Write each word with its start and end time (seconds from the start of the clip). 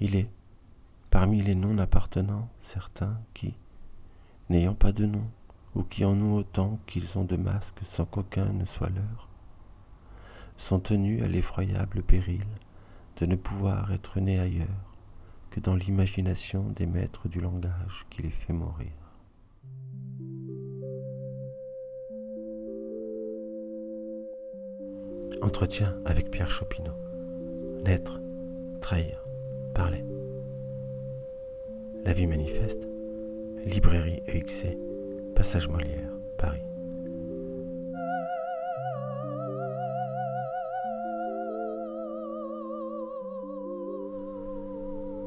Il 0.00 0.16
est, 0.16 0.28
parmi 1.10 1.42
les 1.42 1.54
non 1.54 1.78
appartenants, 1.78 2.48
certains 2.58 3.20
qui, 3.32 3.54
n'ayant 4.50 4.74
pas 4.74 4.92
de 4.92 5.06
nom, 5.06 5.24
ou 5.74 5.82
qui 5.82 6.04
en 6.04 6.20
ont 6.20 6.34
autant 6.34 6.78
qu'ils 6.86 7.18
ont 7.18 7.24
de 7.24 7.36
masques 7.36 7.80
sans 7.82 8.04
qu'aucun 8.04 8.46
ne 8.52 8.64
soit 8.64 8.90
leur, 8.90 9.28
sont 10.56 10.80
tenus 10.80 11.22
à 11.22 11.26
l'effroyable 11.26 12.02
péril 12.02 12.46
de 13.16 13.26
ne 13.26 13.36
pouvoir 13.36 13.92
être 13.92 14.20
nés 14.20 14.38
ailleurs 14.38 14.94
que 15.50 15.60
dans 15.60 15.76
l'imagination 15.76 16.64
des 16.70 16.86
maîtres 16.86 17.28
du 17.28 17.40
langage 17.40 18.06
qui 18.10 18.22
les 18.22 18.30
fait 18.30 18.52
mourir. 18.52 18.90
Entretien 25.42 25.94
avec 26.06 26.30
Pierre 26.30 26.50
Chopineau. 26.50 26.94
Naître, 27.84 28.20
trahir, 28.80 29.23
La 32.04 32.12
vie 32.12 32.26
manifeste. 32.26 32.86
Librairie 33.64 34.22
EXC, 34.26 34.76
Passage 35.34 35.68
Molière, 35.68 36.10
Paris. 36.36 36.60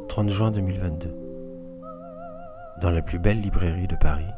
30 0.08 0.30
juin 0.30 0.52
2022. 0.52 1.09
Dans 2.80 2.92
la 2.92 3.02
plus 3.02 3.18
belle 3.18 3.42
librairie 3.42 3.88
de 3.88 3.95
Paris, 3.95 4.30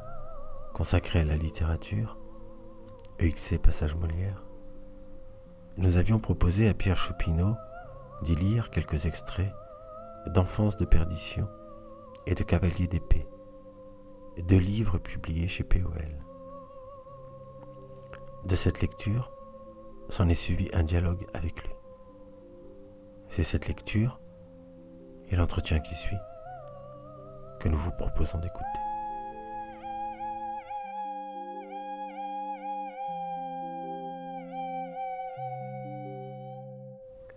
consacrée 0.73 1.19
à 1.19 1.25
la 1.25 1.35
littérature, 1.35 2.17
EXC 3.19 3.57
Passage 3.57 3.95
Molière, 3.95 4.43
nous 5.77 5.97
avions 5.97 6.19
proposé 6.19 6.69
à 6.69 6.73
Pierre 6.73 6.97
Choupineau 6.97 7.55
d'y 8.23 8.35
lire 8.35 8.69
quelques 8.69 9.05
extraits 9.05 9.51
d'Enfance 10.27 10.77
de 10.77 10.85
perdition 10.85 11.47
et 12.25 12.35
de 12.35 12.43
Cavalier 12.43 12.87
d'épée, 12.87 13.27
deux 14.37 14.57
livres 14.57 14.97
publiés 14.97 15.47
chez 15.47 15.63
POL. 15.63 16.19
De 18.45 18.55
cette 18.55 18.81
lecture, 18.81 19.31
s'en 20.09 20.27
est 20.27 20.35
suivi 20.35 20.69
un 20.73 20.83
dialogue 20.83 21.25
avec 21.33 21.63
lui. 21.63 21.73
C'est 23.29 23.43
cette 23.43 23.67
lecture 23.67 24.19
et 25.29 25.35
l'entretien 25.35 25.79
qui 25.79 25.95
suit 25.95 26.17
que 27.59 27.69
nous 27.69 27.77
vous 27.77 27.91
proposons 27.91 28.39
d'écouter. 28.39 28.65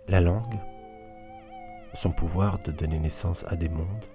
La 0.07 0.19
langue, 0.19 0.59
son 1.93 2.11
pouvoir 2.11 2.59
de 2.59 2.71
donner 2.71 2.99
naissance 2.99 3.45
à 3.47 3.55
des 3.55 3.69
mondes, 3.69 4.05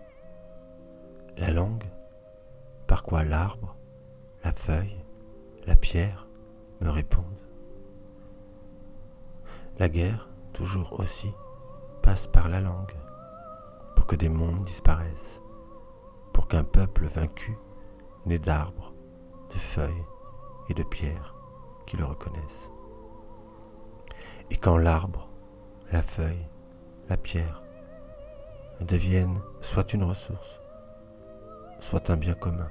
la 1.37 1.51
langue, 1.51 1.85
par 2.87 3.03
quoi 3.03 3.25
l'arbre, 3.25 3.77
la 4.45 4.53
feuille, 4.53 5.05
la 5.67 5.77
pierre 5.77 6.27
me 6.81 6.91
répondent. 6.91 7.25
La 9.79 9.89
guerre, 9.89 10.29
toujours 10.53 10.99
aussi, 10.99 11.33
passe 12.03 12.27
par 12.27 12.49
la 12.49 12.61
langue 12.61 12.95
que 14.09 14.17
des 14.17 14.31
mondes 14.31 14.63
disparaissent, 14.63 15.41
pour 16.33 16.49
qu'un 16.49 16.65
peuple 16.65 17.05
vaincu 17.05 17.57
n'ait 18.25 18.39
d'arbres, 18.39 18.95
de 19.51 19.59
feuilles 19.59 20.07
et 20.71 20.75
de 20.75 20.83
pierres 20.83 21.35
qui 21.87 21.99
le 21.99 22.07
reconnaissent. 22.07 22.73
Et 24.51 24.57
quand 24.57 24.79
l'arbre, 24.79 25.29
la 25.93 26.01
feuille, 26.01 26.49
la 27.11 27.19
pierre 27.19 27.63
deviennent 28.81 29.41
soit 29.61 29.93
une 29.93 30.05
ressource, 30.05 30.61
soit 31.81 32.11
un 32.11 32.17
bien 32.17 32.35
commun, 32.35 32.69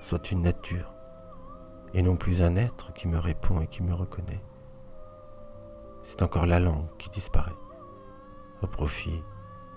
soit 0.00 0.30
une 0.30 0.42
nature, 0.42 0.92
et 1.94 2.02
non 2.02 2.16
plus 2.16 2.42
un 2.42 2.56
être 2.56 2.92
qui 2.92 3.08
me 3.08 3.18
répond 3.18 3.60
et 3.60 3.66
qui 3.66 3.82
me 3.82 3.94
reconnaît, 3.94 4.42
c'est 6.02 6.22
encore 6.22 6.46
la 6.46 6.58
langue 6.58 6.88
qui 6.98 7.10
disparaît 7.10 7.52
au 8.62 8.66
profit 8.66 9.22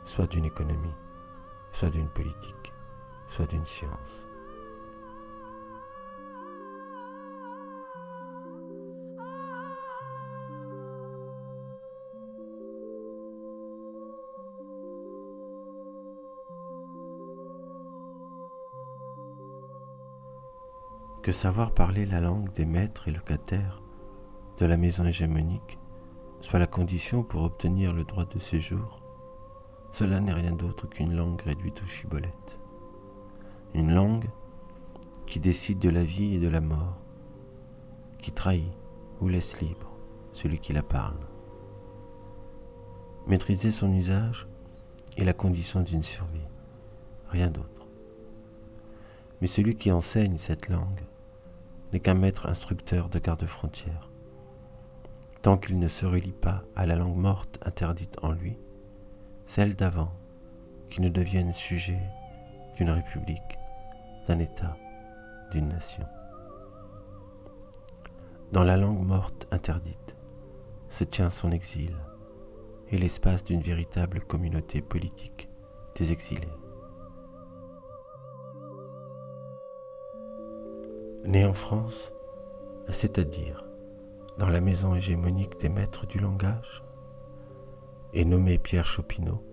soit 0.03 0.27
d'une 0.27 0.45
économie, 0.45 0.93
soit 1.71 1.89
d'une 1.89 2.09
politique, 2.09 2.73
soit 3.27 3.47
d'une 3.47 3.65
science. 3.65 4.27
Que 21.25 21.31
savoir 21.31 21.71
parler 21.71 22.05
la 22.05 22.19
langue 22.19 22.53
des 22.53 22.65
maîtres 22.65 23.07
et 23.07 23.11
locataires 23.11 23.81
de 24.59 24.65
la 24.67 24.77
maison 24.77 25.05
hégémonique 25.05 25.79
soit 26.39 26.59
la 26.59 26.67
condition 26.67 27.23
pour 27.23 27.41
obtenir 27.41 27.93
le 27.93 28.03
droit 28.03 28.25
de 28.25 28.37
séjour 28.37 29.01
cela 29.91 30.19
n'est 30.19 30.33
rien 30.33 30.51
d'autre 30.51 30.87
qu'une 30.87 31.15
langue 31.15 31.41
réduite 31.41 31.81
aux 31.81 31.87
chibolettes. 31.87 32.59
Une 33.73 33.91
langue 33.91 34.29
qui 35.25 35.39
décide 35.39 35.79
de 35.79 35.89
la 35.89 36.03
vie 36.03 36.35
et 36.35 36.39
de 36.39 36.47
la 36.47 36.61
mort, 36.61 36.97
qui 38.19 38.31
trahit 38.31 38.71
ou 39.19 39.27
laisse 39.27 39.61
libre 39.61 39.97
celui 40.31 40.59
qui 40.59 40.73
la 40.73 40.83
parle. 40.83 41.25
Maîtriser 43.25 43.71
son 43.71 43.91
usage 43.91 44.47
est 45.17 45.25
la 45.25 45.33
condition 45.33 45.81
d'une 45.81 46.03
survie, 46.03 46.47
rien 47.29 47.49
d'autre. 47.49 47.87
Mais 49.41 49.47
celui 49.47 49.75
qui 49.75 49.91
enseigne 49.91 50.37
cette 50.37 50.69
langue 50.69 51.01
n'est 51.95 52.01
qu'un 52.01 52.13
maître 52.13 52.49
instructeur 52.49 53.07
de 53.07 53.19
garde-frontière. 53.19 54.09
Tant 55.41 55.57
qu'il 55.57 55.79
ne 55.79 55.87
se 55.87 56.05
relie 56.05 56.33
pas 56.33 56.65
à 56.75 56.85
la 56.85 56.97
langue 56.97 57.15
morte 57.15 57.57
interdite 57.65 58.17
en 58.21 58.33
lui, 58.33 58.59
celles 59.45 59.77
d'avant, 59.77 60.11
qui 60.89 60.99
ne 60.99 61.07
deviennent 61.07 61.53
sujets 61.53 62.01
d'une 62.75 62.89
république, 62.89 63.57
d'un 64.27 64.39
État, 64.39 64.75
d'une 65.51 65.69
nation. 65.69 66.03
Dans 68.51 68.65
la 68.65 68.75
langue 68.75 69.05
morte 69.05 69.47
interdite 69.51 70.17
se 70.89 71.05
tient 71.05 71.29
son 71.29 71.51
exil 71.51 71.95
et 72.89 72.97
l'espace 72.97 73.45
d'une 73.45 73.61
véritable 73.61 74.19
communauté 74.19 74.81
politique 74.81 75.47
des 75.97 76.11
exilés. 76.11 76.51
Né 81.25 81.43
en 81.43 81.53
France, 81.53 82.13
c'est-à-dire 82.89 83.65
dans 84.37 84.49
la 84.49 84.61
maison 84.61 84.93
hégémonique 84.93 85.59
des 85.59 85.69
maîtres 85.69 86.05
du 86.05 86.19
langage, 86.19 86.83
et 88.13 88.25
nommé 88.25 88.59
Pierre 88.59 88.85
Chopineau, 88.85 89.43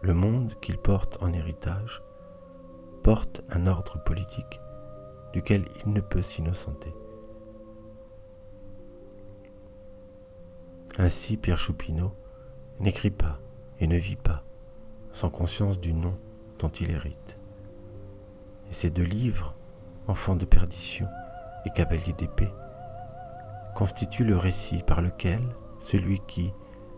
le 0.00 0.14
monde 0.14 0.54
qu'il 0.60 0.78
porte 0.78 1.20
en 1.22 1.32
héritage 1.32 2.04
porte 3.02 3.42
un 3.50 3.66
ordre 3.66 4.00
politique 4.04 4.60
duquel 5.32 5.64
il 5.84 5.92
ne 5.92 6.00
peut 6.00 6.22
s'innocenter. 6.22 6.94
Ainsi 10.98 11.36
Pierre 11.36 11.58
Choupineau 11.58 12.12
n'écrit 12.78 13.10
pas 13.10 13.40
et 13.80 13.88
ne 13.88 13.96
vit 13.96 14.14
pas 14.14 14.44
sans 15.12 15.30
conscience 15.30 15.80
du 15.80 15.94
nom 15.94 16.14
dont 16.60 16.68
il 16.68 16.92
hérite. 16.92 17.40
Et 18.70 18.74
ces 18.74 18.90
deux 18.90 19.02
livres, 19.02 19.57
Enfants 20.08 20.36
de 20.36 20.46
perdition 20.46 21.06
et 21.66 21.70
Cavalier 21.70 22.14
d'épée, 22.14 22.50
constituent 23.74 24.24
le 24.24 24.38
récit 24.38 24.82
par 24.82 25.02
lequel 25.02 25.42
celui 25.78 26.20
qui, 26.26 26.52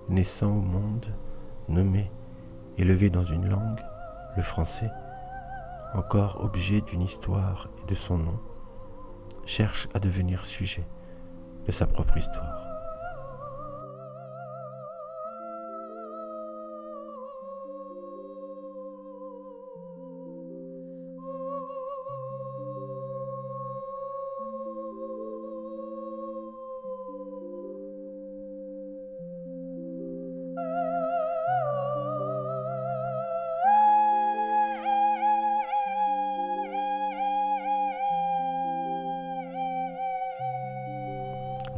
naissant 0.09 0.50
au 0.50 0.60
monde, 0.60 1.06
nommé, 1.69 2.10
élevé 2.78 3.10
dans 3.10 3.24
une 3.24 3.48
langue, 3.48 3.80
le 4.36 4.42
français, 4.42 4.91
encore 5.92 6.45
objet 6.45 6.80
d'une 6.83 7.03
histoire 7.03 7.68
et 7.83 7.86
de 7.91 7.97
son 7.97 8.16
nom, 8.16 8.39
cherche 9.45 9.89
à 9.92 9.98
devenir 9.98 10.45
sujet 10.45 10.86
de 11.66 11.72
sa 11.72 11.89
propre 11.89 12.16
histoire. 12.16 12.59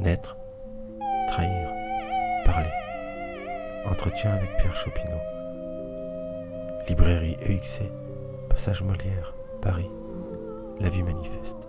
naître, 0.03 0.37
trahir, 1.29 1.71
parler. 2.45 2.71
Entretien 3.89 4.33
avec 4.33 4.57
Pierre 4.57 4.75
Chopineau. 4.75 5.21
Librairie 6.89 7.37
EXC, 7.41 7.83
Passage 8.49 8.83
Molière, 8.83 9.35
Paris. 9.61 9.91
La 10.81 10.89
vie 10.89 11.05
manifeste. 11.05 11.62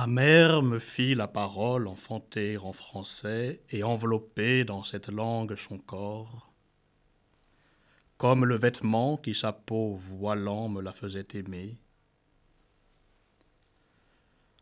Ma 0.00 0.06
mère 0.06 0.62
me 0.62 0.78
fit 0.78 1.14
la 1.14 1.28
parole 1.28 1.86
enfantée 1.86 2.56
en 2.56 2.72
français 2.72 3.60
et 3.68 3.82
enveloppée 3.82 4.64
dans 4.64 4.82
cette 4.82 5.08
langue 5.08 5.56
son 5.56 5.76
corps, 5.76 6.50
comme 8.16 8.46
le 8.46 8.56
vêtement 8.56 9.18
qui 9.18 9.34
sa 9.34 9.52
peau 9.52 9.96
voilant 9.96 10.70
me 10.70 10.80
la 10.80 10.94
faisait 10.94 11.28
aimer. 11.34 11.76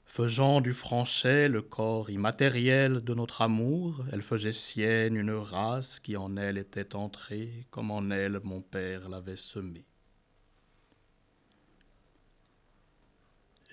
Faisant 0.06 0.60
du 0.60 0.72
français 0.72 1.48
le 1.48 1.62
corps 1.62 2.10
immatériel 2.10 3.04
de 3.04 3.14
notre 3.14 3.40
amour, 3.40 4.04
elle 4.10 4.22
faisait 4.22 4.52
sienne 4.52 5.14
une 5.14 5.30
race 5.30 6.00
qui 6.00 6.16
en 6.16 6.36
elle 6.36 6.58
était 6.58 6.96
entrée, 6.96 7.64
comme 7.70 7.92
en 7.92 8.10
elle 8.10 8.40
mon 8.42 8.60
père 8.60 9.08
l'avait 9.08 9.36
semée. 9.36 9.87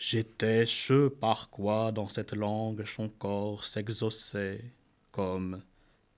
J'étais 0.07 0.67
ce 0.67 1.07
par 1.07 1.49
quoi 1.49 1.91
dans 1.91 2.07
cette 2.07 2.33
langue 2.33 2.85
son 2.85 3.09
corps 3.09 3.65
s'exauçait, 3.65 4.63
comme, 5.11 5.63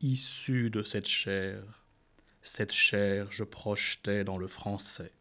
issu 0.01 0.69
de 0.69 0.83
cette 0.83 1.07
chair, 1.07 1.63
cette 2.41 2.73
chair 2.73 3.31
je 3.31 3.45
projetais 3.45 4.25
dans 4.25 4.37
le 4.37 4.47
français. 4.47 5.13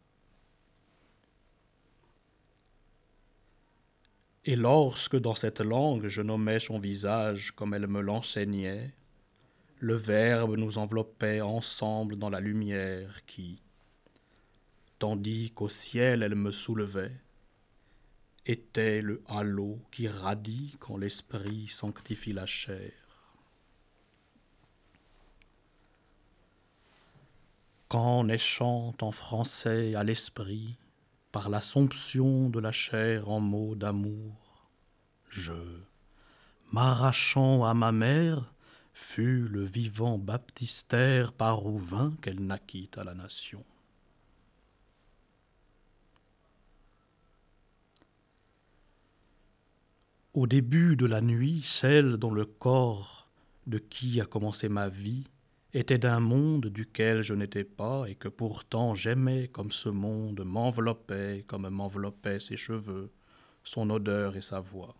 Et 4.43 4.57
lorsque 4.57 5.15
dans 5.15 5.35
cette 5.35 5.61
langue 5.61 6.09
je 6.09 6.21
nommais 6.21 6.59
son 6.59 6.77
visage 6.77 7.51
comme 7.51 7.73
elle 7.73 7.87
me 7.87 8.01
l'enseignait, 8.01 8.93
le 9.79 9.95
Verbe 9.95 10.57
nous 10.57 10.77
enveloppait 10.77 11.39
ensemble 11.39 12.17
dans 12.17 12.29
la 12.29 12.41
lumière 12.41 13.25
qui, 13.25 13.61
tandis 14.99 15.51
qu'au 15.51 15.69
ciel 15.69 16.21
elle 16.21 16.35
me 16.35 16.51
soulevait, 16.51 17.15
était 18.47 19.01
le 19.01 19.21
halo 19.27 19.79
qui 19.91 20.07
radie 20.07 20.75
quand 20.79 20.97
l'esprit 20.97 21.67
sanctifie 21.67 22.33
la 22.33 22.45
chair. 22.45 22.91
Quand 27.89 28.23
naissant 28.23 28.93
en 29.01 29.11
français 29.11 29.95
à 29.95 30.03
l'esprit, 30.03 30.75
par 31.31 31.49
l'assomption 31.49 32.49
de 32.49 32.59
la 32.59 32.71
chair 32.71 33.29
en 33.29 33.39
mots 33.39 33.75
d'amour, 33.75 34.67
je, 35.29 35.53
m'arrachant 36.71 37.63
à 37.63 37.73
ma 37.73 37.91
mère, 37.91 38.53
fus 38.93 39.47
le 39.47 39.63
vivant 39.63 40.17
baptistère 40.17 41.31
par 41.33 41.65
où 41.65 41.77
vint 41.77 42.13
qu'elle 42.21 42.39
naquit 42.39 42.89
à 42.97 43.03
la 43.03 43.13
nation. 43.13 43.63
Au 50.37 50.45
début 50.45 50.95
de 50.95 51.07
la 51.07 51.19
nuit, 51.19 51.63
celle 51.65 52.17
dont 52.17 52.29
le 52.29 52.45
corps 52.45 53.27
de 53.65 53.79
qui 53.79 54.21
a 54.21 54.25
commencé 54.25 54.69
ma 54.69 54.87
vie 54.87 55.23
était 55.73 55.97
d'un 55.97 56.19
monde 56.19 56.67
duquel 56.67 57.23
je 57.23 57.33
n'étais 57.33 57.63
pas 57.63 58.05
et 58.07 58.13
que 58.13 58.27
pourtant 58.27 58.93
j'aimais 58.93 59.47
comme 59.47 59.71
ce 59.71 59.89
monde 59.89 60.43
m'enveloppait 60.45 61.43
comme 61.47 61.67
m'enveloppaient 61.67 62.39
ses 62.39 62.55
cheveux, 62.55 63.09
son 63.63 63.89
odeur 63.89 64.37
et 64.37 64.43
sa 64.43 64.59
voix. 64.59 64.95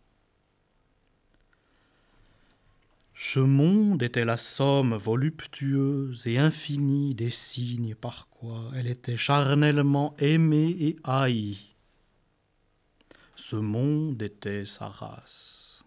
Ce 3.13 3.39
monde 3.39 4.01
était 4.01 4.25
la 4.25 4.39
somme 4.39 4.95
voluptueuse 4.95 6.25
et 6.25 6.39
infinie 6.39 7.13
des 7.13 7.29
signes 7.29 7.93
par 7.93 8.27
quoi 8.29 8.71
elle 8.75 8.87
était 8.87 9.17
charnellement 9.17 10.15
aimée 10.17 10.75
et 10.79 10.95
haïe, 11.03 11.66
ce 13.37 13.55
monde 13.55 14.21
était 14.21 14.65
sa 14.65 14.89
race. 14.89 15.83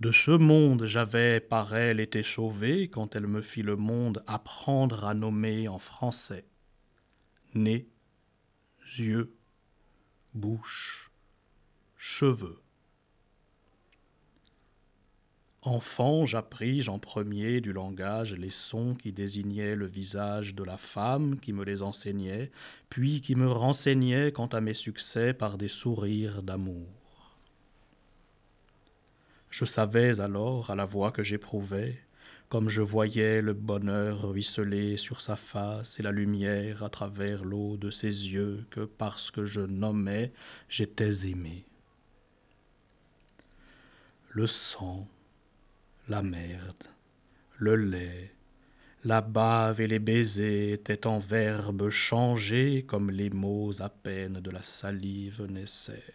De 0.00 0.10
ce 0.10 0.30
monde 0.30 0.86
j'avais 0.86 1.40
par 1.40 1.74
elle 1.74 2.00
été 2.00 2.22
sauvé 2.22 2.88
quand 2.88 3.14
elle 3.14 3.26
me 3.26 3.42
fit 3.42 3.62
le 3.62 3.76
monde 3.76 4.22
apprendre 4.26 5.04
à 5.04 5.14
nommer 5.14 5.68
en 5.68 5.78
français 5.78 6.46
nez, 7.54 7.86
yeux, 8.98 9.36
bouche, 10.32 11.10
cheveux. 11.96 12.61
Enfant, 15.64 16.26
j'appris 16.26 16.88
en 16.88 16.98
premier 16.98 17.60
du 17.60 17.72
langage 17.72 18.34
les 18.34 18.50
sons 18.50 18.96
qui 18.96 19.12
désignaient 19.12 19.76
le 19.76 19.86
visage 19.86 20.56
de 20.56 20.64
la 20.64 20.76
femme 20.76 21.38
qui 21.38 21.52
me 21.52 21.64
les 21.64 21.82
enseignait, 21.82 22.50
puis 22.88 23.20
qui 23.20 23.36
me 23.36 23.48
renseignaient 23.48 24.32
quant 24.32 24.48
à 24.48 24.60
mes 24.60 24.74
succès 24.74 25.32
par 25.32 25.58
des 25.58 25.68
sourires 25.68 26.42
d'amour. 26.42 26.88
Je 29.50 29.64
savais 29.64 30.18
alors, 30.18 30.70
à 30.72 30.74
la 30.74 30.84
voix 30.84 31.12
que 31.12 31.22
j'éprouvais, 31.22 31.96
comme 32.48 32.68
je 32.68 32.82
voyais 32.82 33.40
le 33.40 33.52
bonheur 33.52 34.30
ruisseler 34.30 34.96
sur 34.96 35.20
sa 35.20 35.36
face 35.36 36.00
et 36.00 36.02
la 36.02 36.10
lumière 36.10 36.82
à 36.82 36.90
travers 36.90 37.44
l'eau 37.44 37.76
de 37.76 37.92
ses 37.92 38.32
yeux, 38.32 38.66
que 38.70 38.80
parce 38.80 39.30
que 39.30 39.44
je 39.44 39.60
nommais, 39.60 40.32
j'étais 40.68 41.28
aimé. 41.28 41.64
Le 44.30 44.48
sang, 44.48 45.06
la 46.12 46.20
merde, 46.20 46.88
le 47.56 47.74
lait, 47.74 48.34
la 49.02 49.22
bave 49.22 49.80
et 49.80 49.86
les 49.86 49.98
baisers 49.98 50.74
étaient 50.74 51.06
en 51.06 51.18
verbes 51.18 51.88
changés 51.88 52.84
comme 52.86 53.10
les 53.10 53.30
mots 53.30 53.80
à 53.80 53.88
peine 53.88 54.40
de 54.40 54.50
la 54.50 54.62
salive 54.62 55.46
naissaient. 55.48 56.12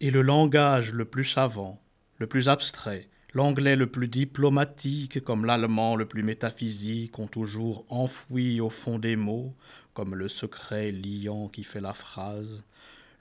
Et 0.00 0.10
le 0.10 0.20
langage 0.20 0.92
le 0.92 1.06
plus 1.06 1.24
savant, 1.24 1.80
le 2.18 2.26
plus 2.26 2.50
abstrait, 2.50 3.08
l'anglais 3.32 3.74
le 3.74 3.90
plus 3.90 4.08
diplomatique 4.08 5.24
comme 5.24 5.46
l'allemand 5.46 5.96
le 5.96 6.04
plus 6.04 6.22
métaphysique 6.22 7.18
ont 7.18 7.26
toujours 7.26 7.86
enfoui 7.88 8.60
au 8.60 8.68
fond 8.68 8.98
des 8.98 9.16
mots, 9.16 9.54
comme 9.94 10.14
le 10.14 10.28
secret 10.28 10.92
liant 10.92 11.48
qui 11.48 11.64
fait 11.64 11.80
la 11.80 11.94
phrase, 11.94 12.64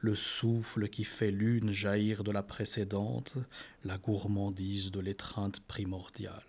le 0.02 0.16
souffle 0.16 0.88
qui 0.90 1.04
fait 1.04 1.32
l'une 1.32 1.72
jaillir 1.72 2.24
de 2.24 2.32
la 2.32 2.44
précédente, 2.44 3.36
la 3.84 3.98
gourmandise 3.98 4.92
de 4.92 5.00
l'étreinte 5.00 5.60
primordiale. 5.62 6.44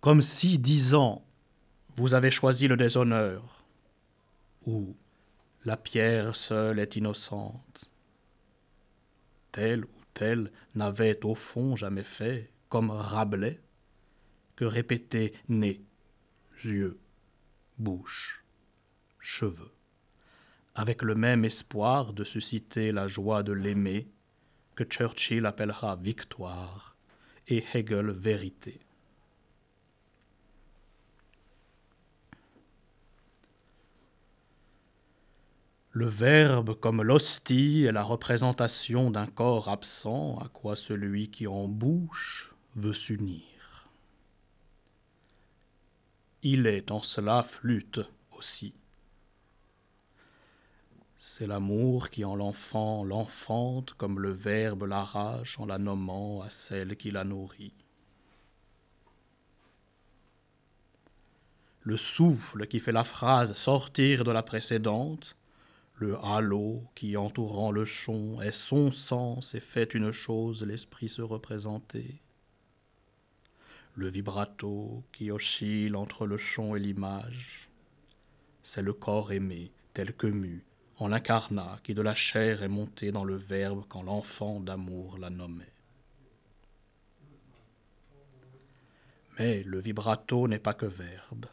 Comme 0.00 0.22
si, 0.22 0.58
disant, 0.58 1.24
vous 1.96 2.14
avez 2.14 2.30
choisi 2.30 2.68
le 2.68 2.76
déshonneur, 2.76 3.64
ou 4.66 4.96
la 5.64 5.76
pierre 5.76 6.34
seule 6.34 6.78
est 6.78 6.96
innocente. 6.96 7.90
Tel 9.50 9.84
ou 9.84 10.00
tel 10.14 10.50
n'avait 10.74 11.24
au 11.24 11.34
fond 11.34 11.76
jamais 11.76 12.04
fait, 12.04 12.50
comme 12.68 12.90
Rabelais, 12.90 13.60
que 14.56 14.64
répéter 14.64 15.34
nez, 15.48 15.84
yeux, 16.64 16.98
bouche, 17.78 18.44
cheveux 19.18 19.71
avec 20.74 21.02
le 21.02 21.14
même 21.14 21.44
espoir 21.44 22.12
de 22.12 22.24
susciter 22.24 22.92
la 22.92 23.08
joie 23.08 23.42
de 23.42 23.52
l'aimer, 23.52 24.08
que 24.74 24.84
Churchill 24.84 25.44
appellera 25.46 25.96
victoire 25.96 26.96
et 27.48 27.64
Hegel 27.74 28.10
vérité. 28.10 28.80
Le 35.94 36.06
verbe 36.06 36.74
comme 36.80 37.02
l'hostie 37.02 37.84
est 37.84 37.92
la 37.92 38.02
représentation 38.02 39.10
d'un 39.10 39.26
corps 39.26 39.68
absent 39.68 40.38
à 40.38 40.48
quoi 40.48 40.74
celui 40.74 41.28
qui 41.30 41.46
en 41.46 41.68
bouche 41.68 42.54
veut 42.76 42.94
s'unir. 42.94 43.90
Il 46.42 46.66
est 46.66 46.90
en 46.90 47.02
cela 47.02 47.42
flûte 47.42 48.00
aussi. 48.30 48.72
C'est 51.24 51.46
l'amour 51.46 52.10
qui 52.10 52.24
en 52.24 52.34
l'enfant 52.34 53.04
l'enfante 53.04 53.92
comme 53.92 54.18
le 54.18 54.32
Verbe 54.32 54.82
l'arrache 54.82 55.60
en 55.60 55.66
la 55.66 55.78
nommant 55.78 56.42
à 56.42 56.50
celle 56.50 56.96
qui 56.96 57.12
la 57.12 57.22
nourrit. 57.22 57.76
Le 61.82 61.96
souffle 61.96 62.66
qui 62.66 62.80
fait 62.80 62.90
la 62.90 63.04
phrase 63.04 63.54
sortir 63.54 64.24
de 64.24 64.32
la 64.32 64.42
précédente, 64.42 65.36
le 65.94 66.18
halo 66.24 66.82
qui 66.96 67.16
entourant 67.16 67.70
le 67.70 67.84
chon 67.84 68.40
est 68.40 68.50
son 68.50 68.90
sens 68.90 69.54
et 69.54 69.60
fait 69.60 69.94
une 69.94 70.10
chose 70.10 70.66
l'esprit 70.66 71.08
se 71.08 71.22
représenter. 71.22 72.20
Le 73.94 74.08
vibrato 74.08 75.04
qui 75.12 75.30
oscille 75.30 75.94
entre 75.94 76.26
le 76.26 76.36
chon 76.36 76.74
et 76.74 76.80
l'image, 76.80 77.68
c'est 78.64 78.82
le 78.82 78.92
corps 78.92 79.30
aimé 79.30 79.70
tel 79.94 80.16
que 80.16 80.26
mu 80.26 80.64
en 81.02 81.08
l'incarnat 81.08 81.80
qui 81.82 81.94
de 81.94 82.02
la 82.02 82.14
chair 82.14 82.62
est 82.62 82.68
monté 82.68 83.10
dans 83.10 83.24
le 83.24 83.36
Verbe 83.36 83.84
quand 83.88 84.02
l'enfant 84.02 84.60
d'amour 84.60 85.18
la 85.18 85.30
nommait. 85.30 85.72
Mais 89.38 89.62
le 89.64 89.80
vibrato 89.80 90.46
n'est 90.46 90.58
pas 90.58 90.74
que 90.74 90.86
verbe, 90.86 91.46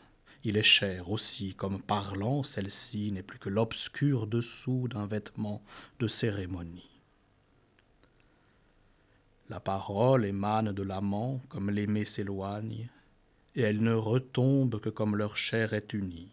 il 0.43 0.55
est 0.55 0.63
chair 0.63 1.09
aussi, 1.09 1.55
comme 1.55 1.81
parlant, 1.81 2.43
celle-ci 2.43 3.11
n'est 3.11 3.23
plus 3.23 3.39
que 3.39 3.49
l'obscur 3.49 4.27
dessous 4.27 4.87
d'un 4.87 5.07
vêtement 5.07 5.61
de 5.99 6.07
cérémonie. 6.07 7.01
La 9.49 9.59
parole 9.59 10.25
émane 10.25 10.71
de 10.71 10.83
l'amant 10.83 11.41
comme 11.49 11.71
l'aimé 11.71 12.05
s'éloigne, 12.05 12.89
et 13.55 13.61
elle 13.61 13.81
ne 13.81 13.93
retombe 13.93 14.79
que 14.79 14.89
comme 14.89 15.15
leur 15.15 15.35
chair 15.35 15.73
est 15.73 15.93
unie. 15.93 16.29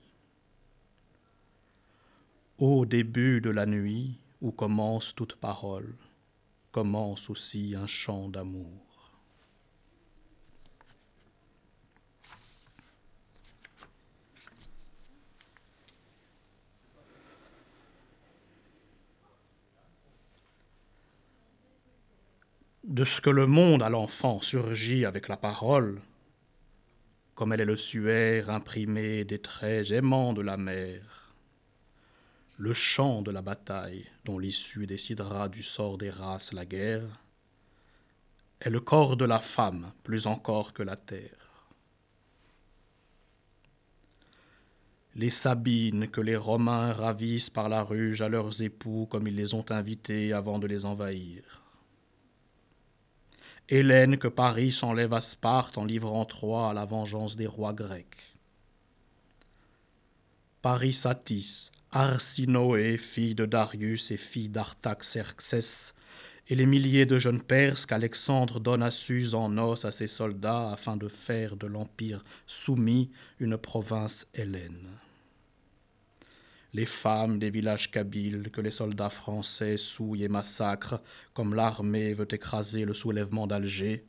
Au 2.59 2.87
début 2.87 3.43
de 3.43 3.51
la 3.51 3.67
nuit, 3.67 4.19
où 4.41 4.51
commence 4.51 5.15
toute 5.15 5.37
parole, 5.37 5.95
commence 6.73 7.29
aussi 7.29 7.75
un 7.77 7.87
chant 7.87 8.31
d'amour. 8.31 9.13
De 22.85 23.05
ce 23.05 23.21
que 23.21 23.29
le 23.29 23.47
monde 23.47 23.83
à 23.83 23.91
l'enfant 23.91 24.41
surgit 24.41 25.05
avec 25.05 25.29
la 25.29 25.37
parole, 25.37 26.01
comme 27.35 27.53
elle 27.53 27.61
est 27.61 27.67
le 27.67 27.77
suaire 27.77 28.49
imprimé 28.49 29.25
des 29.27 29.41
traits 29.41 29.91
aimants 29.91 30.33
de 30.33 30.41
la 30.41 30.57
mère, 30.57 31.26
le 32.59 32.73
chant 32.73 33.23
de 33.23 33.31
la 33.31 33.43
bataille 33.43 34.07
dont 34.25 34.39
l'issue 34.39 34.87
décidera 34.87 35.49
du 35.49 35.63
sort 35.63 35.99
des 35.99 36.11
races 36.11 36.53
la 36.53 36.65
guerre, 36.65 37.21
est 38.61 38.71
le 38.71 38.81
corps 38.81 39.17
de 39.17 39.27
la 39.27 39.41
femme 39.41 39.93
plus 40.03 40.27
encore 40.27 40.73
que 40.73 40.83
la 40.83 40.97
terre. 40.97 41.47
Les 45.15 45.31
Sabines 45.31 46.09
que 46.09 46.21
les 46.21 46.37
Romains 46.37 46.93
ravissent 46.93 47.51
par 47.51 47.69
la 47.69 47.83
ruge 47.83 48.23
à 48.23 48.29
leurs 48.29 48.63
époux 48.63 49.07
comme 49.11 49.27
ils 49.27 49.37
les 49.37 49.55
ont 49.55 49.65
invités 49.71 50.33
avant 50.33 50.59
de 50.59 50.67
les 50.67 50.85
envahir. 50.85 51.63
Hélène 53.69 54.17
que 54.19 54.29
Paris 54.29 54.73
s'enlève 54.73 55.13
à 55.13 55.21
Sparte 55.21 55.77
en 55.77 55.85
livrant 55.85 56.25
Troie 56.25 56.71
à 56.71 56.75
la 56.75 56.85
vengeance 56.85 57.37
des 57.37 57.47
rois 57.47 57.73
grecs. 57.73 58.37
Paris 60.63 60.93
Satis, 60.93 61.73
Arsinoé, 61.99 62.99
fille 62.99 63.35
de 63.35 63.47
Darius 63.47 64.11
et 64.11 64.19
fille 64.19 64.51
d'Artaxerxès, 64.51 65.95
et 66.47 66.55
les 66.55 66.67
milliers 66.67 67.07
de 67.07 67.19
jeunes 67.19 67.41
Perses 67.41 67.87
qu'Alexandre 67.87 68.61
donne 68.61 68.83
à 68.83 68.91
Suse 68.91 69.35
en 69.35 69.57
os 69.57 69.87
à 69.87 69.93
ses 69.93 70.07
soldats 70.07 70.73
afin 70.73 70.99
de 70.99 71.09
faire 71.09 71.57
de 71.57 71.67
l'Empire 71.67 72.23
soumis 72.47 73.11
une 73.41 73.57
province 73.57 74.27
hellène. 74.35 74.91
Les 76.75 76.85
femmes 76.85 77.39
des 77.39 77.49
villages 77.49 77.91
kabyles 77.91 78.51
que 78.51 78.61
les 78.61 78.73
soldats 78.73 79.09
français 79.09 79.79
souillent 79.79 80.25
et 80.25 80.29
massacrent 80.29 81.01
comme 81.33 81.55
l'armée 81.55 82.13
veut 82.13 82.29
écraser 82.31 82.85
le 82.85 82.93
soulèvement 82.93 83.47
d'Alger. 83.47 84.05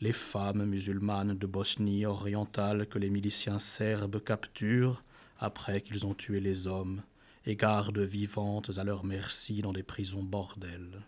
Les 0.00 0.12
femmes 0.12 0.66
musulmanes 0.66 1.36
de 1.36 1.46
Bosnie 1.48 2.06
orientale 2.06 2.86
que 2.86 3.00
les 3.00 3.10
miliciens 3.10 3.58
serbes 3.58 4.22
capturent 4.22 5.02
après 5.40 5.80
qu'ils 5.80 6.06
ont 6.06 6.14
tué 6.14 6.38
les 6.38 6.66
hommes, 6.68 7.02
et 7.46 7.56
gardent 7.56 7.98
vivantes 7.98 8.78
à 8.78 8.84
leur 8.84 9.04
merci 9.04 9.62
dans 9.62 9.72
des 9.72 9.82
prisons 9.82 10.22
bordels. 10.22 11.02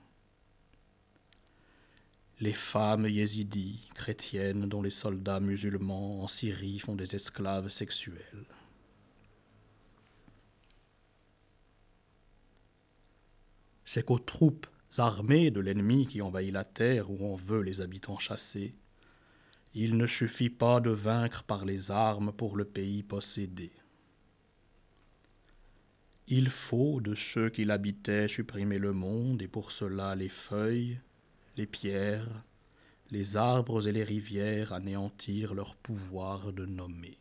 Les 2.41 2.55
femmes 2.55 3.07
yézidis, 3.07 3.89
chrétiennes, 3.95 4.69
dont 4.69 4.83
les 4.83 4.91
soldats 4.91 5.41
musulmans 5.41 6.23
en 6.23 6.29
Syrie 6.29 6.81
font 6.81 6.97
des 6.97 7.15
esclaves 7.15 7.69
sexuels. 7.69 8.47
C'est 13.85 14.05
qu'aux 14.05 14.19
troupes 14.19 14.67
armées 14.99 15.51
de 15.51 15.61
l'ennemi 15.61 16.07
qui 16.07 16.23
envahit 16.23 16.53
la 16.53 16.65
terre 16.65 17.11
où 17.11 17.19
on 17.21 17.37
veut 17.37 17.63
les 17.63 17.81
habitants 17.81 18.19
chasser, 18.19 18.75
il 19.75 19.97
ne 19.97 20.07
suffit 20.07 20.51
pas 20.51 20.81
de 20.81 20.91
vaincre 20.91 21.45
par 21.45 21.65
les 21.65 21.91
armes 21.91 22.33
pour 22.33 22.57
le 22.57 22.65
pays 22.65 23.03
possédé. 23.03 23.71
Il 26.29 26.49
faut 26.49 27.01
de 27.01 27.15
ceux 27.15 27.51
qui 27.51 27.65
l'habitaient 27.65 28.29
supprimer 28.29 28.79
le 28.79 28.93
monde, 28.93 29.43
et 29.43 29.49
pour 29.49 29.73
cela 29.73 30.15
les 30.15 30.29
feuilles, 30.29 30.99
les 31.57 31.67
pierres, 31.67 32.45
les 33.11 33.37
arbres 33.37 33.87
et 33.87 33.93
les 33.93 34.05
rivières 34.05 34.73
anéantir 34.73 35.53
leur 35.53 35.77
pouvoir 35.77 36.53
de 36.53 36.65
nommer. 36.65 37.19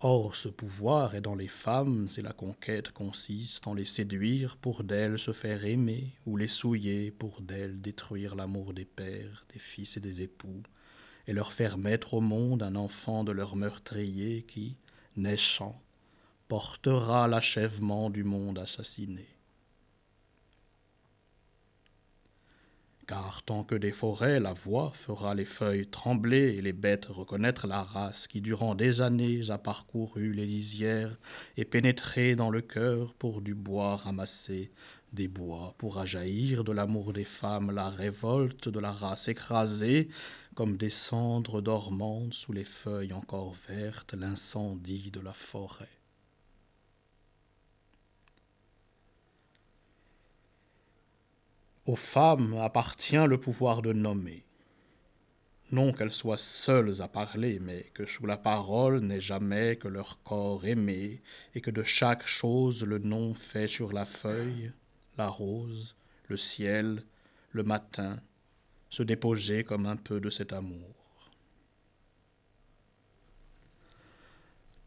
Or 0.00 0.36
ce 0.36 0.48
pouvoir 0.48 1.16
est 1.16 1.20
dans 1.20 1.34
les 1.34 1.48
femmes, 1.48 2.08
et 2.16 2.22
la 2.22 2.32
conquête 2.32 2.90
consiste 2.92 3.66
en 3.66 3.74
les 3.74 3.84
séduire 3.84 4.56
pour 4.56 4.84
d'elles 4.84 5.18
se 5.18 5.32
faire 5.32 5.64
aimer, 5.64 6.12
ou 6.24 6.36
les 6.36 6.48
souiller 6.48 7.10
pour 7.10 7.40
d'elles 7.42 7.80
détruire 7.80 8.36
l'amour 8.36 8.74
des 8.74 8.84
pères, 8.84 9.44
des 9.52 9.58
fils 9.58 9.96
et 9.96 10.00
des 10.00 10.22
époux, 10.22 10.62
et 11.26 11.32
leur 11.32 11.52
faire 11.52 11.78
mettre 11.78 12.14
au 12.14 12.20
monde 12.20 12.62
un 12.62 12.76
enfant 12.76 13.24
de 13.24 13.32
leur 13.32 13.56
meurtrier 13.56 14.42
qui, 14.42 14.76
naissant, 15.18 15.76
portera 16.48 17.28
l'achèvement 17.28 18.08
du 18.10 18.24
monde 18.24 18.58
assassiné. 18.58 19.26
Car 23.08 23.42
tant 23.42 23.64
que 23.64 23.74
des 23.74 23.92
forêts 23.92 24.38
la 24.38 24.52
voix 24.52 24.92
fera 24.94 25.34
les 25.34 25.46
feuilles 25.46 25.86
trembler 25.86 26.56
et 26.56 26.60
les 26.60 26.74
bêtes 26.74 27.06
reconnaître 27.06 27.66
la 27.66 27.82
race 27.82 28.26
qui 28.26 28.42
durant 28.42 28.74
des 28.74 29.00
années 29.00 29.48
a 29.48 29.56
parcouru 29.56 30.34
les 30.34 30.44
lisières 30.44 31.18
et 31.56 31.64
pénétré 31.64 32.36
dans 32.36 32.50
le 32.50 32.60
cœur 32.60 33.14
pour 33.14 33.40
du 33.40 33.54
bois 33.54 33.96
ramasser, 33.96 34.70
des 35.14 35.26
bois 35.26 35.74
pour 35.78 35.98
ajaillir 35.98 36.64
de 36.64 36.72
l'amour 36.72 37.14
des 37.14 37.24
femmes 37.24 37.70
la 37.70 37.88
révolte 37.88 38.68
de 38.68 38.78
la 38.78 38.92
race 38.92 39.28
écrasée, 39.28 40.08
comme 40.58 40.76
des 40.76 40.90
cendres 40.90 41.60
dormantes 41.60 42.34
sous 42.34 42.52
les 42.52 42.64
feuilles 42.64 43.12
encore 43.12 43.54
vertes, 43.68 44.14
l'incendie 44.14 45.12
de 45.12 45.20
la 45.20 45.32
forêt. 45.32 46.00
Aux 51.86 51.94
femmes 51.94 52.54
appartient 52.54 53.24
le 53.24 53.38
pouvoir 53.38 53.82
de 53.82 53.92
nommer. 53.92 54.44
Non 55.70 55.92
qu'elles 55.92 56.10
soient 56.10 56.36
seules 56.36 57.02
à 57.02 57.06
parler, 57.06 57.60
mais 57.60 57.92
que 57.94 58.04
sous 58.04 58.26
la 58.26 58.36
parole 58.36 58.98
n'est 58.98 59.20
jamais 59.20 59.76
que 59.76 59.86
leur 59.86 60.20
corps 60.24 60.66
aimé, 60.66 61.22
et 61.54 61.60
que 61.60 61.70
de 61.70 61.84
chaque 61.84 62.26
chose 62.26 62.82
le 62.82 62.98
nom 62.98 63.32
fait 63.32 63.68
sur 63.68 63.92
la 63.92 64.04
feuille, 64.04 64.72
la 65.18 65.28
rose, 65.28 65.94
le 66.26 66.36
ciel, 66.36 67.04
le 67.52 67.62
matin, 67.62 68.18
se 68.90 69.02
déposer 69.02 69.64
comme 69.64 69.86
un 69.86 69.96
peu 69.96 70.20
de 70.20 70.30
cet 70.30 70.52
amour. 70.52 70.94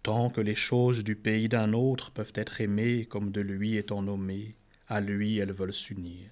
Tant 0.04 0.32
que 0.32 0.42
les 0.42 0.56
choses 0.56 1.04
du 1.04 1.16
pays 1.16 1.48
d'un 1.48 1.74
autre 1.74 2.12
peuvent 2.12 2.34
être 2.36 2.60
aimées 2.60 3.06
comme 3.06 3.32
de 3.32 3.42
lui 3.42 3.78
étant 3.78 4.02
nommées, 4.02 4.56
à 4.88 5.00
lui 5.00 5.38
elles 5.38 5.52
veulent 5.52 5.74
s'unir. 5.74 6.30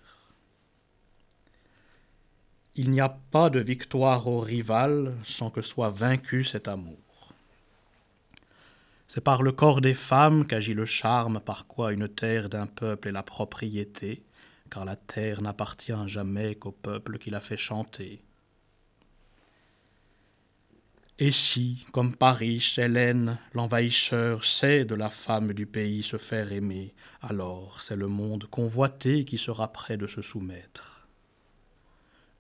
Il 2.76 2.90
n'y 2.90 3.02
a 3.02 3.10
pas 3.10 3.50
de 3.50 3.60
victoire 3.60 4.28
au 4.28 4.40
rival 4.40 5.16
sans 5.26 5.52
que 5.52 5.62
soit 5.62 5.92
vaincu 5.92 6.44
cet 6.44 6.68
amour. 6.68 7.34
C'est 9.08 9.24
par 9.24 9.44
le 9.44 9.52
corps 9.52 9.82
des 9.82 9.94
femmes 9.94 10.46
qu'agit 10.46 10.74
le 10.74 10.86
charme 10.86 11.40
par 11.40 11.68
quoi 11.68 11.94
une 11.94 12.08
terre 12.08 12.48
d'un 12.48 12.68
peuple 12.68 13.10
est 13.10 13.12
la 13.12 13.24
propriété, 13.24 14.24
car 14.70 14.86
la 14.86 14.96
terre 14.96 15.42
n'appartient 15.42 16.08
jamais 16.08 16.56
qu'au 16.56 16.72
peuple 16.72 17.18
qui 17.18 17.30
la 17.30 17.42
fait 17.42 17.58
chanter. 17.58 18.22
Et 21.22 21.34
si, 21.34 21.86
comme 21.92 22.16
Paris, 22.16 22.76
Hélène, 22.78 23.38
l'envahisseur, 23.54 24.46
sait 24.46 24.86
de 24.86 24.96
la 24.96 25.10
femme 25.10 25.52
du 25.52 25.66
pays 25.66 26.02
se 26.02 26.16
faire 26.16 26.54
aimer, 26.54 26.94
alors 27.22 27.82
c'est 27.82 27.98
le 27.98 28.08
monde 28.08 28.46
convoité 28.46 29.26
qui 29.26 29.38
sera 29.38 29.74
prêt 29.74 29.98
de 29.98 30.08
se 30.08 30.22
soumettre. 30.22 31.08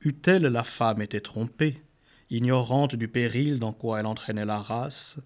Eût-elle 0.01 0.43
la 0.43 0.63
femme 0.63 1.01
été 1.01 1.19
trompée, 1.19 1.83
ignorante 2.29 2.95
du 2.95 3.09
péril 3.09 3.59
dans 3.59 3.73
quoi 3.73 3.99
elle 3.99 4.05
entraînait 4.05 4.45
la 4.45 4.59
race, 4.59 5.19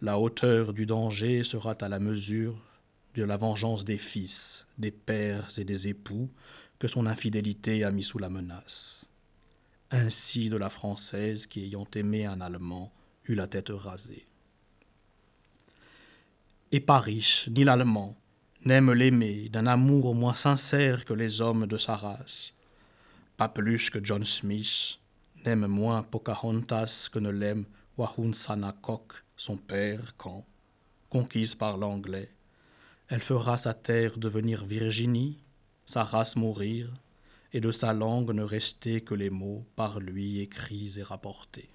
la 0.00 0.18
hauteur 0.18 0.72
du 0.72 0.86
danger 0.86 1.44
sera 1.44 1.72
à 1.72 1.88
la 1.90 1.98
mesure 1.98 2.73
de 3.14 3.24
la 3.24 3.36
vengeance 3.36 3.84
des 3.84 3.98
fils, 3.98 4.66
des 4.78 4.90
pères 4.90 5.48
et 5.58 5.64
des 5.64 5.88
époux 5.88 6.30
que 6.78 6.88
son 6.88 7.06
infidélité 7.06 7.84
a 7.84 7.90
mis 7.90 8.02
sous 8.02 8.18
la 8.18 8.28
menace. 8.28 9.10
Ainsi 9.90 10.50
de 10.50 10.56
la 10.56 10.70
Française 10.70 11.46
qui, 11.46 11.64
ayant 11.64 11.86
aimé 11.94 12.26
un 12.26 12.40
Allemand, 12.40 12.92
eut 13.26 13.34
la 13.34 13.46
tête 13.46 13.70
rasée. 13.70 14.26
Et 16.72 16.80
pas 16.80 16.98
riche, 16.98 17.48
ni 17.48 17.62
l'Allemand, 17.62 18.16
n'aime 18.64 18.92
l'aimer 18.92 19.48
d'un 19.48 19.66
amour 19.66 20.14
moins 20.14 20.34
sincère 20.34 21.04
que 21.04 21.12
les 21.12 21.40
hommes 21.40 21.66
de 21.66 21.78
sa 21.78 21.96
race 21.96 22.54
pas 23.36 23.48
plus 23.48 23.90
que 23.90 23.98
John 24.02 24.24
Smith, 24.24 24.98
n'aime 25.44 25.66
moins 25.66 26.02
Pocahontas 26.02 27.08
que 27.12 27.18
ne 27.18 27.30
l'aime 27.30 27.66
Sanakok, 28.32 29.24
son 29.36 29.56
père, 29.56 30.16
quand, 30.16 30.44
conquise 31.10 31.54
par 31.54 31.76
l'anglais, 31.76 32.30
elle 33.08 33.22
fera 33.22 33.58
sa 33.58 33.74
terre 33.74 34.16
devenir 34.18 34.64
Virginie, 34.64 35.42
sa 35.86 36.04
race 36.04 36.36
mourir, 36.36 36.90
et 37.52 37.60
de 37.60 37.70
sa 37.70 37.92
langue 37.92 38.32
ne 38.32 38.42
rester 38.42 39.00
que 39.02 39.14
les 39.14 39.30
mots 39.30 39.64
par 39.76 40.00
lui 40.00 40.40
écrits 40.40 40.94
et 40.98 41.02
rapportés. 41.02 41.68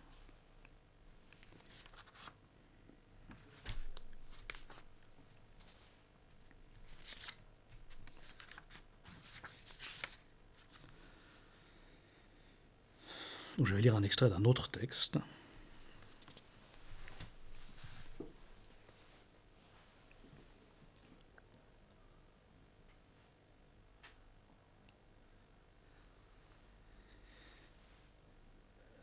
Je 13.62 13.76
vais 13.76 13.82
lire 13.82 13.96
un 13.96 14.04
extrait 14.04 14.30
d'un 14.30 14.46
autre 14.46 14.70
texte. 14.70 15.18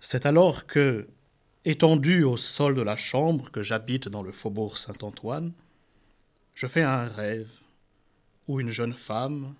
C'est 0.09 0.25
alors 0.25 0.69
que, 0.69 1.09
étendu 1.64 2.23
au 2.23 2.37
sol 2.37 2.77
de 2.77 2.81
la 2.81 2.95
chambre 2.95 3.51
que 3.51 3.61
j'habite 3.61 4.09
dans 4.09 4.23
le 4.23 4.31
faubourg 4.31 4.79
Saint-Antoine, 4.79 5.53
je 6.55 6.69
fais 6.69 6.85
un 6.85 7.09
rêve 7.09 7.51
où 8.47 8.61
une 8.61 8.71
jeune 8.71 8.95
femme, 8.95 9.57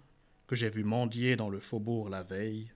que 0.47 0.55
j'ai 0.55 0.69
vue 0.69 0.85
mendier 0.85 1.35
dans 1.35 1.51
le 1.51 1.59
faubourg 1.59 2.11
la 2.11 2.23
veille, 2.23 2.71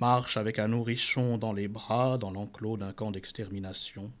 marche 0.00 0.36
avec 0.36 0.58
un 0.58 0.66
nourrisson 0.66 1.38
dans 1.38 1.52
les 1.52 1.68
bras 1.68 2.18
dans 2.18 2.32
l'enclos 2.32 2.78
d'un 2.78 2.92
camp 2.92 3.12
d'extermination, 3.12 4.12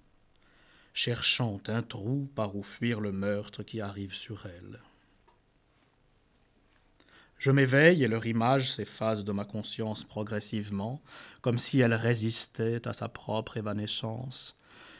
cherchant 0.94 1.58
un 1.66 1.82
trou 1.82 2.30
par 2.36 2.54
où 2.54 2.62
fuir 2.62 3.00
le 3.00 3.10
meurtre 3.10 3.64
qui 3.64 3.80
arrive 3.80 4.14
sur 4.14 4.46
elle. 4.46 4.78
Je 7.42 7.50
m'éveille 7.50 8.04
et 8.04 8.06
leur 8.06 8.24
image 8.24 8.72
s'efface 8.72 9.24
de 9.24 9.32
ma 9.32 9.44
conscience 9.44 10.04
progressivement, 10.04 11.02
comme 11.40 11.58
si 11.58 11.80
elle 11.80 11.92
résistait 11.92 12.86
à 12.86 12.92
sa 12.92 13.08
propre 13.08 13.56
évanescence, 13.56 14.54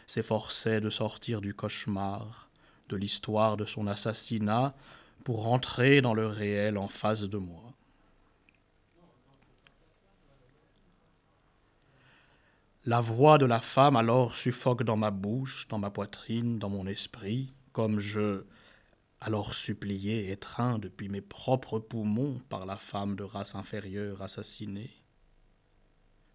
s'efforçait 0.08 0.80
de 0.80 0.90
sortir 0.90 1.40
du 1.40 1.54
cauchemar, 1.54 2.48
de 2.88 2.96
l'histoire 2.96 3.56
de 3.56 3.64
son 3.64 3.86
assassinat, 3.86 4.74
pour 5.22 5.44
rentrer 5.44 6.00
dans 6.00 6.14
le 6.14 6.26
réel 6.26 6.78
en 6.78 6.88
face 6.88 7.22
de 7.28 7.38
moi. 7.38 7.62
La 12.84 13.00
voix 13.00 13.38
de 13.38 13.46
la 13.46 13.60
femme 13.60 13.94
alors 13.94 14.34
suffoque 14.34 14.82
dans 14.82 14.96
ma 14.96 15.12
bouche, 15.12 15.68
dans 15.68 15.78
ma 15.78 15.90
poitrine, 15.90 16.58
dans 16.58 16.70
mon 16.70 16.88
esprit, 16.88 17.52
comme 17.72 18.00
je, 18.00 18.42
alors 19.24 19.54
supplié, 19.54 20.32
étreint 20.32 20.80
depuis 20.80 21.08
mes 21.08 21.20
propres 21.20 21.78
poumons 21.78 22.40
par 22.48 22.66
la 22.66 22.76
femme 22.76 23.14
de 23.14 23.22
race 23.22 23.54
inférieure 23.54 24.20
assassinée. 24.20 24.90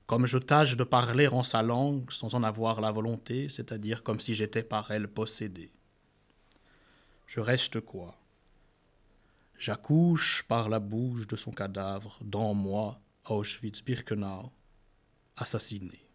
Comme 0.06 0.26
je 0.26 0.38
tâche 0.38 0.78
de 0.78 0.86
parler 0.86 1.28
en 1.28 1.44
sa 1.44 1.62
langue 1.62 2.10
sans 2.12 2.34
en 2.34 2.44
avoir 2.44 2.80
la 2.80 2.94
volonté, 2.94 3.50
c'est-à-dire 3.50 4.04
comme 4.04 4.22
si 4.22 4.36
j'étais 4.36 4.64
par 4.64 4.90
elle 4.90 5.10
possédé. 5.10 5.70
Je 7.26 7.42
reste 7.42 7.82
quoi? 7.82 8.18
J'accouche 9.58 10.44
par 10.48 10.70
la 10.70 10.80
bouche 10.80 11.28
de 11.28 11.36
son 11.36 11.52
cadavre, 11.52 12.18
dans 12.22 12.54
moi, 12.54 13.02
Auschwitz-Birkenau, 13.26 14.50
assassiné. 15.36 16.08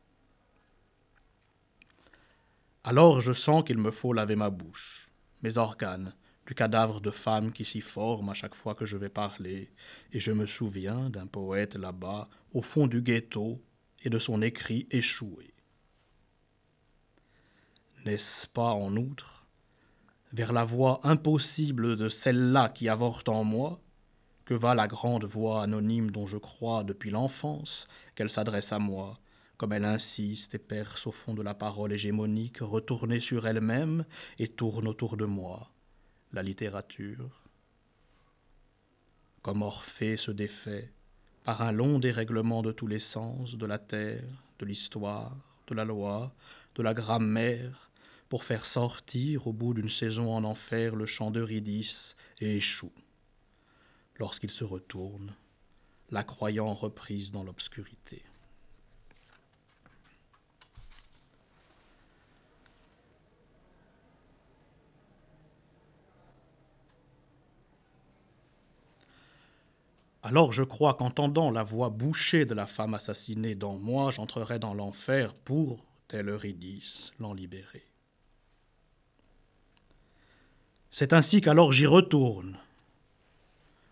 Alors 2.82 3.20
je 3.20 3.35
sens 3.35 3.62
qu'il 3.62 3.76
me 3.76 3.90
faut 3.90 4.14
laver 4.14 4.37
ma 4.37 4.48
bouche, 4.48 5.11
mes 5.42 5.58
organes, 5.58 6.14
du 6.46 6.55
cadavre 6.55 7.00
de 7.00 7.11
femme 7.11 7.52
qui 7.52 7.64
s'y 7.64 7.81
forme 7.81 8.28
à 8.28 8.35
chaque 8.35 8.55
fois 8.55 8.74
que 8.74 8.87
je 8.87 8.96
vais 8.96 9.09
parler, 9.09 9.70
et 10.12 10.20
je 10.20 10.33
me 10.33 10.46
souviens 10.46 11.11
d'un 11.11 11.26
poète 11.26 11.76
là-bas, 11.76 12.28
au 12.52 12.62
fond 12.62 12.87
du 12.87 13.02
ghetto, 13.02 13.61
et 14.05 14.11
de 14.11 14.18
son 14.18 14.42
écrit 14.42 14.87
échoué. 14.90 15.55
N'est-ce 18.05 18.48
pas, 18.48 18.72
en 18.72 18.96
outre, 18.96 19.46
vers 20.33 20.52
la 20.52 20.64
voix 20.64 21.00
impossible 21.05 21.96
de 21.96 22.09
celle-là 22.09 22.68
qui 22.68 22.88
avorte 22.88 23.28
en 23.28 23.44
moi, 23.44 23.81
que 24.44 24.55
va 24.55 24.74
la 24.74 24.88
grande 24.88 25.24
voix 25.24 25.62
anonyme 25.62 26.11
dont 26.11 26.26
je 26.26 26.37
crois 26.37 26.83
depuis 26.83 27.11
l'enfance 27.11 27.87
qu'elle 28.16 28.31
s'adresse 28.31 28.72
à 28.72 28.81
moi, 28.81 29.20
comme 29.57 29.72
elle 29.72 29.85
insiste 29.85 30.57
et 30.57 30.59
perce 30.59 31.07
au 31.07 31.12
fond 31.12 31.35
de 31.35 31.42
la 31.42 31.55
parole 31.55 31.92
hégémonique, 31.92 32.59
retournée 32.61 33.20
sur 33.20 33.46
elle-même 33.46 34.05
et 34.40 34.48
tourne 34.48 34.88
autour 34.88 35.16
de 35.16 35.26
moi, 35.26 35.70
la 36.33 36.42
littérature. 36.42 37.42
Comme 39.42 39.62
Orphée 39.62 40.16
se 40.16 40.31
défait, 40.31 40.92
par 41.45 41.62
un 41.62 41.73
long 41.73 41.99
dérèglement 41.99 42.62
de 42.62 42.73
tous 42.73 42.87
les 42.87 43.01
sens, 43.01 43.57
de 43.57 43.66
la 43.66 43.79
terre, 43.79 44.25
de 44.59 44.66
l'histoire, 44.66 45.37
de 45.66 45.75
la 45.75 45.85
loi, 45.85 46.33
de 46.75 46.83
la 46.83 46.95
grammaire, 46.95 47.90
pour 48.29 48.45
faire 48.45 48.64
sortir 48.64 49.47
au 49.47 49.53
bout 49.53 49.75
d'une 49.75 49.90
saison 49.90 50.33
en 50.33 50.45
enfer 50.45 50.95
le 50.95 51.05
chant 51.05 51.31
d'Eurydice 51.31 52.16
et 52.40 52.57
échoue. 52.57 52.92
Lorsqu'il 54.18 54.51
se 54.51 54.64
retourne, 54.64 55.35
la 56.11 56.23
croyant 56.23 56.73
reprise 56.73 57.33
dans 57.33 57.42
l'obscurité. 57.42 58.23
Alors 70.22 70.52
je 70.52 70.62
crois 70.62 70.94
qu'entendant 70.94 71.50
la 71.50 71.64
voix 71.64 71.90
bouchée 71.90 72.44
de 72.44 72.54
la 72.54 72.66
femme 72.66 72.94
assassinée 72.94 73.56
dans 73.56 73.76
moi, 73.76 74.12
j'entrerai 74.12 74.61
dans 74.61 74.72
l'enfer 74.72 75.35
pour, 75.35 75.85
tel 76.06 76.28
Eurydice, 76.28 77.12
l'en 77.18 77.35
libérer. 77.35 77.85
C'est 80.90 81.12
ainsi 81.12 81.40
qu'alors 81.40 81.72
j'y 81.72 81.87
retourne, 81.87 82.58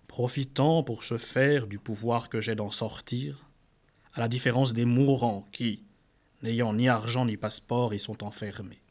profitant 0.06 0.84
pour 0.84 1.02
se 1.02 1.18
faire 1.18 1.66
du 1.66 1.78
pouvoir 1.78 2.28
que 2.28 2.40
j'ai 2.40 2.54
d'en 2.54 2.70
sortir, 2.70 3.48
à 4.12 4.20
la 4.20 4.28
différence 4.28 4.72
des 4.72 4.84
mourants 4.84 5.48
qui, 5.50 5.82
n'ayant 6.42 6.74
ni 6.74 6.88
argent 6.88 7.24
ni 7.24 7.36
passeport, 7.36 7.92
y 7.92 7.98
sont 7.98 8.22
enfermés. 8.22 8.82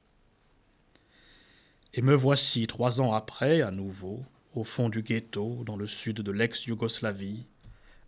Et 1.94 2.02
me 2.02 2.14
voici 2.14 2.68
trois 2.68 3.00
ans 3.00 3.14
après, 3.14 3.62
à 3.62 3.72
nouveau, 3.72 4.26
au 4.60 4.66
fond 4.66 4.90
du 4.90 5.04
ghetto, 5.04 5.64
dans 5.64 5.78
le 5.78 5.88
sud 5.88 6.18
de 6.18 6.32
l'ex-Yougoslavie, 6.34 7.46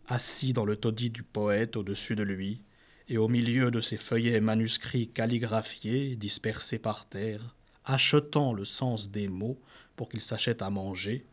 assis 0.08 0.52
dans 0.52 0.66
le 0.66 0.76
taudis 0.76 1.10
du 1.10 1.24
poète 1.24 1.78
au-dessus 1.78 2.18
de 2.18 2.24
lui, 2.24 2.62
et 3.08 3.18
au 3.18 3.30
milieu 3.30 3.72
de 3.72 3.80
ses 3.80 3.96
feuillets 3.96 4.42
manuscrits 4.42 5.08
calligraphiés 5.08 6.18
dispersés 6.18 6.78
par 6.78 7.08
terre, 7.08 7.56
achetant 7.86 8.52
le 8.52 8.66
sens 8.66 9.10
des 9.10 9.30
mots 9.30 9.62
pour 9.96 10.10
qu'il 10.10 10.22
s'achète 10.22 10.62
à 10.62 10.70
manger, 10.70 11.26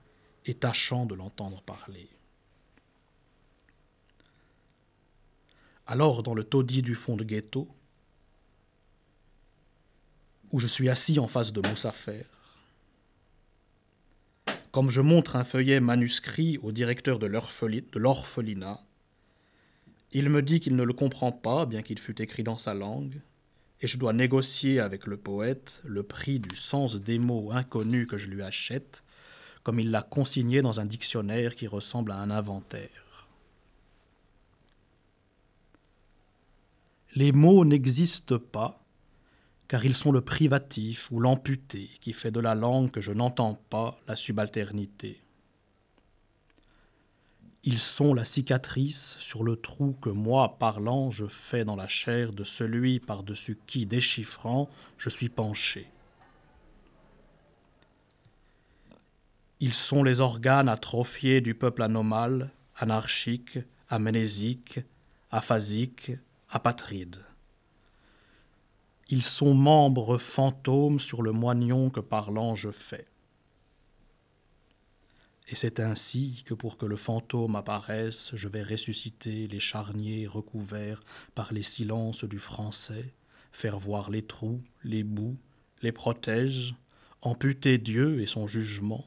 et 0.46 0.54
tâchant 0.54 1.04
de 1.04 1.16
l'entendre 1.16 1.62
parler. 1.62 2.08
Alors, 5.86 6.22
dans 6.22 6.34
le 6.34 6.44
taudis 6.44 6.82
du 6.82 6.94
fond 6.94 7.16
de 7.16 7.24
ghetto, 7.24 7.68
où 10.52 10.60
je 10.60 10.68
suis 10.68 10.88
assis 10.88 11.18
en 11.18 11.26
face 11.26 11.52
de 11.52 11.60
Moussafer, 11.68 12.24
comme 14.78 14.90
je 14.90 15.00
montre 15.00 15.34
un 15.34 15.42
feuillet 15.42 15.80
manuscrit 15.80 16.56
au 16.58 16.70
directeur 16.70 17.18
de 17.18 17.26
l'orphelinat, 17.26 18.80
il 20.12 20.28
me 20.28 20.40
dit 20.40 20.60
qu'il 20.60 20.76
ne 20.76 20.84
le 20.84 20.92
comprend 20.92 21.32
pas, 21.32 21.66
bien 21.66 21.82
qu'il 21.82 21.98
fût 21.98 22.22
écrit 22.22 22.44
dans 22.44 22.58
sa 22.58 22.74
langue, 22.74 23.20
et 23.80 23.88
je 23.88 23.98
dois 23.98 24.12
négocier 24.12 24.78
avec 24.78 25.06
le 25.06 25.16
poète 25.16 25.82
le 25.84 26.04
prix 26.04 26.38
du 26.38 26.54
sens 26.54 27.02
des 27.02 27.18
mots 27.18 27.50
inconnus 27.50 28.06
que 28.06 28.18
je 28.18 28.28
lui 28.28 28.40
achète, 28.40 29.02
comme 29.64 29.80
il 29.80 29.90
l'a 29.90 30.02
consigné 30.02 30.62
dans 30.62 30.78
un 30.78 30.86
dictionnaire 30.86 31.56
qui 31.56 31.66
ressemble 31.66 32.12
à 32.12 32.18
un 32.18 32.30
inventaire. 32.30 33.26
Les 37.16 37.32
mots 37.32 37.64
n'existent 37.64 38.38
pas, 38.38 38.80
car 39.68 39.84
ils 39.84 39.96
sont 39.96 40.12
le 40.12 40.22
privatif 40.22 41.10
ou 41.12 41.20
l'amputé 41.20 41.90
qui 42.00 42.14
fait 42.14 42.30
de 42.30 42.40
la 42.40 42.54
langue 42.54 42.90
que 42.90 43.02
je 43.02 43.12
n'entends 43.12 43.54
pas 43.54 44.00
la 44.08 44.16
subalternité. 44.16 45.20
Ils 47.64 47.78
sont 47.78 48.14
la 48.14 48.24
cicatrice 48.24 49.16
sur 49.18 49.44
le 49.44 49.56
trou 49.56 49.94
que 50.00 50.08
moi, 50.08 50.58
parlant, 50.58 51.10
je 51.10 51.26
fais 51.26 51.66
dans 51.66 51.76
la 51.76 51.86
chair 51.86 52.32
de 52.32 52.44
celui 52.44 52.98
par-dessus 52.98 53.58
qui, 53.66 53.84
déchiffrant, 53.84 54.70
je 54.96 55.10
suis 55.10 55.28
penché. 55.28 55.86
Ils 59.60 59.74
sont 59.74 60.02
les 60.02 60.20
organes 60.20 60.68
atrophiés 60.68 61.42
du 61.42 61.54
peuple 61.54 61.82
anomale, 61.82 62.52
anarchique, 62.76 63.58
amnésique, 63.88 64.80
aphasique, 65.30 66.12
apatride. 66.48 67.27
Ils 69.10 69.22
sont 69.22 69.54
membres 69.54 70.18
fantômes 70.18 71.00
sur 71.00 71.22
le 71.22 71.32
moignon 71.32 71.88
que 71.88 72.00
parlant 72.00 72.54
je 72.54 72.70
fais. 72.70 73.06
Et 75.50 75.54
c'est 75.54 75.80
ainsi 75.80 76.42
que 76.44 76.52
pour 76.52 76.76
que 76.76 76.84
le 76.84 76.96
fantôme 76.96 77.56
apparaisse, 77.56 78.32
je 78.34 78.48
vais 78.48 78.62
ressusciter 78.62 79.46
les 79.46 79.60
charniers 79.60 80.26
recouverts 80.26 81.02
par 81.34 81.54
les 81.54 81.62
silences 81.62 82.24
du 82.24 82.38
français, 82.38 83.14
faire 83.50 83.78
voir 83.78 84.10
les 84.10 84.22
trous, 84.22 84.60
les 84.84 85.04
bouts, 85.04 85.38
les 85.80 85.92
protèges, 85.92 86.74
amputer 87.22 87.78
Dieu 87.78 88.20
et 88.20 88.26
son 88.26 88.46
jugement, 88.46 89.06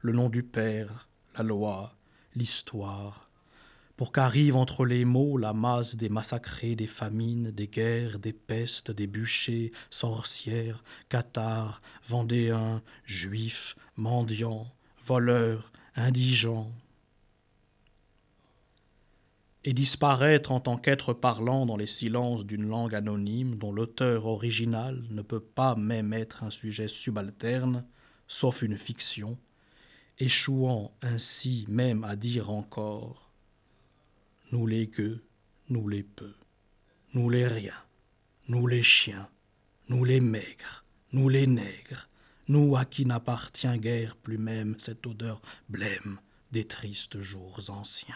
le 0.00 0.12
nom 0.12 0.28
du 0.28 0.44
Père, 0.44 1.08
la 1.36 1.42
loi, 1.42 1.96
l'histoire, 2.36 3.29
pour 4.00 4.12
qu'arrive 4.12 4.56
entre 4.56 4.86
les 4.86 5.04
mots 5.04 5.36
la 5.36 5.52
masse 5.52 5.94
des 5.94 6.08
massacrés, 6.08 6.74
des 6.74 6.86
famines, 6.86 7.50
des 7.50 7.68
guerres, 7.68 8.18
des 8.18 8.32
pestes, 8.32 8.90
des 8.90 9.06
bûchers, 9.06 9.72
sorcières, 9.90 10.82
cathares, 11.10 11.82
vendéens, 12.08 12.80
juifs, 13.04 13.76
mendiants, 13.96 14.66
voleurs, 15.04 15.70
indigents. 15.96 16.70
Et 19.64 19.74
disparaître 19.74 20.50
en 20.50 20.60
tant 20.60 20.78
qu'être 20.78 21.12
parlant 21.12 21.66
dans 21.66 21.76
les 21.76 21.86
silences 21.86 22.46
d'une 22.46 22.66
langue 22.66 22.94
anonyme 22.94 23.56
dont 23.56 23.70
l'auteur 23.70 24.24
original 24.24 25.04
ne 25.10 25.20
peut 25.20 25.44
pas 25.44 25.74
même 25.74 26.14
être 26.14 26.42
un 26.42 26.50
sujet 26.50 26.88
subalterne, 26.88 27.84
sauf 28.28 28.62
une 28.62 28.78
fiction, 28.78 29.36
échouant 30.18 30.96
ainsi 31.02 31.66
même 31.68 32.02
à 32.02 32.16
dire 32.16 32.48
encore 32.48 33.29
nous 34.52 34.66
les 34.66 34.86
gueux, 34.88 35.22
nous 35.68 35.88
les 35.88 36.02
peu, 36.02 36.34
nous 37.14 37.30
les 37.30 37.46
riens, 37.46 37.84
nous 38.48 38.66
les 38.66 38.82
chiens, 38.82 39.28
nous 39.88 40.04
les 40.04 40.20
maigres, 40.20 40.84
nous 41.12 41.28
les 41.28 41.46
nègres, 41.46 42.08
nous 42.48 42.76
à 42.76 42.84
qui 42.84 43.06
n'appartient 43.06 43.78
guère 43.78 44.16
plus 44.16 44.38
même 44.38 44.74
cette 44.78 45.06
odeur 45.06 45.40
blême 45.68 46.18
des 46.50 46.66
tristes 46.66 47.20
jours 47.20 47.60
anciens. 47.68 48.14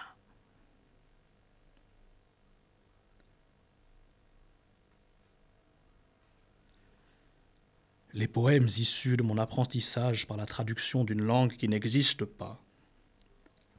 Les 8.13 8.29
poèmes 8.29 8.67
issus 8.67 9.17
de 9.17 9.25
mon 9.25 9.39
apprentissage 9.39 10.27
par 10.27 10.37
la 10.37 10.47
traduction 10.47 11.05
d'une 11.05 11.23
langue 11.23 11.57
qui 11.57 11.69
n'existe 11.69 12.25
pas, 12.25 12.64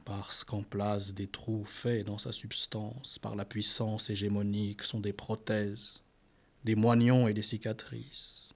parce 0.06 0.44
qu'en 0.44 0.62
place 0.62 1.14
des 1.14 1.26
trous 1.26 1.64
faits 1.64 2.06
dans 2.06 2.16
sa 2.16 2.30
substance 2.30 3.18
par 3.18 3.34
la 3.34 3.44
puissance 3.44 4.08
hégémonique 4.08 4.84
sont 4.84 5.00
des 5.00 5.12
prothèses, 5.12 6.04
des 6.64 6.76
moignons 6.76 7.26
et 7.26 7.34
des 7.34 7.42
cicatrices. 7.42 8.54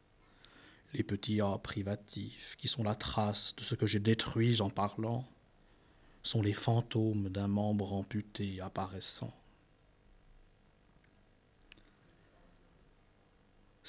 Les 0.95 1.03
petits 1.03 1.41
A 1.41 1.59
privatifs, 1.59 2.55
qui 2.57 2.69
sont 2.69 2.85
la 2.85 2.95
trace 2.95 3.55
de 3.57 3.65
ce 3.65 3.75
que 3.75 3.87
j'ai 3.87 3.99
détruit 3.99 4.61
en 4.61 4.71
parlant, 4.71 5.25
sont 6.23 6.41
les 6.41 6.55
fantômes 6.55 7.29
d'un 7.31 7.49
membre 7.49 7.95
amputé 7.95 8.61
apparaissant. 8.61 9.35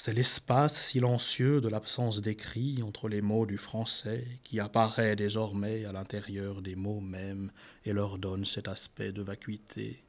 C'est 0.04 0.14
l'espace 0.14 0.82
silencieux 0.82 1.60
de 1.60 1.68
l'absence 1.68 2.20
d'écrit 2.20 2.82
entre 2.82 3.08
les 3.08 3.20
mots 3.20 3.46
du 3.46 3.56
français 3.56 4.26
qui 4.42 4.58
apparaît 4.58 5.14
désormais 5.14 5.84
à 5.84 5.92
l'intérieur 5.92 6.60
des 6.60 6.74
mots 6.74 6.98
mêmes 6.98 7.52
et 7.84 7.92
leur 7.92 8.18
donne 8.18 8.44
cet 8.44 8.66
aspect 8.66 9.12
de 9.12 9.22
vacuité, 9.22 10.02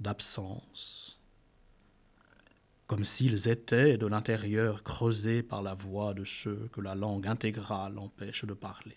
d'absence, 0.00 1.20
comme 2.88 3.04
s'ils 3.04 3.48
étaient 3.48 3.98
de 3.98 4.06
l'intérieur 4.08 4.82
creusés 4.82 5.44
par 5.44 5.62
la 5.62 5.74
voix 5.74 6.12
de 6.12 6.24
ceux 6.24 6.68
que 6.72 6.80
la 6.80 6.96
langue 6.96 7.28
intégrale 7.28 7.96
empêche 8.00 8.44
de 8.44 8.54
parler. 8.54 8.96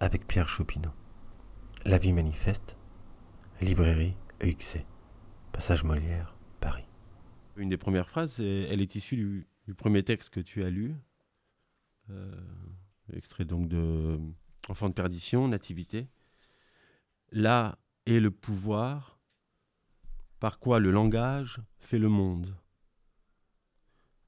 Avec 0.00 0.26
Pierre 0.26 0.48
Choupineau. 0.48 0.90
La 1.84 1.98
vie 1.98 2.12
manifeste, 2.12 2.76
librairie 3.60 4.16
EXC, 4.40 4.84
passage 5.52 5.84
Molière, 5.84 6.36
Paris. 6.58 6.86
Une 7.56 7.68
des 7.68 7.76
premières 7.76 8.08
phrases, 8.08 8.40
elle 8.40 8.80
est 8.80 8.96
issue 8.96 9.46
du, 9.66 9.74
premier 9.74 10.02
texte 10.02 10.30
que 10.30 10.40
tu 10.40 10.64
as 10.64 10.70
lu, 10.70 10.96
euh, 12.10 12.32
extrait 13.12 13.44
donc 13.44 13.68
de 13.68 14.18
Enfant 14.68 14.88
de 14.88 14.94
perdition, 14.94 15.46
Nativité. 15.46 16.08
Là 17.30 17.78
est 18.04 18.18
le 18.18 18.32
pouvoir 18.32 19.20
par 20.40 20.58
quoi 20.58 20.80
le 20.80 20.90
langage 20.90 21.60
fait 21.78 21.98
le 21.98 22.08
monde. 22.08 22.56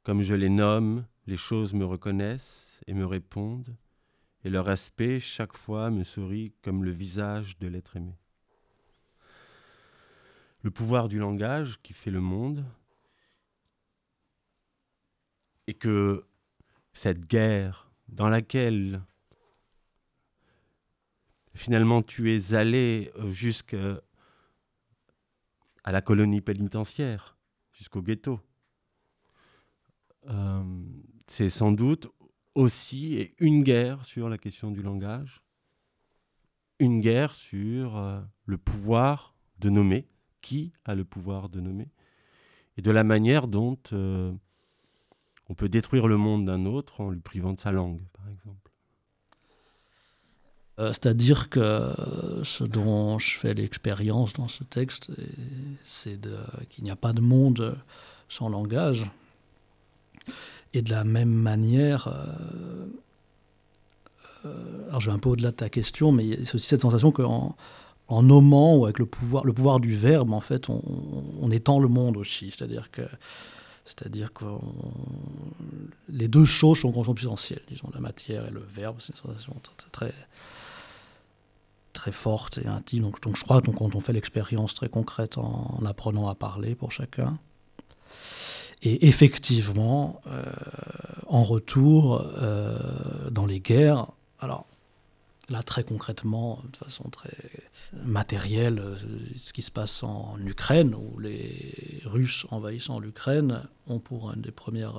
Comme 0.05 0.23
je 0.23 0.35
les 0.35 0.49
nomme, 0.49 1.07
les 1.27 1.37
choses 1.37 1.75
me 1.75 1.85
reconnaissent 1.85 2.81
et 2.87 2.95
me 2.95 3.05
répondent, 3.05 3.77
et 4.44 4.50
leur 4.50 4.68
aspect 4.68 5.20
chaque 5.20 5.57
fois 5.57 5.90
me 5.90 6.05
sourit 6.05 6.53
comme 6.62 6.85
le 6.85 6.90
visage 6.90 7.59
de 7.59 7.68
l'être 7.68 7.96
aimé. 7.96 8.16
Le 10.62 10.70
pouvoir 10.70 11.09
du 11.09 11.18
langage 11.18 11.79
qui 11.83 11.92
fait 11.92 12.11
le 12.11 12.20
monde, 12.20 12.64
et 15.70 15.74
que 15.74 16.26
cette 16.92 17.26
guerre 17.26 17.92
dans 18.09 18.29
laquelle 18.29 19.03
finalement 21.55 22.03
tu 22.03 22.35
es 22.35 22.55
allé 22.55 23.12
jusqu'à 23.26 24.00
la 25.87 26.03
colonie 26.03 26.40
pénitentiaire, 26.40 27.37
jusqu'au 27.72 28.03
ghetto, 28.03 28.40
euh, 30.29 30.64
c'est 31.29 31.50
sans 31.50 31.70
doute 31.70 32.09
aussi 32.55 33.31
une 33.39 33.63
guerre 33.63 34.05
sur 34.05 34.29
la 34.29 34.39
question 34.39 34.71
du 34.71 34.83
langage, 34.83 35.43
une 36.79 37.01
guerre 37.01 37.35
sur 37.35 37.97
euh, 37.97 38.21
le 38.47 38.59
pouvoir 38.59 39.35
de 39.59 39.71
nommer, 39.71 40.09
qui 40.41 40.73
a 40.85 40.95
le 40.95 41.05
pouvoir 41.05 41.49
de 41.49 41.61
nommer, 41.61 41.89
et 42.77 42.83
de 42.83 42.91
la 42.91 43.05
manière 43.05 43.47
dont 43.47 43.79
euh, 43.93 44.33
on 45.49 45.55
peut 45.55 45.69
détruire 45.69 46.09
le 46.09 46.17
monde 46.17 46.47
d'un 46.47 46.65
autre 46.65 47.01
en 47.01 47.11
lui 47.11 47.21
privant 47.21 47.53
de 47.53 47.61
sa 47.61 47.73
langue, 47.73 48.03
par 48.13 48.29
exemple. 48.29 48.71
C'est-à-dire 50.79 51.51
que 51.51 51.93
ce 52.43 52.65
dont 52.65 53.19
je 53.19 53.37
fais 53.37 53.53
l'expérience 53.53 54.33
dans 54.33 54.49
ce 54.49 54.65
texte, 54.65 55.13
c'est 55.85 56.19
qu'il 56.71 56.85
n'y 56.85 56.91
a 56.91 56.97
pas 56.97 57.13
de 57.13 57.21
monde 57.21 57.79
sans 58.31 58.49
langage. 58.49 59.05
Et 60.73 60.83
de 60.83 60.91
la 60.91 61.05
même 61.05 61.33
manière, 61.33 62.09
euh, 62.09 62.87
euh, 64.47 64.89
alors 64.89 65.01
je 65.01 65.11
vais 65.11 65.17
un 65.17 65.19
peu 65.19 65.31
au-delà 65.31 65.51
de 65.51 65.57
ta 65.57 65.69
question, 65.69 66.13
mais 66.13 66.45
c'est 66.45 66.55
aussi 66.55 66.69
cette 66.69 66.81
sensation 66.81 67.11
qu'en 67.11 67.57
en 68.11 68.25
nommant 68.25 68.77
ou 68.77 68.85
avec 68.85 68.99
le 68.99 69.07
pouvoir, 69.07 69.45
le 69.45 69.53
pouvoir 69.53 69.79
du 69.81 69.95
verbe, 69.95 70.33
en 70.33 70.41
fait, 70.41 70.69
on, 70.69 71.51
étend 71.53 71.79
le 71.79 71.89
monde 71.89 72.17
aussi. 72.17 72.53
C'est-à-dire 72.57 72.91
que, 72.91 73.03
c'est-à-dire 73.85 74.33
que 74.33 74.45
les 76.09 76.27
deux 76.27 76.45
choses 76.45 76.81
sont 76.81 76.91
consubstantielles, 76.91 77.63
disons, 77.69 77.89
la 77.95 78.01
matière 78.01 78.47
et 78.47 78.51
le 78.51 78.61
verbe. 78.61 78.97
C'est 78.99 79.13
une 79.13 79.19
sensation 79.19 79.55
très, 79.93 80.13
très, 81.93 82.13
forte 82.13 82.59
et 82.59 82.67
intime. 82.67 83.13
Donc, 83.23 83.37
je 83.37 83.45
crois 83.45 83.63
quand 83.63 83.95
on 83.95 84.01
fait 84.01 84.13
l'expérience 84.13 84.75
très 84.75 84.89
concrète 84.89 85.39
en, 85.39 85.85
apprenant 85.87 86.29
à 86.29 86.35
parler 86.35 86.75
pour 86.75 86.91
chacun, 86.91 87.39
et 88.83 89.09
effectivement, 89.09 90.21
euh, 90.27 90.43
en 91.27 91.43
retour, 91.43 92.27
euh, 92.38 92.79
dans 93.31 93.47
les 93.47 93.61
guerres, 93.61 94.07
alors 94.40 94.66
là 95.51 95.62
très 95.62 95.85
concrètement, 95.85 96.61
de 96.73 96.77
façon 96.77 97.11
très 97.11 97.37
matérielle, 97.93 98.79
euh, 98.79 98.97
ce 99.37 99.53
qui 99.53 99.62
se 99.62 99.71
passe 99.71 100.03
en 100.03 100.37
Ukraine, 100.45 100.95
où 100.95 101.19
les 101.19 102.01
Russes 102.05 102.47
envahissant 102.51 103.01
l'Ukraine 103.01 103.64
ont 103.87 103.99
pour 103.99 104.33
une 104.33 104.40
des 104.40 104.53
premières 104.53 104.95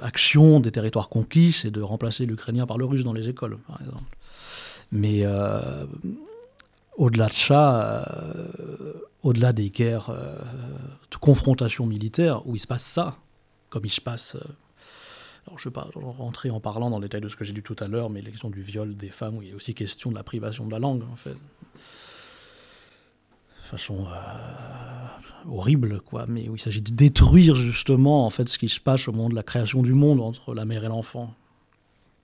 actions 0.00 0.60
des 0.60 0.70
territoires 0.70 1.10
conquis, 1.10 1.52
c'est 1.52 1.70
de 1.70 1.82
remplacer 1.82 2.24
l'ukrainien 2.24 2.64
par 2.64 2.78
le 2.78 2.86
russe 2.86 3.04
dans 3.04 3.12
les 3.12 3.28
écoles, 3.28 3.58
par 3.66 3.78
exemple. 3.82 4.16
Mais 4.92 5.24
au-delà 6.96 7.26
de 7.26 7.32
ça, 7.32 8.04
au-delà 9.24 9.52
des 9.52 9.70
guerres 9.70 10.10
euh, 10.10 10.38
de 11.10 11.16
confrontation 11.16 11.86
militaire, 11.86 12.46
où 12.46 12.54
il 12.54 12.60
se 12.60 12.66
passe 12.66 12.84
ça, 12.84 13.16
comme 13.70 13.84
il 13.84 13.90
se 13.90 14.00
passe. 14.00 14.36
Euh, 14.36 14.40
alors 15.46 15.58
je 15.58 15.68
ne 15.68 15.74
vais 15.74 15.80
pas 15.80 15.88
rentrer 15.94 16.50
en 16.50 16.60
parlant 16.60 16.90
dans 16.90 16.98
le 16.98 17.06
détail 17.06 17.22
de 17.22 17.28
ce 17.28 17.36
que 17.36 17.44
j'ai 17.44 17.52
dit 17.52 17.62
tout 17.62 17.76
à 17.78 17.88
l'heure, 17.88 18.10
mais 18.10 18.20
l'élection 18.20 18.50
du 18.50 18.62
viol 18.62 18.96
des 18.96 19.10
femmes, 19.10 19.38
où 19.38 19.42
il 19.42 19.50
est 19.50 19.54
aussi 19.54 19.74
question 19.74 20.10
de 20.10 20.14
la 20.14 20.22
privation 20.22 20.66
de 20.66 20.70
la 20.70 20.78
langue, 20.78 21.02
en 21.10 21.16
fait. 21.16 21.34
De 23.62 23.66
façon 23.66 24.06
euh, 24.06 25.48
horrible, 25.48 26.00
quoi. 26.00 26.26
Mais 26.28 26.48
où 26.48 26.56
il 26.56 26.60
s'agit 26.60 26.82
de 26.82 26.92
détruire 26.92 27.56
justement, 27.56 28.26
en 28.26 28.30
fait, 28.30 28.48
ce 28.48 28.58
qui 28.58 28.68
se 28.68 28.80
passe 28.80 29.08
au 29.08 29.12
moment 29.12 29.30
de 29.30 29.34
la 29.34 29.42
création 29.42 29.82
du 29.82 29.94
monde 29.94 30.20
entre 30.20 30.54
la 30.54 30.64
mère 30.66 30.84
et 30.84 30.88
l'enfant. 30.88 31.34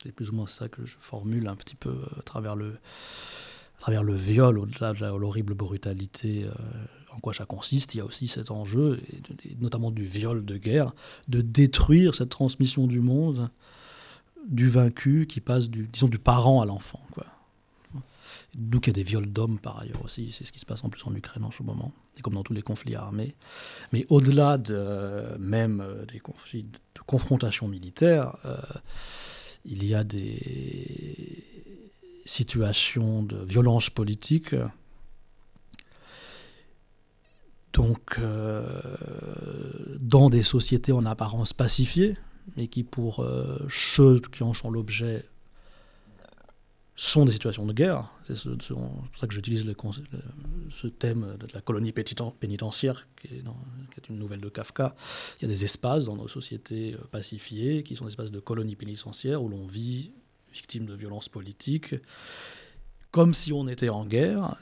C'est 0.02 0.12
plus 0.12 0.30
ou 0.30 0.34
moins 0.34 0.46
ça 0.46 0.68
que 0.68 0.84
je 0.86 0.96
formule 0.98 1.46
un 1.48 1.56
petit 1.56 1.76
peu 1.76 1.94
à 2.18 2.22
travers 2.22 2.56
le, 2.56 2.78
à 3.80 3.82
travers 3.82 4.02
le 4.02 4.14
viol, 4.14 4.58
au-delà 4.58 4.92
de 4.92 5.16
l'horrible 5.16 5.54
brutalité 5.54 6.44
euh, 6.44 6.50
en 7.12 7.18
quoi 7.18 7.32
ça 7.32 7.46
consiste, 7.46 7.94
il 7.94 7.98
y 7.98 8.00
a 8.02 8.04
aussi 8.04 8.28
cet 8.28 8.50
enjeu, 8.50 9.00
notamment 9.58 9.90
du 9.90 10.04
viol 10.04 10.44
de 10.44 10.58
guerre, 10.58 10.92
de 11.28 11.40
détruire 11.40 12.14
cette 12.14 12.28
transmission 12.28 12.86
du 12.86 13.00
monde 13.00 13.50
du 14.46 14.68
vaincu 14.68 15.26
qui 15.26 15.40
passe 15.40 15.70
du, 15.70 15.88
disons, 15.90 16.08
du 16.08 16.18
parent 16.18 16.60
à 16.60 16.66
l'enfant. 16.66 17.00
D'où 18.54 18.80
qu'il 18.80 18.92
y 18.92 19.00
a 19.00 19.02
des 19.02 19.08
viols 19.08 19.32
d'hommes 19.32 19.58
par 19.58 19.78
ailleurs 19.78 20.04
aussi, 20.04 20.30
c'est 20.30 20.44
ce 20.44 20.52
qui 20.52 20.60
se 20.60 20.66
passe 20.66 20.84
en 20.84 20.90
plus 20.90 21.06
en 21.06 21.14
Ukraine 21.14 21.44
en 21.44 21.50
ce 21.50 21.62
moment, 21.62 21.92
et 22.18 22.20
comme 22.20 22.34
dans 22.34 22.42
tous 22.42 22.52
les 22.52 22.62
conflits 22.62 22.96
armés. 22.96 23.34
Mais 23.94 24.04
au-delà 24.10 24.58
de 24.58 25.38
même 25.38 25.80
euh, 25.80 26.04
des 26.04 26.18
conflits 26.18 26.64
de 26.64 27.00
confrontation 27.06 27.66
militaire, 27.66 28.36
euh, 28.44 28.56
il 29.64 29.86
y 29.86 29.94
a 29.94 30.04
des 30.04 31.44
situation 32.30 33.24
de 33.24 33.36
violence 33.44 33.90
politique. 33.90 34.54
Donc, 37.72 38.18
euh, 38.18 38.80
dans 39.98 40.30
des 40.30 40.44
sociétés 40.44 40.92
en 40.92 41.06
apparence 41.06 41.52
pacifiées, 41.52 42.16
mais 42.56 42.68
qui 42.68 42.84
pour 42.84 43.20
euh, 43.20 43.58
ceux 43.68 44.20
qui 44.20 44.44
en 44.44 44.54
sont 44.54 44.70
l'objet 44.70 45.24
sont 46.94 47.24
des 47.24 47.32
situations 47.32 47.66
de 47.66 47.72
guerre. 47.72 48.10
C'est 48.28 48.48
pour 48.68 49.02
ça 49.16 49.26
que 49.26 49.34
j'utilise 49.34 49.64
ce 50.70 50.86
thème 50.86 51.36
de 51.40 51.48
la 51.52 51.60
colonie 51.62 51.92
pénitentiaire, 51.92 53.08
qui 53.20 53.28
est, 53.28 53.40
qui 53.40 54.00
est, 54.00 54.08
une 54.08 54.18
nouvelle 54.18 54.40
de 54.40 54.50
Kafka. 54.50 54.94
Il 55.38 55.42
y 55.42 55.44
a 55.46 55.48
des 55.48 55.64
espaces 55.64 56.04
dans 56.04 56.16
nos 56.16 56.28
sociétés 56.28 56.94
euh, 56.94 57.04
pacifiées 57.10 57.82
qui 57.82 57.96
sont 57.96 58.04
des 58.04 58.10
espaces 58.10 58.30
de 58.30 58.40
colonie 58.40 58.76
pénitentiaire 58.76 59.42
où 59.42 59.48
l'on 59.48 59.66
vit 59.66 60.12
victimes 60.52 60.86
de 60.86 60.94
violences 60.94 61.28
politiques, 61.28 61.94
comme 63.10 63.34
si 63.34 63.52
on 63.52 63.68
était 63.68 63.88
en 63.88 64.04
guerre. 64.04 64.56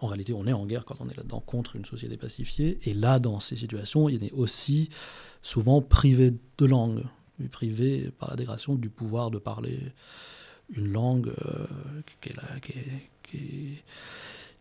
En 0.00 0.06
réalité, 0.06 0.32
on 0.32 0.46
est 0.46 0.52
en 0.52 0.66
guerre 0.66 0.84
quand 0.84 0.96
on 1.00 1.08
est 1.08 1.16
là-dedans 1.16 1.40
contre 1.40 1.76
une 1.76 1.84
société 1.84 2.16
pacifiée. 2.16 2.78
Et 2.84 2.94
là, 2.94 3.18
dans 3.18 3.40
ces 3.40 3.56
situations, 3.56 4.08
il 4.08 4.24
est 4.24 4.32
aussi 4.32 4.88
souvent 5.42 5.82
privé 5.82 6.32
de 6.58 6.64
langue, 6.64 7.04
privé 7.50 8.10
par 8.18 8.30
la 8.30 8.36
dégradation 8.36 8.74
du 8.74 8.88
pouvoir 8.88 9.30
de 9.30 9.38
parler 9.38 9.78
une 10.74 10.90
langue 10.90 11.32
euh, 11.44 11.66
qui, 12.20 12.30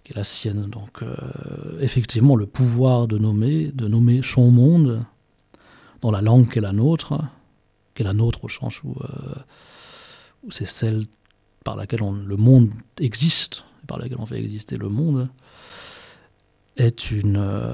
est 0.10 0.16
la, 0.16 0.24
sienne. 0.24 0.68
Donc, 0.68 1.02
euh, 1.02 1.16
effectivement, 1.80 2.36
le 2.36 2.46
pouvoir 2.46 3.08
de 3.08 3.18
nommer, 3.18 3.72
de 3.72 3.88
nommer 3.88 4.22
son 4.24 4.52
monde 4.52 5.06
dans 6.02 6.12
la 6.12 6.22
langue 6.22 6.52
qui 6.52 6.60
est 6.60 6.62
la 6.62 6.74
nôtre, 6.74 7.20
qui 7.96 8.02
est 8.02 8.06
la 8.06 8.14
nôtre 8.14 8.44
au 8.44 8.50
sens 8.50 8.84
où 8.84 8.96
euh, 9.02 9.36
c'est 10.50 10.66
celle 10.66 11.06
par 11.64 11.76
laquelle 11.76 12.02
le 12.02 12.36
monde 12.38 12.72
existe, 13.00 13.64
par 13.88 13.98
laquelle 13.98 14.20
on 14.20 14.26
fait 14.26 14.40
exister 14.40 14.78
le 14.78 14.90
monde, 14.90 15.30
est 16.78 17.12
une, 17.12 17.38
euh, 17.38 17.74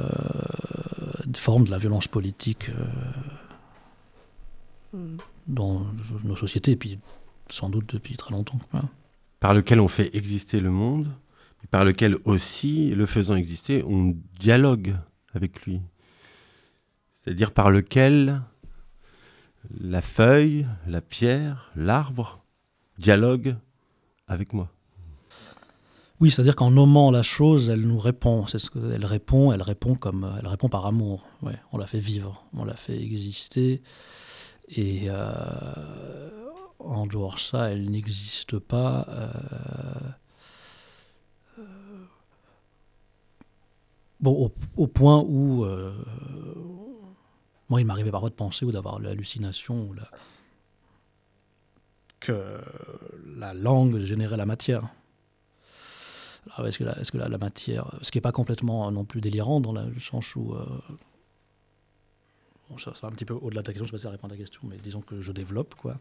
forme 1.38 1.65
de 1.65 1.71
la 1.71 1.77
violence 1.77 2.08
politique 2.08 2.69
euh, 4.93 5.17
dans 5.47 5.86
nos 6.23 6.36
sociétés, 6.36 6.71
et 6.71 6.75
puis 6.75 6.99
sans 7.49 7.69
doute 7.69 7.93
depuis 7.93 8.17
très 8.17 8.32
longtemps. 8.32 8.60
Par 9.39 9.53
lequel 9.53 9.79
on 9.79 9.88
fait 9.88 10.13
exister 10.15 10.60
le 10.60 10.69
monde, 10.69 11.08
et 11.63 11.67
par 11.67 11.86
lequel 11.86 12.17
aussi, 12.25 12.89
le 12.91 13.05
faisant 13.05 13.36
exister, 13.36 13.84
on 13.84 14.15
dialogue 14.39 14.95
avec 15.34 15.65
lui. 15.65 15.82
C'est-à-dire 17.23 17.51
par 17.51 17.71
lequel 17.71 18.41
la 19.79 20.01
feuille, 20.01 20.65
la 20.88 21.01
pierre, 21.01 21.71
l'arbre 21.75 22.43
dialogue 22.99 23.55
avec 24.27 24.53
moi. 24.53 24.69
Oui, 26.19 26.31
c'est-à-dire 26.31 26.55
qu'en 26.55 26.71
nommant 26.71 27.12
la 27.12 27.23
chose, 27.23 27.69
elle 27.69 27.81
nous 27.81 27.97
répond. 27.97 28.45
C'est 28.45 28.59
ce 28.59 28.69
qu'elle 28.69 29.05
répond. 29.05 29.53
Elle 29.53 29.62
répond 29.62 29.95
comme 29.95 30.35
elle 30.38 30.47
répond 30.47 30.67
par 30.67 30.85
amour. 30.85 31.25
Ouais, 31.41 31.57
on 31.71 31.77
la 31.77 31.88
fait 31.88 31.99
vivre, 31.99 32.43
on 32.53 32.65
la 32.65 32.75
fait 32.75 33.01
exister. 33.01 33.81
Et 34.67 35.05
euh, 35.07 36.29
en 36.79 37.07
dehors 37.07 37.35
de 37.35 37.39
ça, 37.39 37.71
elle 37.71 37.89
n'existe 37.89 38.59
pas. 38.59 39.05
Euh, 39.09 39.31
euh, 41.59 41.63
bon, 44.19 44.51
au, 44.75 44.88
point 44.88 45.23
où 45.25 45.65
moi, 47.69 47.79
il 47.79 47.85
m'arrivait 47.85 48.12
parfois 48.12 48.29
de 48.29 48.35
penser 48.35 48.65
ou 48.65 48.71
d'avoir 48.71 48.99
l'hallucination 48.99 49.89
que 52.19 52.58
la 53.38 53.53
langue 53.53 53.99
générait 53.99 54.38
la 54.38 54.45
matière. 54.45 54.88
est-ce 56.65 56.77
que, 56.77 57.17
la, 57.17 57.38
matière, 57.38 57.97
ce 58.01 58.12
qui 58.12 58.17
n'est 58.17 58.21
pas 58.21 58.32
complètement 58.32 58.91
non 58.91 59.05
plus 59.05 59.21
délirant 59.21 59.62
dans 59.62 59.73
le 59.73 59.99
sens 59.99 60.36
où 60.36 60.55
ça, 62.77 62.91
va 63.01 63.08
un 63.08 63.12
petit 63.12 63.25
peu 63.25 63.34
au-delà 63.34 63.62
de 63.62 63.65
ta 63.65 63.73
question, 63.73 63.86
je 63.86 63.93
ne 63.93 63.97
sais 63.97 63.97
pas 63.97 63.97
si 63.97 64.03
ça 64.03 64.10
répond 64.12 64.27
à 64.27 64.32
ta 64.32 64.38
question, 64.38 64.62
mais 64.63 64.77
disons 64.77 65.01
que 65.01 65.21
je 65.21 65.32
développe, 65.32 65.75
quoi. 65.75 65.97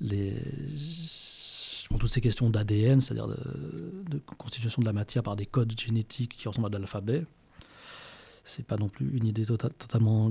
Les, 0.00 0.34
toutes 1.98 2.10
ces 2.10 2.20
questions 2.20 2.50
d'ADN, 2.50 3.00
c'est-à-dire 3.00 3.28
de, 3.28 4.18
constitution 4.38 4.80
de 4.80 4.86
la 4.86 4.92
matière 4.92 5.22
par 5.22 5.36
des 5.36 5.46
codes 5.46 5.78
génétiques 5.78 6.36
qui 6.36 6.48
ressemblent 6.48 6.66
à 6.66 6.70
de 6.70 6.78
l'alphabet, 6.78 7.24
c'est 8.44 8.66
pas 8.66 8.76
non 8.76 8.88
plus 8.88 9.16
une 9.16 9.26
idée 9.26 9.44
tota-, 9.44 9.70
totalement 9.70 10.30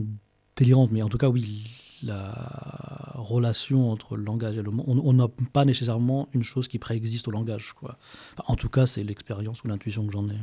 délirante, 0.56 0.91
mais 0.91 1.01
en 1.01 1.10
tout 1.10 1.17
cas, 1.17 1.30
oui, 1.30 1.71
la 2.03 3.13
relation 3.15 3.91
entre 3.91 4.17
le 4.17 4.23
langage 4.23 4.58
et 4.58 4.62
le 4.62 4.71
monde, 4.71 5.01
on 5.03 5.13
n'a 5.13 5.27
pas 5.53 5.65
nécessairement 5.65 6.27
une 6.34 6.43
chose 6.43 6.67
qui 6.67 6.79
préexiste 6.79 7.27
au 7.27 7.31
langage, 7.31 7.73
quoi. 7.73 7.97
en 8.47 8.55
tout 8.55 8.69
cas, 8.69 8.86
c'est 8.86 9.03
l'expérience 9.03 9.63
ou 9.63 9.67
l'intuition 9.67 10.05
que 10.05 10.12
j'en 10.12 10.29
ai. 10.29 10.38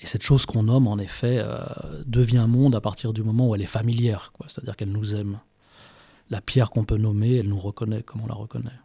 Et 0.00 0.06
cette 0.06 0.22
chose 0.22 0.44
qu'on 0.44 0.64
nomme, 0.64 0.86
en 0.86 0.98
effet, 0.98 1.38
euh, 1.40 1.58
devient 2.06 2.46
monde 2.48 2.74
à 2.74 2.80
partir 2.80 3.12
du 3.12 3.22
moment 3.22 3.48
où 3.48 3.54
elle 3.54 3.62
est 3.62 3.66
familière, 3.66 4.32
c'est-à-dire 4.46 4.76
qu'elle 4.76 4.92
nous 4.92 5.14
aime. 5.14 5.40
La 6.28 6.40
pierre 6.40 6.70
qu'on 6.70 6.84
peut 6.84 6.98
nommer, 6.98 7.36
elle 7.36 7.48
nous 7.48 7.58
reconnaît 7.58 8.02
comme 8.02 8.20
on 8.20 8.26
la 8.26 8.34
reconnaît. 8.34 8.78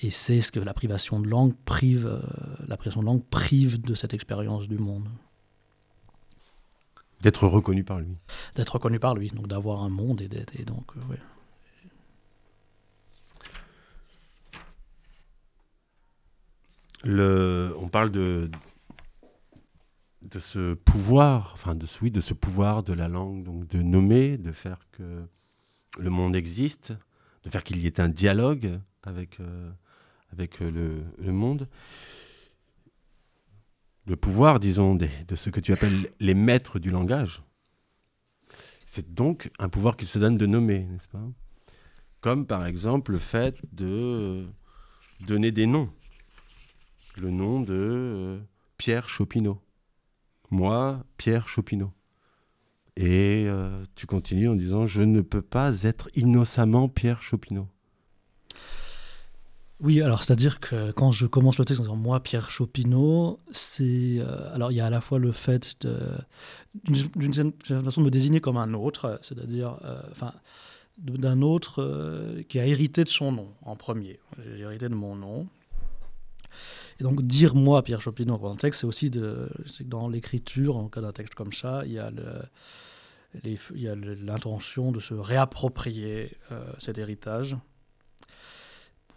Et 0.00 0.10
c'est 0.10 0.40
ce 0.40 0.52
que 0.52 0.60
la 0.60 0.74
privation 0.74 1.18
de 1.18 1.28
langue 1.28 1.54
prive, 1.64 2.06
euh, 2.06 2.20
la 2.68 2.76
privation 2.76 3.00
de 3.00 3.06
langue 3.06 3.24
prive 3.24 3.80
de 3.80 3.94
cette 3.94 4.14
expérience 4.14 4.68
du 4.68 4.78
monde. 4.78 5.08
D'être 7.24 7.48
reconnu 7.48 7.84
par 7.84 7.98
lui. 8.00 8.16
D'être 8.54 8.74
reconnu 8.74 8.98
par 8.98 9.14
lui, 9.14 9.30
donc 9.30 9.48
d'avoir 9.48 9.82
un 9.82 9.88
monde 9.88 10.20
et, 10.20 10.28
d'être, 10.28 10.54
et 10.60 10.64
donc, 10.64 10.84
euh, 10.96 11.16
Le, 17.02 17.74
on 17.78 17.88
parle 17.88 18.10
de, 18.10 18.50
de 20.22 20.38
ce 20.38 20.74
pouvoir, 20.74 21.52
enfin 21.54 21.74
de, 21.74 21.86
oui, 22.02 22.10
de 22.10 22.20
ce 22.20 22.34
pouvoir 22.34 22.82
de 22.82 22.92
la 22.92 23.08
langue, 23.08 23.42
donc 23.42 23.66
de 23.68 23.80
nommer, 23.82 24.38
de 24.38 24.52
faire 24.52 24.86
que 24.92 25.26
le 25.98 26.10
monde 26.10 26.36
existe, 26.36 26.92
de 27.42 27.50
faire 27.50 27.64
qu'il 27.64 27.80
y 27.80 27.86
ait 27.86 28.00
un 28.00 28.08
dialogue 28.08 28.78
avec, 29.02 29.40
euh, 29.40 29.70
avec 30.32 30.60
euh, 30.62 31.02
le, 31.18 31.32
monde. 31.32 31.68
Le 34.06 34.16
pouvoir, 34.16 34.60
disons, 34.60 34.94
de, 34.94 35.08
ce 35.34 35.50
que 35.50 35.60
tu 35.60 35.72
appelles 35.72 36.10
les 36.20 36.34
maîtres 36.34 36.78
du 36.78 36.90
langage. 36.90 37.42
C'est 38.86 39.14
donc 39.14 39.50
un 39.58 39.68
pouvoir 39.68 39.96
qu'il 39.96 40.08
se 40.08 40.18
donne 40.18 40.36
de 40.36 40.46
nommer, 40.46 40.80
n'est-ce 40.84 41.08
pas? 41.08 41.26
Comme 42.20 42.46
par 42.46 42.64
exemple 42.64 43.12
le 43.12 43.18
fait 43.18 43.56
de 43.72 44.46
donner 45.20 45.52
des 45.52 45.66
noms. 45.66 45.90
Le 47.16 47.30
nom 47.30 47.60
de 47.60 47.74
euh, 47.74 48.40
Pierre 48.76 49.08
Chopineau 49.08 49.64
moi, 50.54 51.04
Pierre 51.16 51.48
Chopineau. 51.48 51.92
Et 52.96 53.44
euh, 53.48 53.84
tu 53.96 54.06
continues 54.06 54.48
en 54.48 54.54
disant 54.54 54.86
Je 54.86 55.02
ne 55.02 55.20
peux 55.20 55.42
pas 55.42 55.82
être 55.82 56.08
innocemment 56.14 56.88
Pierre 56.88 57.22
Chopineau. 57.22 57.68
Oui, 59.80 60.00
alors 60.00 60.22
c'est-à-dire 60.22 60.60
que 60.60 60.92
quand 60.92 61.10
je 61.10 61.26
commence 61.26 61.58
le 61.58 61.64
texte 61.64 61.80
en 61.80 61.84
disant 61.84 61.96
moi 61.96 62.22
Pierre 62.22 62.48
Chopineau, 62.48 63.40
c'est 63.52 64.18
euh, 64.18 64.54
alors 64.54 64.70
il 64.70 64.76
y 64.76 64.80
a 64.80 64.86
à 64.86 64.90
la 64.90 65.00
fois 65.00 65.18
le 65.18 65.32
fait 65.32 65.76
de 65.80 65.98
d'une 66.84 67.52
façon 67.82 68.00
de 68.00 68.06
me 68.06 68.10
désigner 68.10 68.40
comme 68.40 68.56
un 68.56 68.72
autre, 68.72 69.18
c'est-à-dire 69.22 69.78
euh, 69.84 70.00
enfin 70.10 70.32
d'un 70.96 71.42
autre 71.42 72.44
qui 72.48 72.60
a 72.60 72.66
hérité 72.66 73.02
de 73.02 73.08
son 73.08 73.32
nom 73.32 73.48
en 73.62 73.74
premier. 73.74 74.20
J'ai 74.38 74.62
hérité 74.62 74.88
de 74.88 74.94
mon 74.94 75.16
nom. 75.16 75.48
Et 77.00 77.02
donc, 77.02 77.22
dire 77.22 77.54
moi, 77.54 77.82
Pierre 77.82 78.00
Chopineau, 78.00 78.38
dans 78.38 78.52
un 78.52 78.56
texte, 78.56 78.82
c'est 78.82 78.86
aussi 78.86 79.10
de, 79.10 79.50
dans 79.84 80.08
l'écriture, 80.08 80.76
en 80.76 80.88
cas 80.88 81.00
d'un 81.00 81.12
texte 81.12 81.34
comme 81.34 81.52
ça, 81.52 81.82
il 81.84 81.92
y 81.92 81.98
a 81.98 82.10
l'intention 83.96 84.92
de 84.92 85.00
se 85.00 85.14
réapproprier 85.14 86.36
euh, 86.52 86.64
cet 86.78 86.98
héritage 86.98 87.56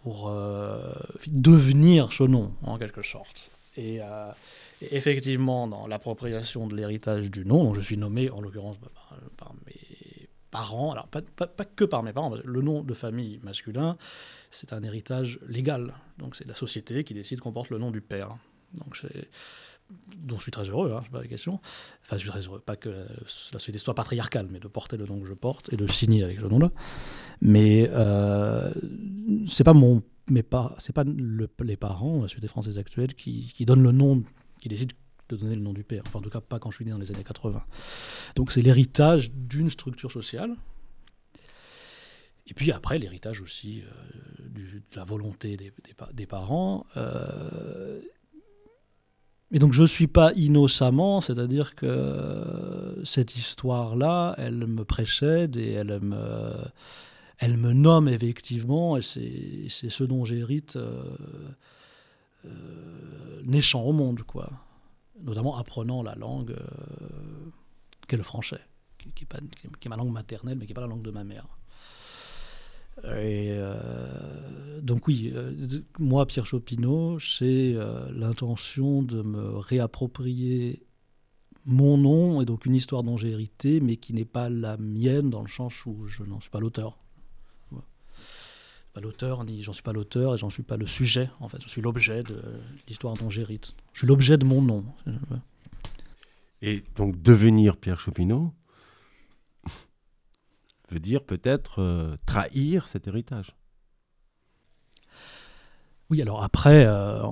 pour 0.08 0.30
euh, 0.30 0.94
devenir 1.26 2.14
ce 2.14 2.22
nom, 2.22 2.54
en 2.62 2.78
quelque 2.78 3.02
sorte. 3.02 3.50
Et, 3.76 4.00
euh, 4.00 4.32
effectivement, 4.80 5.68
dans 5.68 5.86
l'appropriation 5.86 6.66
de 6.66 6.74
l'héritage 6.74 7.30
du 7.30 7.44
nom, 7.44 7.74
je 7.74 7.82
suis 7.82 7.98
nommé 7.98 8.30
en 8.30 8.40
l'occurrence 8.40 8.78
bah, 8.80 8.88
par, 9.36 9.52
mes 9.66 10.28
parents, 10.50 10.92
alors 10.92 11.08
pas, 11.08 11.20
pas, 11.20 11.66
que 11.66 11.84
par 11.84 12.02
mes 12.02 12.14
parents, 12.14 12.32
le 12.42 12.62
nom 12.62 12.82
de 12.82 12.94
famille 12.94 13.38
masculin, 13.42 13.98
c'est 14.50 14.72
un 14.72 14.82
héritage 14.82 15.40
légal. 15.46 15.92
Donc 16.16 16.36
c'est 16.36 16.46
la 16.46 16.54
société 16.54 17.04
qui 17.04 17.12
décide 17.12 17.40
qu'on 17.40 17.52
porte 17.52 17.68
le 17.68 17.76
nom 17.76 17.90
du 17.90 18.00
père. 18.00 18.30
Donc 18.72 18.96
c'est 18.96 19.28
dont 20.18 20.36
je 20.36 20.42
suis 20.42 20.50
très 20.50 20.64
heureux, 20.64 20.92
hein, 20.92 21.00
c'est 21.02 21.10
pas 21.10 21.22
la 21.22 21.28
question. 21.28 21.60
Enfin, 22.04 22.16
je 22.16 22.18
suis 22.18 22.30
très 22.30 22.40
heureux, 22.40 22.60
pas 22.60 22.76
que 22.76 22.88
la, 22.88 23.06
société 23.24 23.78
soit 23.78 23.94
patriarcale, 23.94 24.48
mais 24.50 24.60
de 24.60 24.68
porter 24.68 24.96
le 24.96 25.06
nom 25.06 25.20
que 25.20 25.26
je 25.26 25.34
porte 25.34 25.72
et 25.72 25.76
de 25.76 25.86
signer 25.86 26.24
avec 26.24 26.38
ce 26.38 26.44
nom-là. 26.44 26.70
Mais 27.40 27.88
euh, 27.92 28.72
c'est 29.46 29.64
pas 29.64 29.74
mon, 29.74 30.02
mais 30.28 30.42
pas, 30.42 30.74
c'est 30.78 30.94
pas 30.94 31.04
les 31.04 31.76
parents, 31.76 32.16
la 32.16 32.28
société 32.28 32.48
française 32.48 32.78
actuelle, 32.78 33.14
qui, 33.14 33.52
qui 33.54 33.64
donnent 33.64 33.82
le 33.82 33.92
nom, 33.92 34.22
qui 34.60 34.68
décident 34.68 34.94
de 35.28 35.36
donner 35.36 35.54
le 35.54 35.62
nom 35.62 35.72
du 35.72 35.84
père. 35.84 36.02
Enfin, 36.06 36.18
en 36.18 36.22
tout 36.22 36.30
cas, 36.30 36.40
pas 36.40 36.58
quand 36.58 36.70
je 36.70 36.76
suis 36.76 36.84
né 36.84 36.90
dans 36.90 36.98
les 36.98 37.10
années 37.10 37.24
80. 37.24 37.62
Donc 38.34 38.52
c'est 38.52 38.62
l'héritage 38.62 39.30
d'une 39.32 39.70
structure 39.70 40.10
sociale 40.10 40.56
et 42.48 42.54
puis 42.54 42.72
après, 42.72 42.98
l'héritage 42.98 43.42
aussi 43.42 43.82
euh, 43.82 44.48
de 44.48 44.96
la 44.96 45.04
volonté 45.04 45.56
des, 45.56 45.72
des, 46.14 46.26
parents. 46.26 46.86
Euh, 46.96 48.00
et 49.50 49.58
donc 49.58 49.72
je 49.72 49.82
ne 49.82 49.86
suis 49.86 50.06
pas 50.06 50.32
innocemment, 50.34 51.20
c'est-à-dire 51.20 51.74
que 51.74 53.00
cette 53.04 53.36
histoire-là, 53.36 54.34
elle 54.36 54.66
me 54.66 54.84
précède 54.84 55.56
et 55.56 55.72
elle 55.72 56.00
me, 56.00 56.52
elle 57.38 57.56
me 57.56 57.72
nomme 57.72 58.08
effectivement, 58.08 58.96
et 58.98 59.02
c'est 59.02 59.68
ce 59.68 60.04
dont 60.04 60.24
j'hérite 60.24 60.76
euh, 60.76 61.16
naissant 63.44 63.82
au 63.82 63.92
monde, 63.92 64.22
quoi. 64.22 64.50
Notamment 65.22 65.56
apprenant 65.56 66.02
la 66.02 66.14
langue 66.14 66.56
qu'est 68.06 68.16
le 68.16 68.22
français, 68.22 68.60
qui, 68.98 69.24
est 69.24 69.88
ma 69.88 69.96
langue 69.96 70.12
maternelle, 70.12 70.58
mais 70.58 70.66
qui 70.66 70.70
n'est 70.70 70.74
pas 70.74 70.82
la 70.82 70.86
langue 70.86 71.02
de 71.02 71.10
ma 71.10 71.24
mère. 71.24 71.46
Euh, 73.04 74.80
donc 74.80 75.06
oui, 75.06 75.32
euh, 75.34 75.52
moi, 75.98 76.26
Pierre 76.26 76.46
Chopineau, 76.46 77.18
euh, 77.42 78.10
l'intention 78.12 79.02
de 79.02 79.22
me 79.22 79.58
réapproprier 79.58 80.82
mon 81.64 81.98
nom 81.98 82.40
et 82.40 82.44
donc 82.44 82.66
une 82.66 82.74
histoire 82.74 83.02
dont 83.02 83.16
j'ai 83.16 83.30
hérité, 83.30 83.80
mais 83.80 83.96
qui 83.96 84.14
n'est 84.14 84.24
pas 84.24 84.48
la 84.48 84.76
mienne 84.78 85.30
dans 85.30 85.42
le 85.42 85.48
sens 85.48 85.84
où 85.86 86.06
je 86.06 86.22
n'en 86.22 86.40
suis 86.40 86.50
pas 86.50 86.60
l'auteur. 86.60 86.98
Pas 88.94 89.00
l'auteur, 89.00 89.44
ni 89.44 89.62
j'en 89.62 89.74
suis 89.74 89.82
pas 89.82 89.92
l'auteur 89.92 90.34
et 90.34 90.38
j'en 90.38 90.50
suis 90.50 90.62
pas 90.62 90.78
le 90.78 90.86
sujet. 90.86 91.28
En 91.40 91.48
fait, 91.48 91.58
je 91.62 91.68
suis 91.68 91.82
l'objet 91.82 92.22
de 92.22 92.42
l'histoire 92.88 93.14
dont 93.14 93.28
j'hérite. 93.28 93.74
Je 93.92 94.00
suis 94.00 94.06
l'objet 94.06 94.38
de 94.38 94.44
mon 94.44 94.62
nom. 94.62 94.84
Et 96.62 96.82
donc 96.96 97.20
devenir 97.20 97.76
Pierre 97.76 98.00
Chopineau, 98.00 98.52
veut 100.90 101.00
dire 101.00 101.22
peut-être 101.22 101.80
euh, 101.82 102.16
trahir 102.26 102.88
cet 102.88 103.06
héritage. 103.08 103.54
Oui, 106.10 106.22
alors 106.22 106.42
après, 106.42 106.86
euh, 106.86 107.22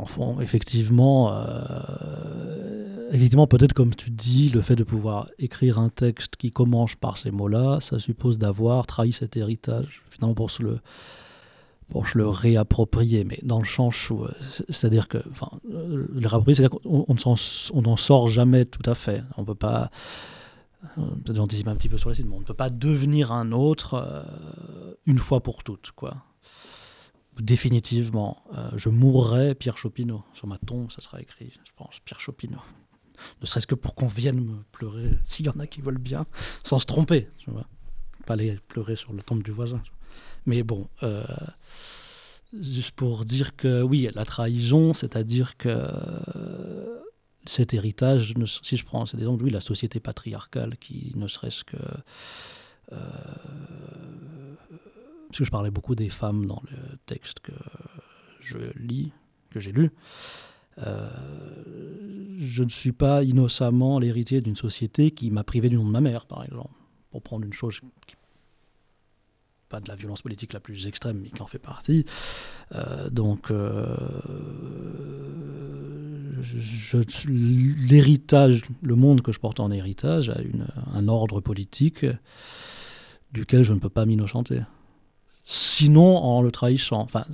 effectivement, 0.43 1.33
euh, 1.33 3.09
effectivement 3.11 3.47
peut-être 3.47 3.73
comme 3.73 3.95
tu 3.95 4.11
dis, 4.11 4.51
le 4.51 4.61
fait 4.61 4.77
de 4.77 4.85
pouvoir 4.85 5.31
écrire 5.39 5.79
un 5.79 5.89
texte 5.89 6.37
qui 6.37 6.53
commence 6.53 6.95
par 6.95 7.17
ces 7.17 7.31
mots-là, 7.31 7.79
ça 7.81 7.99
suppose 7.99 8.37
d'avoir 8.39 8.87
trahi 8.87 9.15
cet 9.15 9.39
héritage, 9.39 10.03
finalement 10.11 10.35
pour 10.35 10.51
se 10.51 10.63
le, 10.63 10.81
pour 11.89 12.05
le 12.15 12.29
réapproprier, 12.29 13.25
mais 13.25 13.39
dans 13.43 13.61
le 13.61 13.67
sens 13.67 14.13
c'est-à-dire 14.69 15.09
que, 15.09 15.19
enfin, 15.31 15.49
le 15.71 16.07
réapproprier, 16.29 16.57
c'est-à-dire 16.57 16.79
qu'on 16.79 17.81
n'en 17.81 17.97
sort 17.97 18.29
jamais 18.29 18.67
tout 18.67 18.89
à 18.91 18.95
fait. 18.95 19.25
On 19.39 19.41
ne 19.41 19.47
peut 19.47 19.55
pas 19.55 19.91
peut-être 20.95 21.37
j'anticipe 21.37 21.69
un 21.69 21.77
petit 21.77 21.89
peu 21.89 21.99
sur 21.99 22.09
la 22.09 22.15
suite, 22.15 22.27
mais 22.27 22.37
on 22.37 22.41
ne 22.41 22.45
peut 22.45 22.55
pas 22.55 22.71
devenir 22.71 23.33
un 23.33 23.53
autre 23.53 23.95
euh, 23.95 24.95
une 25.07 25.19
fois 25.19 25.43
pour 25.43 25.65
toutes, 25.65 25.93
quoi. 25.93 26.25
définitivement. 27.41 28.43
Euh, 28.55 28.71
je 28.77 28.89
mourrai 28.89 29.55
Pierre 29.55 29.79
Chopineau. 29.79 30.25
Sur 30.35 30.47
ma 30.47 30.59
tombe, 30.59 30.91
ça 30.91 31.03
sera 31.03 31.21
écrit, 31.21 31.53
je 31.65 31.73
pense, 31.77 32.01
Pierre 32.05 32.21
Chopineau. 32.21 32.61
Ne 33.41 33.47
serait-ce 33.47 33.67
que 33.67 33.75
pour 33.75 33.95
qu'on 33.95 34.09
vienne 34.09 34.41
me 34.41 34.63
pleurer, 34.73 35.19
s'il 35.25 35.47
y 35.47 35.49
en 35.49 35.59
a 35.59 35.67
qui 35.67 35.81
veulent 35.81 35.99
bien, 35.99 36.27
sans 36.63 36.79
se 36.79 36.87
tromper. 36.87 37.29
Tu 37.39 37.51
vois. 37.51 37.67
Pas 38.27 38.35
aller 38.35 38.59
pleurer 38.69 38.97
sur 38.97 39.13
la 39.13 39.23
tombe 39.23 39.43
du 39.43 39.53
voisin. 39.53 39.83
Mais 40.47 40.63
bon, 40.63 40.89
euh, 41.03 41.25
juste 42.53 42.93
pour 42.93 43.25
dire 43.25 43.57
que 43.57 43.83
oui, 43.83 44.09
la 44.15 44.25
trahison, 44.25 44.95
c'est-à-dire 44.95 45.57
que 45.57 45.79
cet 47.49 47.75
héritage, 47.75 48.35
si 48.63 48.77
je 48.77 48.85
prends 48.85 49.07
cet 49.07 49.21
exemple, 49.21 49.45
oui, 49.45 49.51
la 49.51 49.61
société 49.61 50.01
patriarcale 50.01 50.77
qui 50.79 51.13
ne 51.15 51.29
serait-ce 51.29 51.65
que... 51.65 51.77
Euh, 52.93 52.99
parce 55.29 55.39
que 55.39 55.45
je 55.45 55.51
parlais 55.51 55.71
beaucoup 55.71 55.95
des 55.95 56.09
femmes 56.09 56.47
dans 56.47 56.63
le 56.71 56.99
texte 57.07 57.41
que 57.41 57.53
je 58.41 58.59
lis, 58.77 59.13
que 59.51 59.61
j'ai 59.61 59.73
lu. 59.73 59.91
Euh, 60.79 61.09
je 62.39 62.63
ne 62.63 62.69
suis 62.69 62.93
pas 62.93 63.23
innocemment 63.23 63.99
l'héritier 63.99 64.41
d'une 64.41 64.57
société 64.57 65.11
qui 65.11 65.31
m'a 65.31 65.45
privé 65.45 65.69
du 65.69 65.77
nom 65.77 65.87
de 65.87 65.91
ma 65.91 66.01
mère, 66.01 66.27
par 66.27 66.45
exemple, 66.45 66.75
pour 67.11 67.23
prendre 67.23 67.45
une 67.45 67.53
chose 67.53 67.81
qui 68.07 68.16
pas 69.69 69.81
de 69.81 69.89
la 69.89 69.95
violence 69.95 70.23
politique 70.23 70.53
la 70.53 70.61
plus 70.61 70.87
extrême, 70.87 71.21
mais 71.23 71.31
qui 71.31 71.43
en 71.43 71.47
fait 71.47 71.59
partie. 71.59 72.05
Euh, 72.75 73.11
donc, 73.11 73.51
euh, 73.51 73.97
l'héritage, 77.29 78.63
le 78.83 78.95
monde 78.95 79.23
que 79.23 79.33
je 79.33 79.41
porte 79.41 79.61
en 79.61 79.71
héritage 79.71 80.31
a 80.31 80.41
une, 80.41 80.67
un 80.93 81.09
ordre 81.09 81.41
politique 81.41 82.07
duquel 83.33 83.63
je 83.63 83.73
ne 83.73 83.79
peux 83.79 83.91
pas 83.91 84.07
m'innocenter. 84.07 84.63
Sinon, 85.49 86.17
en 86.17 86.43
le 86.43 86.51
trahissant. 86.51 87.03
Enfin, 87.03 87.25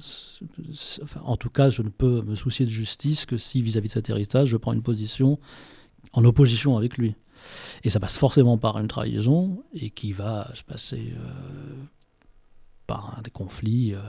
en 1.24 1.36
tout 1.38 1.48
cas, 1.48 1.70
je 1.70 1.80
ne 1.80 1.88
peux 1.88 2.20
me 2.22 2.34
soucier 2.34 2.66
de 2.66 2.70
justice 2.70 3.24
que 3.24 3.38
si, 3.38 3.62
vis-à-vis 3.62 3.88
de 3.88 3.94
cet 3.94 4.10
héritage, 4.10 4.48
je 4.48 4.58
prends 4.58 4.74
une 4.74 4.82
position 4.82 5.38
en 6.12 6.22
opposition 6.24 6.76
avec 6.76 6.98
lui. 6.98 7.14
Et 7.84 7.90
ça 7.90 8.00
passe 8.00 8.18
forcément 8.18 8.58
par 8.58 8.78
une 8.78 8.86
trahison, 8.86 9.64
et 9.72 9.88
qui 9.88 10.12
va 10.12 10.50
se 10.54 10.62
passer 10.62 11.14
euh, 11.16 11.72
par 12.86 13.20
des 13.22 13.30
conflits. 13.30 13.94
Euh, 13.94 14.00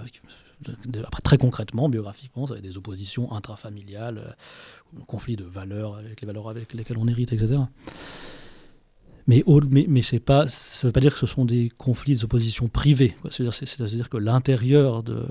après, 1.03 1.21
très 1.21 1.37
concrètement, 1.37 1.89
biographiquement, 1.89 2.47
ça 2.47 2.59
des 2.59 2.77
oppositions 2.77 3.31
intrafamiliales, 3.31 4.17
euh, 4.19 4.99
conflits 5.07 5.35
de 5.35 5.43
valeurs 5.43 5.95
avec 5.97 6.21
les 6.21 6.27
valeurs 6.27 6.49
avec 6.49 6.73
lesquelles 6.73 6.97
on 6.97 7.07
hérite, 7.07 7.33
etc. 7.33 7.61
Mais, 9.25 9.43
mais, 9.69 9.85
mais 9.87 10.01
pas, 10.19 10.49
ça 10.49 10.85
ne 10.85 10.89
veut 10.89 10.91
pas 10.91 10.99
dire 10.99 11.13
que 11.13 11.19
ce 11.19 11.27
sont 11.27 11.45
des 11.45 11.71
conflits, 11.77 12.15
des 12.15 12.23
oppositions 12.25 12.67
privées. 12.67 13.15
C'est-à-dire 13.29 14.09
que 14.09 14.17
l'intérieur 14.17 15.01
de 15.01 15.25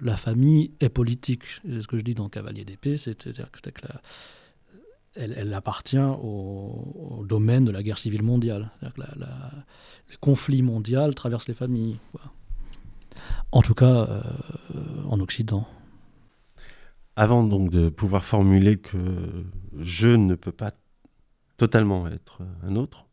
la 0.00 0.16
famille 0.16 0.70
est 0.80 0.88
politique. 0.88 1.42
C'est 1.68 1.82
ce 1.82 1.88
que 1.88 1.98
je 1.98 2.04
dis 2.04 2.14
dans 2.14 2.28
Cavalier 2.28 2.64
d'épée, 2.64 2.98
c'est-à-dire 2.98 3.50
que, 3.50 3.58
elle, 5.16 5.52
appartient 5.54 5.98
au, 5.98 7.24
domaine 7.28 7.64
de 7.64 7.72
la 7.72 7.82
guerre 7.82 7.98
civile 7.98 8.22
mondiale. 8.22 8.70
Que 8.80 9.00
la, 9.00 9.50
les 10.10 10.16
conflits 10.20 10.62
mondiaux 10.62 11.12
traversent 11.12 11.48
les 11.48 11.54
familles. 11.54 11.98
En 13.52 13.62
tout 13.62 13.74
cas, 13.74 14.08
euh, 14.08 14.22
en 15.08 15.20
Occident. 15.20 15.66
Avant 17.16 17.44
donc 17.44 17.70
de 17.70 17.88
pouvoir 17.88 18.24
formuler 18.24 18.78
que 18.78 19.44
je 19.78 20.08
ne 20.08 20.34
peux 20.34 20.52
pas 20.52 20.72
totalement 21.58 22.08
être 22.08 22.42
un 22.62 22.76
autre, 22.76 23.06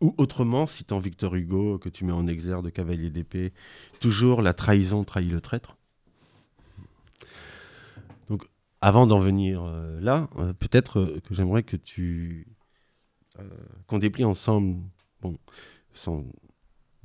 ou 0.00 0.14
autrement, 0.18 0.66
citant 0.66 0.98
Victor 0.98 1.34
Hugo, 1.34 1.78
que 1.78 1.88
tu 1.88 2.04
mets 2.04 2.12
en 2.12 2.26
exergue 2.26 2.64
de 2.64 2.70
cavalier 2.70 3.10
d'épée, 3.10 3.52
toujours 4.00 4.42
la 4.42 4.54
trahison 4.54 5.04
trahit 5.04 5.30
le 5.30 5.40
traître. 5.40 5.76
Donc, 8.28 8.44
avant 8.80 9.06
d'en 9.06 9.20
venir 9.20 9.62
euh, 9.62 10.00
là, 10.00 10.28
euh, 10.38 10.52
peut-être 10.54 11.20
que 11.24 11.34
j'aimerais 11.34 11.62
que 11.62 11.76
tu. 11.76 12.46
qu'on 13.86 13.98
déplie 13.98 14.24
ensemble, 14.24 14.80
bon, 15.20 15.36
sans 15.92 16.24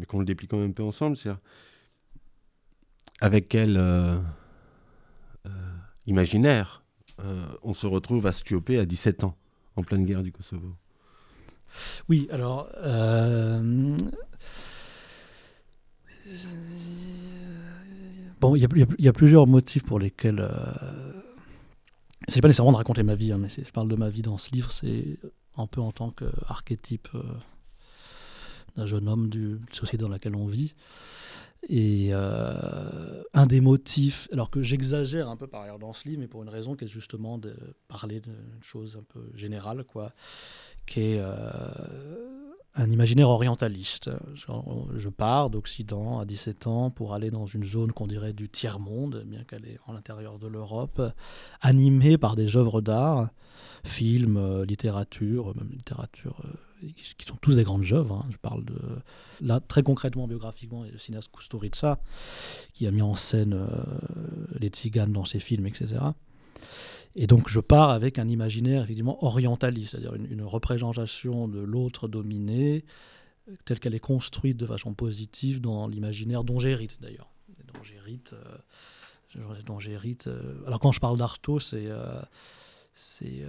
mais 0.01 0.07
qu'on 0.07 0.17
le 0.17 0.25
déplie 0.25 0.47
quand 0.47 0.57
même 0.57 0.71
un 0.71 0.73
peu 0.73 0.81
ensemble, 0.81 1.15
c'est 1.15 1.29
avec 3.21 3.47
quel 3.47 3.77
euh, 3.77 4.17
euh, 5.45 5.49
imaginaire 6.07 6.83
euh, 7.23 7.45
on 7.61 7.73
se 7.73 7.85
retrouve 7.85 8.25
à 8.25 8.31
Skopje 8.31 8.79
à 8.79 8.85
17 8.85 9.23
ans, 9.25 9.37
en 9.75 9.83
pleine 9.83 10.05
guerre 10.05 10.23
du 10.23 10.31
Kosovo. 10.31 10.75
Oui, 12.09 12.27
alors. 12.31 12.67
Bon, 18.41 18.55
il 18.55 18.67
y, 18.97 19.07
a 19.07 19.13
plusieurs 19.13 19.45
motifs 19.45 19.83
pour 19.83 19.99
lesquels. 19.99 20.49
C'est 22.27 22.41
pas 22.41 22.47
nécessairement 22.47 22.71
de 22.71 22.77
raconter 22.77 23.03
ma 23.03 23.13
vie, 23.13 23.31
hein, 23.31 23.37
mais 23.37 23.49
je 23.49 23.71
parle 23.71 23.87
de 23.87 23.95
ma 23.95 24.09
vie 24.09 24.23
dans 24.23 24.39
ce 24.39 24.49
livre, 24.51 24.71
c'est 24.71 25.19
un 25.57 25.67
peu 25.67 25.79
en 25.79 25.91
tant 25.91 26.09
qu'archétype 26.09 27.09
d'un 28.75 28.85
jeune 28.85 29.07
homme 29.07 29.29
d'une 29.29 29.59
société 29.71 30.01
dans 30.01 30.09
laquelle 30.09 30.35
on 30.35 30.47
vit. 30.47 30.73
Et 31.69 32.09
euh, 32.11 33.23
un 33.33 33.45
des 33.45 33.61
motifs, 33.61 34.27
alors 34.31 34.49
que 34.49 34.63
j'exagère 34.63 35.29
un 35.29 35.37
peu 35.37 35.45
par 35.45 35.61
ailleurs 35.61 35.77
dans 35.77 35.93
ce 35.93 36.07
livre, 36.07 36.19
mais 36.21 36.27
pour 36.27 36.41
une 36.41 36.49
raison 36.49 36.75
qui 36.75 36.85
est 36.85 36.87
justement 36.87 37.37
de 37.37 37.55
parler 37.87 38.19
d'une 38.19 38.33
chose 38.61 38.97
un 38.97 39.03
peu 39.03 39.29
générale, 39.35 39.83
quoi, 39.83 40.11
qui 40.87 41.01
est 41.01 41.19
euh, 41.19 41.35
un 42.75 42.89
imaginaire 42.89 43.29
orientaliste. 43.29 44.09
Je 44.35 45.09
pars 45.09 45.49
d'Occident 45.49 46.19
à 46.19 46.25
17 46.25 46.67
ans 46.67 46.89
pour 46.89 47.13
aller 47.13 47.29
dans 47.29 47.45
une 47.45 47.63
zone 47.63 47.91
qu'on 47.91 48.07
dirait 48.07 48.33
du 48.33 48.49
tiers-monde, 48.49 49.23
bien 49.25 49.43
qu'elle 49.43 49.65
est 49.65 49.79
en 49.87 49.93
l'intérieur 49.93 50.39
de 50.39 50.47
l'Europe, 50.47 51.01
animée 51.61 52.17
par 52.17 52.35
des 52.35 52.55
œuvres 52.55 52.81
d'art, 52.81 53.29
films, 53.83 54.37
euh, 54.37 54.65
littérature, 54.65 55.55
même 55.55 55.71
littérature 55.71 56.41
qui 56.87 57.25
sont 57.27 57.37
tous 57.41 57.55
des 57.55 57.63
grandes 57.63 57.91
œuvres. 57.91 58.23
Hein. 58.23 58.29
Je 58.31 58.37
parle 58.37 58.65
de. 58.65 58.79
Là, 59.41 59.59
très 59.59 59.83
concrètement, 59.83 60.27
biographiquement, 60.27 60.83
le 60.83 60.97
cinéaste 60.97 61.31
Kusturica 61.31 61.99
qui 62.73 62.87
a 62.87 62.91
mis 62.91 63.01
en 63.01 63.15
scène 63.15 63.53
euh, 63.53 63.67
les 64.59 64.69
tziganes 64.69 65.11
dans 65.11 65.25
ses 65.25 65.39
films, 65.39 65.67
etc. 65.67 65.99
Et 67.15 67.27
donc, 67.27 67.49
je 67.49 67.59
pars 67.59 67.89
avec 67.89 68.19
un 68.19 68.27
imaginaire 68.27 68.83
effectivement 68.83 69.23
orientaliste, 69.23 69.91
c'est-à-dire 69.91 70.15
une, 70.15 70.43
représentation 70.43 71.47
de 71.47 71.59
l'autre 71.59 72.07
dominé 72.07 72.85
telle 73.65 73.79
qu'elle 73.79 73.95
est 73.95 73.99
construite 73.99 74.57
de 74.57 74.65
façon 74.65 74.93
positive 74.93 75.59
dans 75.59 75.87
l'imaginaire 75.87 76.43
dont 76.43 76.59
j'hérite 76.59 77.01
d'ailleurs. 77.01 77.31
Dont 77.73 77.83
j'hérite. 77.83 78.33
Euh. 78.33 78.57
Euh, 80.27 80.67
alors, 80.67 80.79
quand 80.79 80.91
je 80.91 80.99
parle 80.99 81.17
d'Artaud, 81.17 81.59
c'est. 81.59 81.87
c'est 82.93 83.45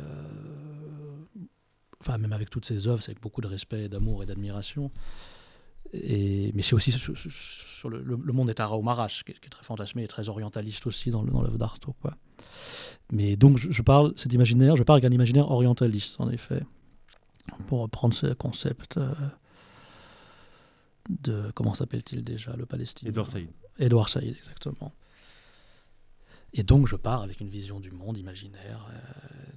enfin 2.01 2.19
même 2.19 2.33
avec 2.33 2.51
toutes 2.51 2.65
ses 2.65 2.89
œuvres, 2.89 3.01
c'est 3.01 3.13
avec 3.13 3.23
beaucoup 3.23 3.41
de 3.41 3.47
respect, 3.47 3.89
d'amour 3.89 4.23
et 4.23 4.27
d'admiration. 4.27 4.91
Et, 5.93 6.53
mais 6.55 6.63
c'est 6.63 6.75
aussi 6.75 6.93
sur, 6.93 7.91
le, 7.91 8.17
monde 8.33 8.49
est 8.51 8.55
Tara 8.55 8.81
Marash, 8.81 9.25
qui, 9.25 9.33
est 9.33 9.51
très 9.51 9.65
fantasmé 9.65 10.05
et 10.05 10.09
très 10.09 10.29
orientaliste 10.29 10.87
aussi 10.87 11.11
dans, 11.11 11.23
l'œuvre 11.23 11.59
d'Artaud. 11.59 11.95
Mais 13.11 13.37
donc 13.37 13.59
je, 13.59 13.83
parle, 13.83 14.15
cet 14.17 14.33
imaginaire, 14.33 14.77
je 14.77 14.83
parle 14.83 14.99
avec 14.99 15.11
un 15.11 15.15
imaginaire 15.15 15.51
orientaliste, 15.51 16.17
en 16.19 16.31
effet, 16.31 16.63
pour 17.67 17.81
reprendre 17.81 18.15
ce 18.15 18.29
concept 18.33 18.97
euh, 18.97 19.13
de, 21.11 21.51
comment 21.55 21.75
s'appelle-t-il 21.75 22.25
déjà, 22.25 22.57
le 22.57 22.65
Palestinien 22.65 23.11
Edouard 23.11 23.27
Saïd. 23.27 23.51
Edouard 23.79 24.09
Saïd, 24.09 24.37
exactement. 24.37 24.93
Et 26.55 26.63
donc 26.63 26.87
je 26.87 26.97
pars 26.97 27.23
avec 27.23 27.41
une 27.41 27.49
vision 27.49 27.81
du 27.81 27.91
monde 27.91 28.17
imaginaire, 28.19 28.89
euh, 28.91 28.99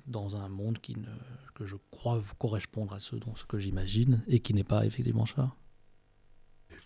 dans 0.07 0.35
un 0.35 0.47
monde 0.49 0.79
qui 0.79 0.97
ne, 0.97 1.07
que 1.53 1.65
je 1.65 1.75
crois 1.91 2.21
correspondre 2.37 2.93
à 2.93 2.99
ce, 2.99 3.15
dont, 3.15 3.35
ce 3.35 3.45
que 3.45 3.57
j'imagine, 3.57 4.23
et 4.27 4.39
qui 4.39 4.53
n'est 4.53 4.63
pas 4.63 4.85
effectivement 4.85 5.25
ça. 5.25 5.53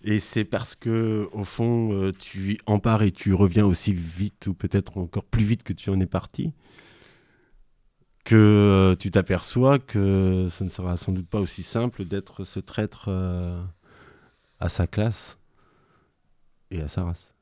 Et 0.04 0.20
c'est 0.20 0.46
parce 0.46 0.76
que, 0.76 1.28
au 1.34 1.44
fond, 1.44 1.94
euh, 1.94 2.14
tu 2.14 2.58
en 2.66 2.80
pars 2.80 3.04
et 3.04 3.12
tu 3.12 3.34
reviens 3.34 3.66
aussi 3.66 3.94
vite, 3.94 4.48
ou 4.48 4.54
peut-être 4.54 4.98
encore 4.98 5.26
plus 5.26 5.44
vite 5.44 5.64
que 5.64 5.74
tu 5.74 5.90
en 5.90 6.00
es 6.00 6.06
parti, 6.06 6.54
que 8.24 8.36
euh, 8.36 8.96
tu 8.96 9.12
t'aperçois 9.12 9.80
que 9.80 10.48
ce 10.50 10.64
ne 10.64 10.70
sera 10.70 10.96
sans 10.96 11.12
doute 11.12 11.28
pas 11.28 11.40
aussi 11.40 11.64
simple 11.64 12.06
d'être 12.06 12.44
ce 12.44 12.60
traître 12.60 13.10
à 14.60 14.70
sa 14.70 14.88
classe 14.88 15.38
et 16.72 16.82
à 16.82 16.88
sa 16.88 17.04
race. 17.04 17.34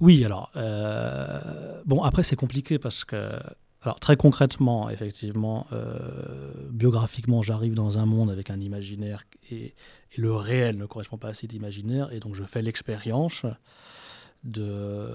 Oui, 0.00 0.24
alors, 0.24 0.50
euh, 0.56 1.82
bon, 1.84 2.02
après, 2.02 2.22
c'est 2.22 2.36
compliqué 2.36 2.78
parce 2.78 3.04
que, 3.04 3.38
alors, 3.82 4.00
très 4.00 4.16
concrètement, 4.16 4.88
effectivement, 4.88 5.66
euh, 5.72 6.52
biographiquement, 6.70 7.42
j'arrive 7.42 7.74
dans 7.74 7.98
un 7.98 8.06
monde 8.06 8.30
avec 8.30 8.50
un 8.50 8.60
imaginaire 8.60 9.24
et, 9.50 9.74
le 10.16 10.34
réel 10.34 10.76
ne 10.76 10.86
correspond 10.86 11.18
pas 11.18 11.28
à 11.28 11.34
cet 11.34 11.52
imaginaire, 11.52 12.12
et 12.12 12.20
donc 12.20 12.34
je 12.34 12.44
fais 12.44 12.62
l'expérience 12.62 13.44
de 14.44 15.08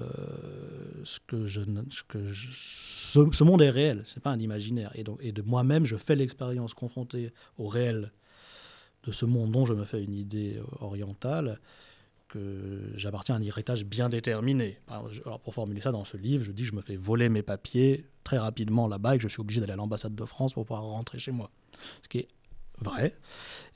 ce 1.04 1.18
que 1.26 1.46
je, 1.46 1.60
ce, 2.52 3.44
monde 3.44 3.62
est 3.62 3.70
réel, 3.70 4.04
c'est 4.12 4.22
pas 4.22 4.30
un 4.30 4.40
imaginaire, 4.40 4.90
et 4.94 5.04
donc 5.04 5.18
et 5.20 5.32
de 5.32 5.42
moi-même, 5.42 5.86
je 5.86 5.96
fais 5.96 6.16
l'expérience 6.16 6.74
confrontée 6.74 7.32
au 7.58 7.68
réel 7.68 8.12
de 9.04 9.12
ce 9.12 9.24
monde 9.24 9.50
dont 9.50 9.66
je 9.66 9.74
me 9.74 9.84
fais 9.84 10.02
une 10.02 10.14
idée 10.14 10.60
orientale 10.80 11.58
que 12.28 12.92
j'appartiens 12.94 13.34
à 13.34 13.38
un 13.38 13.42
héritage 13.42 13.84
bien 13.84 14.08
déterminé. 14.08 14.78
Alors, 14.88 15.40
pour 15.40 15.54
formuler 15.54 15.80
ça 15.80 15.90
dans 15.90 16.04
ce 16.04 16.16
livre, 16.16 16.44
je 16.44 16.52
dis 16.52 16.62
que 16.62 16.68
je 16.68 16.74
me 16.74 16.80
fais 16.80 16.96
voler 16.96 17.28
mes 17.28 17.42
papiers 17.42 18.04
très 18.22 18.38
rapidement 18.38 18.86
là-bas 18.86 19.14
et 19.14 19.18
que 19.18 19.22
je 19.22 19.28
suis 19.28 19.40
obligé 19.40 19.60
d'aller 19.60 19.72
à 19.72 19.76
l'ambassade 19.76 20.14
de 20.14 20.24
France 20.24 20.54
pour 20.54 20.64
pouvoir 20.64 20.84
rentrer 20.84 21.18
chez 21.18 21.32
moi. 21.32 21.50
Ce 22.02 22.08
qui 22.08 22.18
est 22.18 22.28
vrai, 22.82 23.14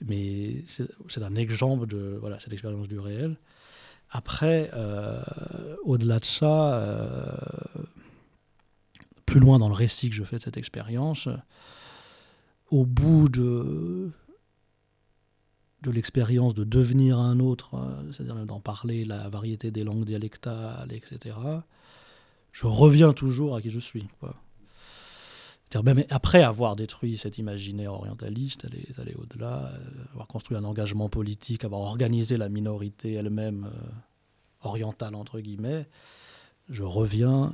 mais 0.07 0.65
c'est 0.67 1.23
un 1.23 1.37
exemple 1.37 1.87
de 1.87 2.17
voilà, 2.21 2.41
cette 2.41 2.53
expérience 2.53 2.89
du 2.89 2.99
réel. 2.99 3.37
Après, 4.11 4.71
euh, 4.75 5.23
au-delà 5.83 6.21
de 6.21 6.25
ça, 6.25 6.75
euh, 6.75 7.37
plus 9.27 9.41
loin 9.41 9.59
dans 9.59 9.69
le 9.69 9.75
récit 9.75 10.09
que 10.09 10.15
je 10.15 10.25
fais 10.25 10.39
de 10.39 10.43
cette 10.43 10.57
expérience, 10.57 11.29
au 12.71 12.85
bout 12.85 13.29
de 13.29 14.13
l'expérience 15.85 16.55
de 16.55 16.65
devenir 16.65 17.19
un 17.19 17.41
autre, 17.41 17.75
euh, 17.75 18.13
c'est-à-dire 18.13 18.47
d'en 18.47 18.61
parler, 18.61 19.05
la 19.05 19.29
variété 19.29 19.71
des 19.71 19.85
langues 19.85 20.05
dialectales, 20.05 20.93
etc., 20.93 21.37
je 22.53 22.67
reviens 22.67 23.13
toujours 23.13 23.57
à 23.57 23.63
qui 23.63 23.71
je 23.71 23.81
suis. 23.81 24.07
Même 25.83 26.05
après 26.11 26.43
avoir 26.43 26.77
détruit 26.77 27.18
cet 27.18 27.39
imaginaire 27.39 27.93
orientaliste, 27.93 28.64
aller, 28.64 28.87
aller 28.99 29.14
au-delà, 29.14 29.66
euh, 29.66 29.79
avoir 30.12 30.27
construit 30.27 30.57
un 30.57 30.64
engagement 30.64 31.09
politique, 31.09 31.64
avoir 31.64 31.81
organisé 31.81 32.37
la 32.37 32.49
minorité 32.49 33.14
elle-même 33.14 33.64
euh, 33.64 33.89
orientale, 34.61 35.14
entre 35.14 35.41
guillemets, 35.41 35.89
je 36.70 36.83
reviens 36.83 37.53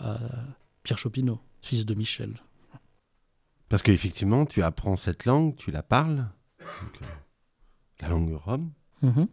à 0.00 0.18
Pierre 0.82 0.98
Chopineau, 0.98 1.38
fils 1.60 1.86
de 1.86 1.94
Michel. 1.94 2.42
Parce 3.68 3.84
qu'effectivement, 3.84 4.46
tu 4.46 4.64
apprends 4.64 4.96
cette 4.96 5.26
langue, 5.26 5.54
tu 5.54 5.70
la 5.70 5.84
parles 5.84 6.26
la 8.02 8.08
langue 8.08 8.34
rome. 8.34 8.72
Mhm. 9.00 9.28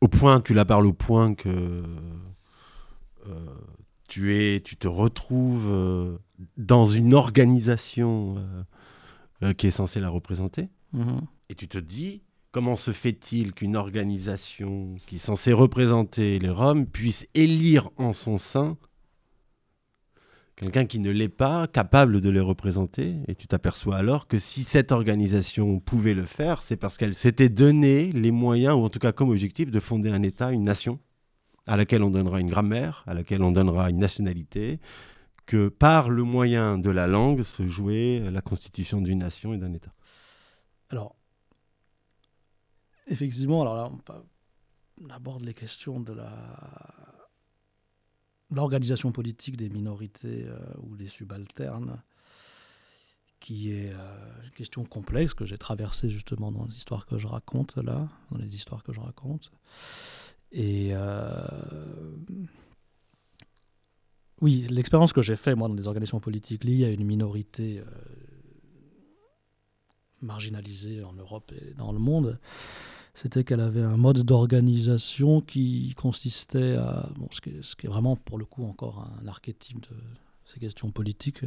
Au 0.00 0.08
point, 0.08 0.40
tu 0.40 0.54
la 0.54 0.64
parles 0.64 0.86
au 0.86 0.92
point 0.92 1.34
que 1.34 1.82
euh, 3.26 3.46
tu, 4.06 4.34
es, 4.34 4.60
tu 4.60 4.76
te 4.76 4.86
retrouves 4.86 5.68
euh, 5.70 6.18
dans 6.56 6.86
une 6.86 7.14
organisation 7.14 8.36
euh, 9.42 9.52
qui 9.52 9.66
est 9.66 9.72
censée 9.72 10.00
la 10.00 10.08
représenter. 10.08 10.68
Mhm. 10.92 11.20
Et 11.48 11.54
tu 11.54 11.68
te 11.68 11.78
dis, 11.78 12.22
comment 12.52 12.76
se 12.76 12.92
fait-il 12.92 13.52
qu'une 13.52 13.76
organisation 13.76 14.94
qui 15.06 15.16
est 15.16 15.18
censée 15.18 15.52
représenter 15.52 16.38
les 16.38 16.50
Roms 16.50 16.86
puisse 16.86 17.26
élire 17.34 17.90
en 17.96 18.12
son 18.12 18.38
sein 18.38 18.76
quelqu'un 20.56 20.86
qui 20.86 21.00
ne 21.00 21.10
l'est 21.10 21.28
pas 21.28 21.66
capable 21.66 22.20
de 22.20 22.30
les 22.30 22.40
représenter? 22.40 23.16
Et 23.26 23.34
tu 23.34 23.48
t'aperçois 23.48 23.96
alors 23.96 24.28
que 24.28 24.38
si 24.38 24.62
cette 24.62 24.92
organisation 24.92 25.80
pouvait 25.80 26.14
le 26.14 26.24
faire, 26.24 26.62
c'est 26.62 26.76
parce 26.76 26.96
qu'elle 26.96 27.14
s'était 27.14 27.48
donné 27.48 28.12
les 28.12 28.30
moyens, 28.30 28.76
ou 28.78 28.84
en 28.84 28.88
tout 28.88 29.00
cas 29.00 29.12
comme 29.12 29.30
objectif, 29.30 29.70
de 29.70 29.80
fonder 29.80 30.10
un 30.10 30.22
État, 30.22 30.52
une 30.52 30.64
nation, 30.64 31.00
à 31.66 31.76
laquelle 31.76 32.02
on 32.02 32.10
donnera 32.10 32.40
une 32.40 32.50
grammaire, 32.50 33.02
à 33.06 33.14
laquelle 33.14 33.42
on 33.42 33.50
donnera 33.50 33.90
une 33.90 33.98
nationalité, 33.98 34.78
que 35.46 35.68
par 35.68 36.10
le 36.10 36.22
moyen 36.22 36.78
de 36.78 36.90
la 36.90 37.06
langue 37.06 37.42
se 37.42 37.66
jouait 37.66 38.20
la 38.30 38.40
constitution 38.40 39.00
d'une 39.00 39.18
nation 39.18 39.52
et 39.54 39.58
d'un 39.58 39.72
État. 39.72 39.92
Alors, 40.90 41.16
effectivement, 43.06 43.62
alors 43.62 43.76
là, 43.76 43.90
on 45.02 45.10
aborde 45.10 45.42
les 45.44 45.54
questions 45.54 46.00
de 46.00 46.16
l'organisation 48.50 49.12
politique 49.12 49.56
des 49.56 49.68
minorités 49.68 50.46
euh, 50.46 50.58
ou 50.78 50.96
des 50.96 51.08
subalternes, 51.08 52.02
qui 53.40 53.72
est 53.72 53.92
euh, 53.92 54.44
une 54.44 54.50
question 54.52 54.84
complexe 54.84 55.34
que 55.34 55.44
j'ai 55.44 55.58
traversée 55.58 56.08
justement 56.08 56.50
dans 56.50 56.64
les 56.64 56.76
histoires 56.76 57.04
que 57.04 57.18
je 57.18 57.26
raconte 57.26 57.76
là, 57.76 58.08
dans 58.30 58.38
les 58.38 58.54
histoires 58.54 58.82
que 58.82 58.92
je 58.92 59.00
raconte. 59.00 59.52
Et 60.52 60.90
euh, 60.92 61.46
oui, 64.44 64.66
l'expérience 64.68 65.14
que 65.14 65.22
j'ai 65.22 65.36
faite 65.36 65.56
moi 65.56 65.68
dans 65.68 65.74
des 65.74 65.86
organisations 65.86 66.20
politiques 66.20 66.64
liées 66.64 66.84
à 66.84 66.90
une 66.90 67.04
minorité 67.04 67.82
marginalisée 70.20 71.02
en 71.02 71.14
Europe 71.14 71.50
et 71.52 71.72
dans 71.74 71.92
le 71.92 71.98
monde, 71.98 72.38
c'était 73.14 73.42
qu'elle 73.42 73.60
avait 73.60 73.80
un 73.82 73.96
mode 73.96 74.18
d'organisation 74.22 75.40
qui 75.40 75.94
consistait 75.96 76.74
à, 76.74 77.08
ce, 77.30 77.40
qui 77.40 77.86
est, 77.86 77.88
vraiment 77.88 78.16
pour 78.16 78.38
le 78.38 78.44
coup 78.44 78.64
encore 78.64 79.10
un 79.22 79.26
archétype 79.26 79.80
de 79.80 79.96
ces 80.44 80.60
questions 80.60 80.90
politiques, 80.90 81.44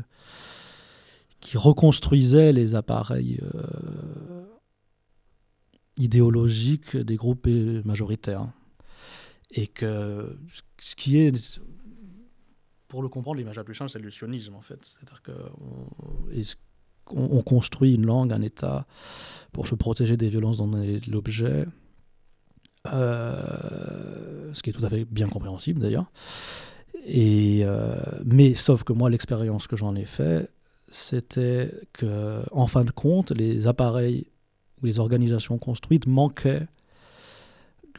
qui 1.40 1.58
reconstruisait 1.58 2.52
les 2.52 2.74
appareils 2.74 3.40
euh, 3.44 4.44
idéologiques 5.98 6.98
des 6.98 7.16
groupes 7.16 7.48
majoritaires. 7.86 8.48
Et 9.52 9.68
que 9.68 10.38
ce 10.80 10.96
qui 10.96 11.20
est, 11.20 11.60
pour 12.88 13.02
le 13.02 13.10
comprendre, 13.10 13.38
l'image 13.38 13.58
la 13.58 13.64
plus 13.64 13.76
simple, 13.76 13.92
c'est 13.92 14.00
le 14.00 14.12
sionisme 14.12 14.56
en 14.56 14.62
fait. 14.62 14.80
C'est-à-dire 14.84 15.22
que 15.22 15.32
on, 17.10 17.42
construit 17.42 17.96
une 17.96 18.06
langue, 18.06 18.34
un 18.34 18.42
État, 18.42 18.86
pour 19.52 19.68
se 19.68 19.76
protéger 19.76 20.18
des 20.18 20.30
violences 20.30 20.58
dont 20.58 20.82
est 20.82 21.06
l'objet. 21.08 21.66
Euh, 22.94 24.54
ce 24.54 24.62
qui 24.62 24.70
est 24.70 24.74
tout 24.74 24.86
à 24.86 24.90
fait 24.90 25.06
bien 25.06 25.28
compréhensible 25.28 25.82
d'ailleurs. 25.82 26.10
Euh, 27.10 27.96
mais 28.26 28.54
sauf 28.56 28.84
que 28.84 28.94
moi, 28.94 29.10
l'expérience 29.10 29.68
que 29.68 29.76
j'en 29.76 29.96
ai 29.96 30.06
fait, 30.06 30.52
c'était 30.88 31.74
que, 31.94 32.42
en 32.52 32.68
fin 32.68 32.84
de 32.84 32.92
compte, 32.92 33.32
les 33.32 33.68
appareils 33.68 34.28
ou 34.82 34.86
les 34.86 35.00
organisations 35.00 35.58
construites 35.58 36.08
manquaient 36.08 36.68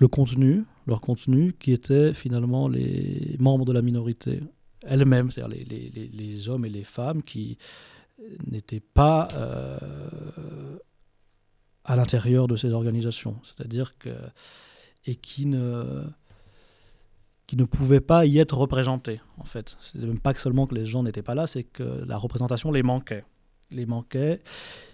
le 0.01 0.09
contenu, 0.09 0.65
leur 0.87 1.01
contenu, 1.01 1.55
qui 1.59 1.73
était 1.73 2.15
finalement 2.15 2.69
les 2.69 3.37
membres 3.39 3.65
de 3.65 3.73
la 3.73 3.83
minorité 3.83 4.41
elle-même, 4.89 5.31
c'est-à-dire 5.31 5.67
les, 5.67 6.49
hommes 6.49 6.65
et 6.65 6.71
les 6.71 6.85
femmes 6.85 7.23
qui 7.23 7.59
n'étaient 8.47 8.81
pas 8.81 9.29
euh, 9.35 10.79
à 11.85 11.97
l'intérieur 11.97 12.49
de 12.49 12.57
ces 12.57 12.73
organisations, 12.73 13.37
c'est-à-dire 13.45 13.97
que 13.99 14.11
et 15.07 15.15
qui 15.15 15.47
ne 15.47 16.05
qui 17.47 17.57
ne 17.57 17.65
pouvaient 17.65 18.03
pas 18.03 18.27
y 18.27 18.39
être 18.39 18.57
représentés 18.57 19.21
en 19.39 19.45
fait. 19.45 19.77
C'est 19.81 19.99
même 19.99 20.21
pas 20.21 20.35
seulement 20.35 20.67
que 20.67 20.75
les 20.75 20.85
gens 20.85 21.03
n'étaient 21.03 21.23
pas 21.23 21.35
là, 21.35 21.47
c'est 21.47 21.65
que 21.65 22.05
la 22.07 22.19
représentation 22.19 22.71
les 22.71 22.83
manquait, 22.83 23.25
les 23.71 23.87
manquait. 23.87 24.43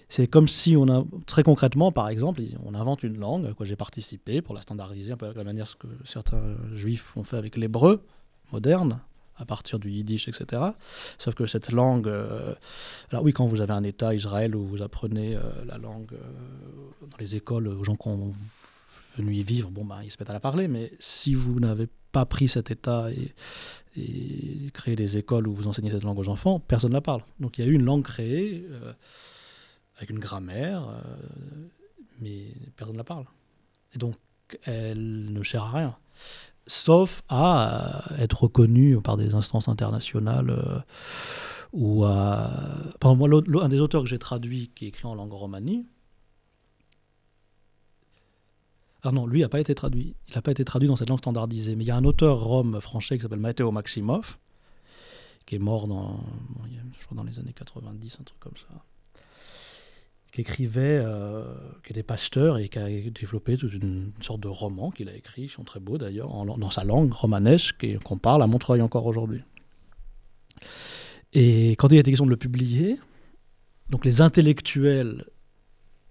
C'est 0.09 0.29
comme 0.29 0.47
si 0.47 0.77
on 0.77 0.89
a 0.89 1.05
très 1.27 1.43
concrètement, 1.43 1.91
par 1.91 2.09
exemple, 2.09 2.41
on 2.65 2.75
invente 2.75 3.03
une 3.03 3.19
langue 3.19 3.53
quoi 3.55 3.67
j'ai 3.67 3.75
participé 3.75 4.43
pour 4.43 4.55
la 4.55 4.61
standardiser 4.61 5.13
un 5.13 5.17
peu 5.17 5.29
de 5.29 5.39
la 5.39 5.45
manière 5.45 5.77
que 5.77 5.89
certains 6.05 6.57
juifs 6.75 7.17
ont 7.17 7.25
fait 7.25 7.37
avec 7.37 7.57
l'hébreu 7.57 8.05
moderne, 8.53 9.01
à 9.37 9.45
partir 9.45 9.79
du 9.79 9.91
yiddish, 9.91 10.29
etc. 10.29 10.63
Sauf 11.19 11.35
que 11.35 11.47
cette 11.47 11.73
langue, 11.73 12.09
euh, 12.09 12.55
alors 13.11 13.25
oui, 13.25 13.33
quand 13.33 13.47
vous 13.47 13.61
avez 13.61 13.73
un 13.73 13.85
État 13.85 14.15
Israël 14.15 14.55
où 14.55 14.65
vous 14.65 14.83
apprenez 14.83 15.37
euh, 15.37 15.41
la 15.67 15.79
langue 15.79 16.13
euh, 16.13 17.07
dans 17.09 17.17
les 17.19 17.37
écoles 17.37 17.69
aux 17.69 17.85
gens 17.85 17.97
qui 17.97 18.09
ont 18.09 18.33
venu 19.17 19.35
y 19.35 19.43
vivre, 19.43 19.71
bon, 19.71 19.85
bah, 19.85 20.01
ils 20.05 20.11
se 20.11 20.17
mettent 20.19 20.31
à 20.31 20.35
la 20.35 20.41
parler, 20.41 20.69
mais 20.69 20.93
si 21.01 21.35
vous 21.35 21.59
n'avez 21.61 21.89
pas 22.13 22.27
pris 22.27 22.49
cet 22.49 22.71
État 22.71 23.11
et, 23.11 23.35
et, 23.97 24.71
créé 24.73 24.95
des 24.97 25.17
écoles 25.17 25.49
où 25.49 25.55
vous 25.55 25.67
enseignez 25.67 25.91
cette 25.91 26.05
langue 26.05 26.19
aux 26.19 26.29
enfants, 26.29 26.61
personne 26.61 26.91
ne 26.91 26.95
la 26.97 27.01
parle. 27.01 27.23
Donc 27.41 27.59
il 27.59 27.65
y 27.65 27.69
a 27.69 27.71
eu 27.71 27.75
une 27.75 27.85
langue 27.85 28.05
créée 28.05 28.67
avec 29.97 30.11
une 30.11 30.19
grammaire, 30.19 30.89
mais 32.21 32.55
personne 32.77 32.95
ne 32.95 32.99
la 32.99 33.05
parle. 33.05 33.27
Et 33.95 33.99
donc 33.99 34.15
elle 34.63 35.33
ne 35.33 35.43
sert 35.43 35.65
à 35.65 35.71
rien 35.71 35.97
sauf 36.67 37.23
à 37.29 38.13
euh, 38.13 38.23
être 38.23 38.45
reconnu 38.45 39.01
par 39.01 39.17
des 39.17 39.35
instances 39.35 39.69
internationales 39.69 40.51
euh, 40.51 40.79
ou 41.73 42.05
à... 42.05 42.51
Moi, 43.03 43.29
un 43.63 43.69
des 43.69 43.81
auteurs 43.81 44.03
que 44.03 44.09
j'ai 44.09 44.19
traduit, 44.19 44.71
qui 44.75 44.87
est 44.87 44.89
écrit 44.89 45.07
en 45.07 45.15
langue 45.15 45.33
romanie, 45.33 45.87
ah 49.03 49.13
non, 49.13 49.27
lui 49.27 49.41
n'a 49.41 49.51
pas 49.51 49.61
été 49.61 49.75
traduit. 49.75 50.15
Il 50.29 50.35
n'a 50.35 50.41
pas 50.41 50.51
été 50.51 50.65
traduit 50.65 50.89
dans 50.89 50.97
cette 50.97 51.11
langue 51.11 51.19
standardisée. 51.19 51.77
Mais 51.77 51.85
il 51.85 51.89
y 51.89 51.91
a 51.91 51.97
un 51.97 52.05
auteur 52.05 52.41
rome 52.41 52.81
français 52.81 53.17
qui 53.19 53.23
s'appelle 53.23 53.41
Matteo 53.41 53.71
Maximov, 53.71 54.39
qui 55.45 55.57
est 55.57 55.59
mort 55.59 55.87
dans, 55.87 56.21
je 56.99 57.05
crois 57.05 57.17
dans 57.17 57.25
les 57.25 57.39
années 57.39 57.53
90, 57.53 58.19
un 58.21 58.25
truc 58.25 58.41
comme 58.41 58.57
ça 58.57 58.83
qui 60.35 60.41
écrivait, 60.41 61.01
euh, 61.01 61.45
qui 61.85 61.93
était 61.93 62.03
pasteur 62.03 62.59
et 62.59 62.69
qui 62.69 62.81
a 62.81 62.89
développé 62.89 63.55
une, 63.55 64.11
sorte 64.21 64.41
de 64.41 64.49
roman 64.49 64.91
qu'il 64.91 65.09
a 65.09 65.15
écrit, 65.15 65.43
ils 65.43 65.49
sont 65.49 65.63
très 65.63 65.79
beaux 65.79 65.97
d'ailleurs, 65.97 66.29
dans 66.29 66.71
sa 66.73 66.83
langue 66.83 67.13
romanesque 67.13 67.85
et 67.85 67.99
qu'on 67.99 68.19
parle 68.19 68.43
à 68.43 68.49
Montreuil 68.49 68.83
encore 68.83 69.07
aujourd'hui. 69.07 69.43
Et 71.35 71.71
quand 71.79 71.93
il 71.93 71.99
a 71.99 72.01
été 72.01 72.11
question 72.11 72.25
de 72.25 72.31
le 72.31 72.37
publier, 72.37 72.99
donc 73.91 74.05
les 74.05 74.23
intellectuels 74.23 75.25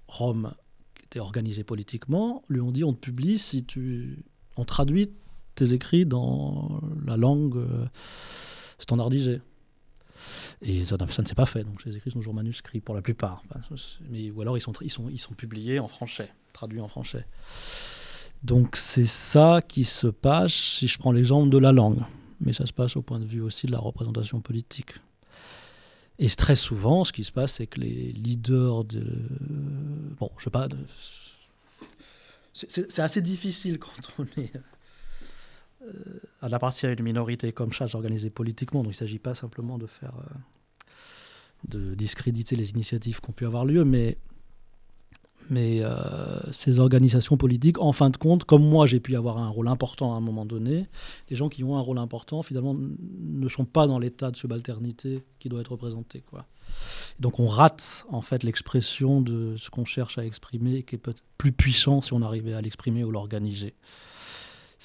roms 0.08 0.54
qui 0.96 1.04
étaient 1.04 1.20
organisés 1.20 1.66
politiquement 1.66 2.44
lui 2.48 2.62
ont 2.62 2.72
dit 2.72 2.86
on 2.86 2.94
te 2.94 3.00
publie 3.00 3.38
si 3.38 3.66
tu 3.66 4.24
on 4.56 4.64
traduit 4.64 5.10
tes 5.56 5.74
écrits 5.74 6.06
dans 6.06 6.80
la 7.06 7.18
langue 7.18 7.58
euh, 7.58 7.86
standardisée. 8.80 9.42
Et 10.64 10.86
ça, 10.86 10.96
ne 10.98 11.28
s'est 11.28 11.36
pas 11.36 11.46
fait, 11.46 11.64
donc 11.64 11.84
les 11.84 11.98
écrits 11.98 12.12
sont 12.12 12.20
toujours 12.20 12.34
manuscrits 12.34 12.80
pour 12.80 12.96
la 12.96 13.02
plupart. 13.02 13.44
Mais, 14.10 14.32
ou 14.32 14.42
alors 14.42 14.58
ils 14.58 14.62
sont, 14.62 14.74
ils, 14.82 14.90
sont, 14.90 15.10
ils 15.10 15.20
sont 15.20 15.34
publiés 15.34 15.80
en 15.80 15.90
français, 15.90 16.30
traduits 16.54 16.80
en 16.80 16.88
français. 16.88 17.26
Donc 18.44 18.76
c'est 18.76 19.06
ça 19.06 19.62
qui 19.68 19.84
se 19.84 20.08
passe 20.08 20.54
si 20.54 20.88
je 20.88 20.98
prends 20.98 21.12
l'exemple 21.12 21.50
de 21.50 21.58
la 21.58 21.72
langue. 21.72 22.02
Mais 22.40 22.54
ça 22.54 22.66
se 22.66 22.74
passe 22.74 22.96
au 22.96 23.02
point 23.02 23.20
de 23.20 23.26
vue 23.26 23.42
aussi 23.42 23.68
de 23.68 23.72
la 23.72 23.80
représentation 23.80 24.42
politique. 24.42 24.96
Et 26.20 26.30
très 26.30 26.56
souvent, 26.56 27.04
ce 27.04 27.12
qui 27.12 27.24
se 27.24 27.32
passe, 27.32 27.54
c'est 27.54 27.68
que 27.68 27.80
les 27.80 28.12
leaders 28.12 28.84
de... 28.84 29.04
Bon, 30.20 30.30
je 30.38 30.46
sais 30.46 30.50
pas... 30.50 30.68
C'est 32.54 33.00
assez 33.00 33.22
difficile 33.22 33.80
quand 33.80 33.92
on 34.20 34.26
est 34.40 34.56
euh, 34.56 34.60
à 36.42 36.50
la 36.50 36.60
partie 36.60 36.86
à 36.86 36.92
une 36.92 37.04
minorité 37.04 37.52
comme 37.52 37.74
ça, 37.74 37.86
organisée 37.94 38.30
politiquement. 38.30 38.84
Donc 38.84 38.94
il 38.94 38.96
ne 38.96 39.00
s'agit 39.00 39.20
pas 39.20 39.36
simplement 39.36 39.78
de 39.78 39.88
faire... 39.88 40.14
Euh, 40.20 40.34
de 41.68 41.96
discréditer 41.96 42.58
les 42.58 42.72
initiatives 42.72 43.22
qui 43.22 43.30
ont 43.30 43.34
pu 43.34 43.46
avoir 43.46 43.64
lieu, 43.64 43.86
mais 43.86 44.18
mais 45.50 45.80
euh, 45.82 46.40
ces 46.54 46.80
organisations 46.80 47.36
politiques, 47.36 47.80
en 47.80 47.92
fin 47.92 48.10
de 48.10 48.16
compte, 48.16 48.46
comme 48.46 48.66
moi 48.66 48.88
j'ai 48.88 49.02
pu 49.02 49.16
avoir 49.16 49.38
un 49.38 49.50
rôle 49.50 49.68
important 49.68 50.14
à 50.14 50.18
un 50.18 50.22
moment 50.22 50.46
donné, 50.46 50.88
les 51.30 51.36
gens 51.36 51.50
qui 51.50 51.64
ont 51.66 51.78
un 51.78 51.82
rôle 51.82 51.98
important, 51.98 52.44
finalement, 52.44 52.74
ne 52.76 53.50
sont 53.50 53.66
pas 53.66 53.88
dans 53.88 54.00
l'état 54.00 54.32
de 54.32 54.38
subalternité 54.38 55.24
qui 55.40 55.50
doit 55.50 55.62
être 55.62 55.72
représenté. 55.72 56.22
Quoi. 56.22 56.46
Donc 57.20 57.40
on 57.40 57.48
rate 57.48 58.06
en 58.10 58.22
fait 58.22 58.44
l'expression 58.44 59.22
de 59.22 59.56
ce 59.58 59.70
qu'on 59.70 59.86
cherche 59.86 60.18
à 60.18 60.26
exprimer, 60.26 60.84
qui 60.84 60.96
est 60.96 60.98
peut-être 60.98 61.24
plus 61.38 61.52
puissant 61.52 62.02
si 62.02 62.14
on 62.14 62.22
arrivait 62.22 62.54
à 62.54 62.62
l'exprimer 62.62 63.04
ou 63.04 63.12
l'organiser. 63.12 63.74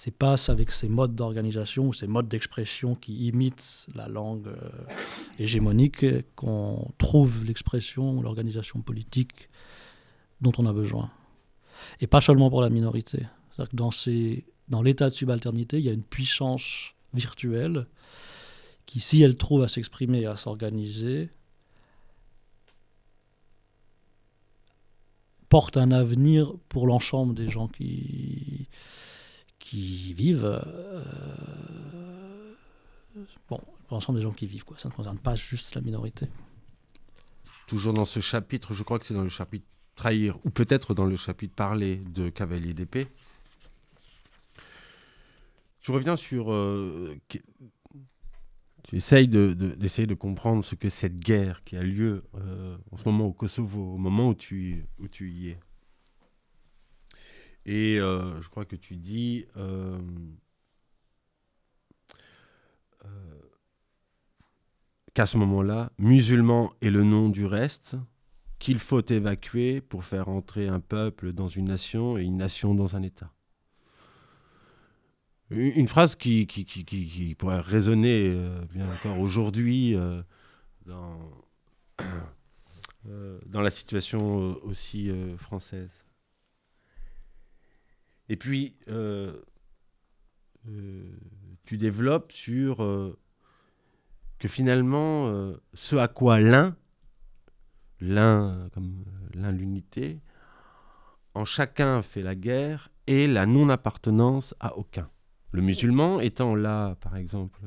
C'est 0.01 0.15
pas 0.15 0.37
avec 0.49 0.71
ces 0.71 0.89
modes 0.89 1.17
d'organisation 1.17 1.89
ou 1.89 1.93
ces 1.93 2.07
modes 2.07 2.29
d'expression 2.29 2.95
qui 2.95 3.27
imitent 3.27 3.85
la 3.97 4.07
langue 4.07 4.47
euh, 4.47 4.71
hégémonique 5.41 6.07
qu'on 6.37 6.93
trouve 6.99 7.45
l'expression 7.45 8.17
ou 8.17 8.23
l'organisation 8.23 8.81
politique 8.81 9.49
dont 10.41 10.53
on 10.59 10.67
a 10.67 10.73
besoin. 10.73 11.11
Et 12.01 12.07
pas 12.07 12.21
seulement 12.21 12.49
pour 12.49 12.63
la 12.63 12.71
minorité. 12.71 13.27
Dans, 13.73 13.91
dans 14.69 14.83
l'état 14.83 15.11
de 15.11 15.15
subalternité, 15.15 15.79
il 15.79 15.85
y 15.85 15.89
a 15.89 15.95
une 15.95 16.05
puissance 16.05 16.95
virtuelle 17.13 17.89
qui, 18.87 19.01
si 19.01 19.21
elle 19.25 19.37
trouve 19.37 19.65
à 19.65 19.69
s'exprimer 19.69 20.21
et 20.21 20.27
à 20.27 20.37
s'organiser, 20.37 21.29
porte 25.49 25.77
un 25.77 25.91
avenir 25.91 26.53
pour 26.69 26.87
l'ensemble 26.87 27.35
des 27.35 27.49
gens 27.49 27.67
qui, 27.67 28.58
qui 29.69 30.15
vivent. 30.15 30.45
Euh, 30.45 31.03
bon, 33.51 33.61
l'ensemble 33.91 34.19
des 34.19 34.23
gens 34.23 34.33
qui 34.33 34.47
vivent, 34.47 34.65
quoi. 34.65 34.79
ça 34.79 34.89
ne 34.89 34.95
concerne 34.95 35.19
pas 35.19 35.37
juste 35.37 35.75
la 35.75 35.83
minorité. 35.83 36.27
Toujours 37.67 37.93
dans 37.93 38.07
ce 38.07 38.21
chapitre, 38.21 38.73
je 38.73 38.83
crois 38.83 38.99
que 38.99 39.05
c'est 39.05 39.15
dans 39.15 39.23
le 39.23 39.29
chapitre 39.29 39.67
trahir, 39.95 40.39
ou 40.45 40.51
peut-être 40.51 40.95
dans 40.95 41.05
le 41.05 41.17
chapitre 41.17 41.55
parler 41.55 41.97
de 41.97 42.31
Cavalier 42.31 42.73
d'épée. 42.73 43.09
Tu 45.81 45.91
reviens 45.91 46.17
sur. 46.17 46.51
Euh, 46.51 47.15
tu 47.29 48.97
essayes 48.97 49.29
d'essayer 49.29 50.07
de, 50.07 50.15
comprendre 50.15 50.65
ce 50.65 50.77
que 50.77 50.89
cette 50.89 51.19
guerre 51.19 51.63
qui 51.65 51.77
a 51.77 51.83
lieu 51.83 52.25
euh, 52.37 52.79
en 52.91 52.97
ce 52.97 53.05
moment 53.05 53.27
au 53.27 53.33
Kosovo, 53.33 53.95
au 53.95 53.99
moment 53.99 54.29
où 54.29 54.35
tu, 54.35 54.87
où 54.99 55.09
tu 55.09 55.31
y 55.31 55.51
es. 55.51 55.61
Et 57.67 58.01
euh, 58.01 58.41
je 58.41 58.49
crois 58.49 58.65
que 58.65 58.77
tu 58.77 58.97
dis. 58.97 59.47
qu'à 65.15 65.27
ce 65.27 65.37
moment-là, 65.39 65.91
musulman 65.99 66.73
est 66.81 66.91
le 66.91 67.03
nom 67.03 67.29
du 67.29 67.45
reste, 67.45 67.97
qu'il 68.61 68.79
faut 68.79 69.03
évacuer 69.03 69.81
pour 69.81 70.05
faire 70.05 70.29
entrer 70.29 70.69
un 70.69 70.79
peuple 70.79 71.33
dans 71.33 71.49
une 71.49 71.65
nation 71.65 72.19
et 72.19 72.23
une 72.23 72.37
nation 72.37 72.73
dans 72.73 72.95
un 72.95 73.03
État. 73.03 73.33
Une 75.51 75.89
phrase 75.89 76.15
qui, 76.15 76.47
pourrait 77.39 77.61
résonner 77.61 78.29
euh, 78.29 78.61
bien 78.71 78.87
encore 78.93 79.19
aujourd'hui 79.19 79.95
euh, 79.97 80.23
euh, 83.09 83.41
dans 83.47 83.63
la 83.63 83.71
situation 83.71 84.57
aussi 84.63 85.11
française. 85.39 86.05
Et 88.29 88.37
puis, 88.37 88.77
tu 91.65 91.79
développes 91.79 92.33
sur 92.33 92.77
que 94.39 94.49
finalement, 94.49 95.53
ce 95.75 95.97
à 95.97 96.09
quoi 96.09 96.41
l'un 96.41 96.77
l'un 98.01 98.69
comme 98.73 99.05
l'un 99.35 99.53
l'unité, 99.53 100.21
en 101.35 101.45
chacun 101.45 102.03
fait 102.03 102.23
la 102.23 102.35
guerre 102.35 102.91
et 103.07 103.27
la 103.27 103.47
non-appartenance 103.47 104.55
à 104.61 104.77
aucun. 104.77 105.09
Le 105.53 105.63
musulman 105.63 106.21
étant 106.21 106.55
là, 106.55 106.97
par 106.97 107.17
exemple, 107.17 107.61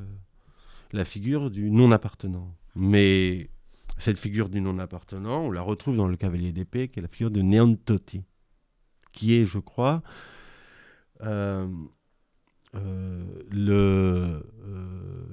la 0.92 1.04
figure 1.04 1.50
du 1.50 1.70
non-appartenant. 1.70 2.54
Mais 2.74 3.50
cette 3.98 4.18
figure 4.18 4.48
du 4.48 4.60
non-appartenant, 4.60 5.46
on 5.46 5.50
la 5.50 5.62
retrouve 5.62 5.96
dans 5.96 6.06
le 6.06 6.16
cavalier 6.16 6.52
d'épée, 6.52 6.88
qui 6.88 7.00
est 7.00 7.02
la 7.02 7.08
figure 7.08 7.30
de 7.30 7.42
Neantoti, 7.42 8.24
qui 9.12 9.34
est, 9.34 9.46
je 9.46 9.58
crois, 9.58 9.96
euh, 9.96 10.00
euh, 10.02 10.41
le, 11.22 11.68
euh, 12.74 14.40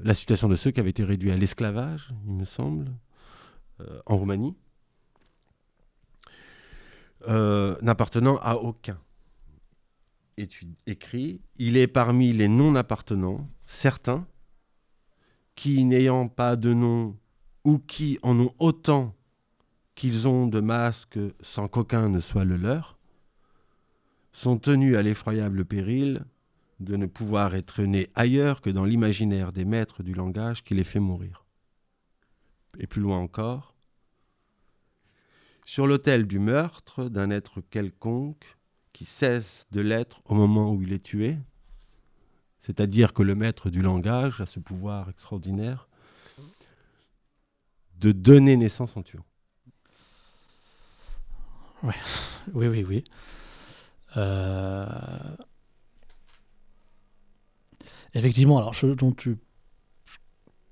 la 0.03 0.13
situation 0.13 0.47
de 0.47 0.55
ceux 0.55 0.71
qui 0.71 0.79
avaient 0.79 0.89
été 0.89 1.03
réduits 1.03 1.31
à 1.31 1.37
l'esclavage, 1.37 2.13
il 2.25 2.33
me 2.33 2.45
semble, 2.45 2.85
en 4.05 4.17
Roumanie. 4.17 4.55
Euh, 7.27 7.75
n'appartenant 7.81 8.37
à 8.37 8.55
aucun. 8.55 8.97
Écris, 10.87 11.41
il 11.57 11.75
est 11.75 11.87
parmi 11.87 12.31
les 12.31 12.47
non-appartenants, 12.47 13.49
certains, 13.65 14.25
qui 15.55 15.83
n'ayant 15.83 16.29
pas 16.29 16.55
de 16.55 16.73
nom 16.73 17.17
ou 17.65 17.77
qui 17.77 18.19
en 18.21 18.39
ont 18.39 18.53
autant 18.57 19.17
qu'ils 19.95 20.29
ont 20.29 20.47
de 20.47 20.61
masques 20.61 21.19
sans 21.41 21.67
qu'aucun 21.67 22.07
ne 22.07 22.21
soit 22.21 22.45
le 22.45 22.55
leur, 22.55 22.97
sont 24.31 24.57
tenus 24.57 24.95
à 24.95 25.01
l'effroyable 25.01 25.65
péril 25.65 26.25
de 26.79 26.95
ne 26.95 27.05
pouvoir 27.05 27.55
être 27.55 27.83
nés 27.83 28.09
ailleurs 28.15 28.61
que 28.61 28.69
dans 28.69 28.85
l'imaginaire 28.85 29.51
des 29.51 29.65
maîtres 29.65 30.03
du 30.03 30.13
langage 30.13 30.63
qui 30.63 30.75
les 30.75 30.83
fait 30.83 30.99
mourir. 30.99 31.45
Et 32.77 32.87
plus 32.87 33.01
loin 33.01 33.17
encore, 33.17 33.75
sur 35.65 35.87
l'autel 35.87 36.25
du 36.25 36.39
meurtre 36.39 37.09
d'un 37.09 37.29
être 37.29 37.61
quelconque 37.61 38.57
qui 38.93 39.05
cesse 39.05 39.67
de 39.71 39.81
l'être 39.81 40.21
au 40.25 40.35
moment 40.35 40.71
où 40.71 40.81
il 40.81 40.93
est 40.93 41.03
tué, 41.03 41.37
c'est-à-dire 42.57 43.13
que 43.13 43.23
le 43.23 43.35
maître 43.35 43.69
du 43.69 43.81
langage 43.81 44.41
a 44.41 44.45
ce 44.45 44.59
pouvoir 44.59 45.09
extraordinaire 45.09 45.87
de 47.99 48.11
donner 48.11 48.57
naissance 48.57 48.95
en 48.95 49.03
tuant. 49.03 49.25
Oui, 51.83 51.93
oui, 52.53 52.83
oui. 52.83 53.03
Euh, 54.17 54.85
effectivement, 58.13 58.57
alors 58.57 58.75
ce 58.75 58.87
dont 58.87 59.11
tu 59.11 59.37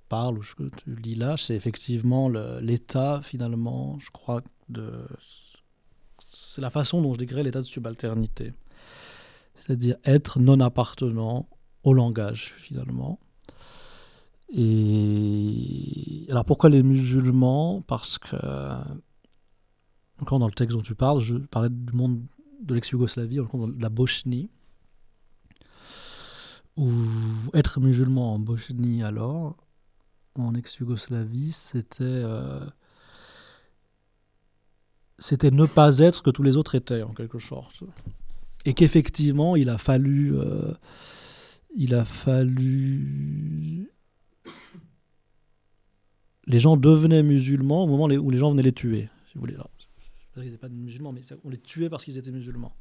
parles 0.10 0.38
ou 0.40 0.44
ce 0.44 0.56
que 0.56 0.70
tu 0.70 0.96
lis 0.96 1.16
là, 1.16 1.36
c'est 1.38 1.56
effectivement 1.56 2.30
l'état, 2.30 3.22
finalement, 3.22 4.00
je 4.00 4.10
crois, 4.12 4.42
c'est 6.20 6.62
la 6.62 6.70
façon 6.70 7.02
dont 7.02 7.14
je 7.14 7.20
décris 7.20 7.44
l'état 7.44 7.60
de 7.60 7.66
subalternité. 7.66 8.54
C'est-à-dire 9.56 9.98
être 10.06 10.40
non 10.40 10.60
appartenant 10.60 11.48
au 11.84 11.94
langage, 11.94 12.56
finalement. 12.60 13.20
Et 14.50 16.26
alors 16.30 16.46
pourquoi 16.46 16.70
les 16.70 16.84
musulmans? 16.84 17.82
Parce 17.82 18.18
que, 18.18 18.36
encore 20.22 20.40
dans 20.40 20.48
le 20.48 20.54
texte 20.54 20.76
dont 20.76 20.82
tu 20.82 20.96
parles, 20.96 21.20
je 21.20 21.36
parlais 21.36 21.70
du 21.70 21.94
monde 21.94 22.24
de 22.62 22.74
l'ex-Yougoslavie, 22.74 23.38
de 23.38 23.82
la 23.82 23.90
Bosnie, 23.90 24.50
ou 26.76 26.94
être 27.54 27.80
musulman 27.80 28.36
en 28.36 28.40
Bosnie 28.40 29.04
alors, 29.04 29.58
en 30.36 30.54
ex-Yougoslavie, 30.54 31.52
c'était 31.52 32.04
euh, 32.04 32.66
c'était 35.18 35.52
ne 35.52 35.66
pas 35.66 35.98
être 36.00 36.16
ce 36.16 36.22
que 36.22 36.30
tous 36.30 36.44
les 36.44 36.58
autres 36.58 36.76
étaient, 36.76 37.02
en 37.02 37.14
quelque 37.14 37.40
sorte. 37.40 37.84
Et 38.66 38.74
qu'effectivement, 38.74 39.56
il 39.56 39.70
a 39.70 39.78
fallu. 39.78 40.38
Euh, 40.38 40.74
il 41.76 41.96
a 41.96 42.06
fallu. 42.06 43.90
Les 46.46 46.60
gens 46.60 46.78
devenaient 46.78 47.24
musulmans 47.24 47.84
au 47.84 47.88
moment 47.88 48.06
où 48.06 48.30
les 48.30 48.38
gens 48.38 48.52
venaient 48.52 48.64
les 48.64 48.74
tuer, 48.74 49.10
si 49.28 49.36
vous 49.36 49.42
voulez. 49.42 49.58
Ils 50.42 50.46
n'étaient 50.46 50.58
pas 50.58 50.70
musulmans, 50.70 51.12
mais 51.12 51.22
on 51.44 51.50
les 51.50 51.58
tuait 51.58 51.90
parce 51.90 52.04
qu'ils 52.04 52.18
étaient 52.18 52.32
musulmans. 52.32 52.76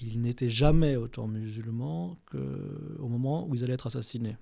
ils 0.00 0.20
n'étaient 0.20 0.50
jamais 0.50 0.96
autant 0.96 1.26
musulmans 1.26 2.18
qu'au 2.30 3.08
moment 3.08 3.46
où 3.46 3.54
ils 3.54 3.64
allaient 3.64 3.74
être 3.74 3.86
assassinés. 3.86 4.36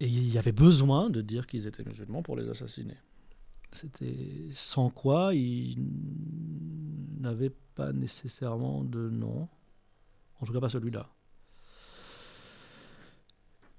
Et 0.00 0.06
il 0.06 0.32
y 0.32 0.38
avait 0.38 0.52
besoin 0.52 1.10
de 1.10 1.20
dire 1.20 1.46
qu'ils 1.46 1.66
étaient 1.66 1.84
musulmans 1.84 2.22
pour 2.22 2.36
les 2.36 2.48
assassiner. 2.48 2.96
C'était 3.72 4.48
sans 4.54 4.90
quoi 4.90 5.34
ils 5.34 5.76
n'avait 7.20 7.52
pas 7.74 7.92
nécessairement 7.92 8.82
de 8.82 9.10
nom. 9.10 9.48
En 10.40 10.46
tout 10.46 10.52
cas, 10.52 10.60
pas 10.60 10.70
celui-là. 10.70 11.08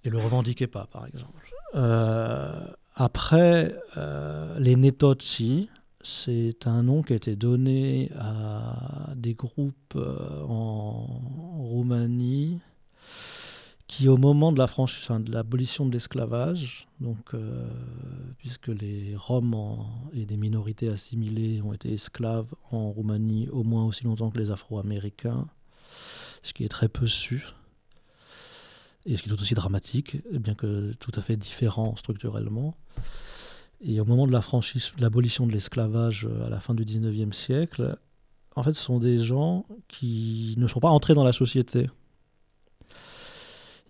Et 0.04 0.10
le 0.10 0.18
revendiquait 0.18 0.68
pas, 0.68 0.86
par 0.86 1.06
exemple. 1.08 1.52
Euh, 1.76 2.68
après, 2.94 3.76
euh, 3.98 4.60
les 4.60 4.76
Netotsi, 4.76 5.70
c'est 6.04 6.68
un 6.68 6.84
nom 6.84 7.04
qui 7.04 7.14
a 7.14 7.16
été 7.16 7.36
donné 7.36 8.12
à 8.18 9.14
des 9.16 9.34
groupes 9.34 9.96
euh, 9.96 10.42
en 10.48 11.06
Roumanie 11.60 12.60
qui, 13.88 14.08
au 14.08 14.16
moment 14.16 14.54
de 14.54 14.58
la 14.58 14.68
de 14.68 15.32
l'abolition 15.32 15.86
de 15.86 15.92
l'esclavage, 15.92 16.88
donc 17.02 17.34
euh, 17.34 17.68
puisque 18.38 18.70
les 18.70 19.16
Roms 19.18 19.86
et 20.14 20.26
des 20.26 20.38
minorités 20.38 20.88
assimilées 20.88 21.62
ont 21.62 21.74
été 21.74 21.94
esclaves 21.94 22.54
en 22.72 22.90
Roumanie 22.90 23.50
au 23.50 23.64
moins 23.64 23.84
aussi 23.84 24.06
longtemps 24.06 24.30
que 24.30 24.38
les 24.38 24.50
Afro-Américains, 24.50 25.46
ce 26.42 26.54
qui 26.54 26.64
est 26.64 26.70
très 26.70 26.88
peu 26.88 27.08
su 27.08 27.46
et 29.06 29.18
ce 29.18 29.24
qui 29.24 29.30
est 29.30 29.36
tout 29.36 29.42
aussi 29.42 29.56
dramatique, 29.56 30.18
bien 30.32 30.56
que 30.56 30.94
tout 30.94 31.12
à 31.16 31.22
fait 31.22 31.36
différent 31.36 31.96
structurellement. 31.98 32.78
Et 33.84 34.00
au 34.00 34.06
moment 34.06 34.28
de 34.28 34.34
l'abolition 35.00 35.48
de 35.48 35.52
l'esclavage 35.52 36.28
euh, 36.30 36.46
à 36.46 36.50
la 36.50 36.60
fin 36.60 36.74
du 36.74 36.86
19e 36.86 37.34
siècle, 37.34 37.98
en 38.56 38.64
fait, 38.64 38.74
ce 38.74 38.82
sont 38.82 39.00
des 39.00 39.20
gens 39.20 39.66
qui 39.88 40.56
ne 40.58 40.68
sont 40.68 40.80
pas 40.80 40.90
entrés 40.90 41.14
dans 41.14 41.24
la 41.24 41.32
société. 41.32 41.90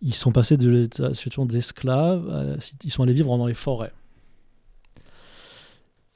Ils 0.02 0.14
sont 0.14 0.32
passés 0.32 0.58
de 0.58 0.90
la 0.98 1.14
situation 1.14 1.46
d'esclaves, 1.46 2.60
ils 2.84 2.92
sont 2.92 3.04
allés 3.04 3.14
vivre 3.14 3.38
dans 3.38 3.46
les 3.46 3.54
forêts. 3.54 3.94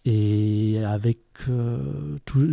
Et 0.05 0.83
avec 0.83 1.19
euh, 1.49 2.17
tout, 2.25 2.47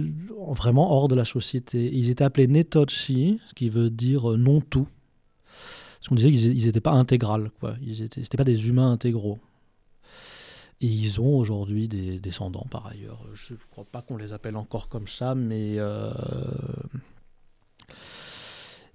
vraiment 0.51 0.93
hors 0.93 1.09
de 1.09 1.15
la 1.15 1.25
société. 1.25 1.91
Ils 1.95 2.11
étaient 2.11 2.25
appelés 2.25 2.49
Netotsi, 2.49 3.41
ce 3.49 3.55
qui 3.55 3.69
veut 3.69 3.91
dire 3.91 4.33
euh, 4.33 4.37
non 4.37 4.61
tout. 4.61 4.89
Parce 5.99 6.09
qu'on 6.09 6.15
disait 6.15 6.33
qu'ils 6.33 6.65
n'étaient 6.65 6.81
pas 6.81 6.93
intégrales, 6.93 7.51
quoi. 7.61 7.77
Ils 7.83 8.03
n'étaient 8.03 8.37
pas 8.37 8.45
des 8.45 8.69
humains 8.69 8.91
intégraux. 8.91 9.39
Et 10.83 10.87
ils 10.87 11.21
ont 11.21 11.37
aujourd'hui 11.37 11.87
des 11.87 12.19
descendants 12.19 12.67
par 12.69 12.89
ailleurs. 12.89 13.25
Je 13.35 13.55
ne 13.55 13.59
crois 13.71 13.85
pas 13.85 14.03
qu'on 14.03 14.17
les 14.17 14.33
appelle 14.33 14.57
encore 14.57 14.89
comme 14.89 15.07
ça, 15.07 15.37
mais. 15.37 15.75
Euh, 15.79 16.13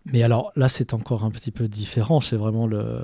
mais 0.03 0.21
alors 0.21 0.51
là, 0.57 0.67
c'est 0.67 0.93
encore 0.93 1.23
un 1.23 1.31
petit 1.31 1.51
peu 1.51 1.69
différent. 1.69 2.19
C'est 2.19 2.35
vraiment 2.35 2.67
le. 2.67 3.03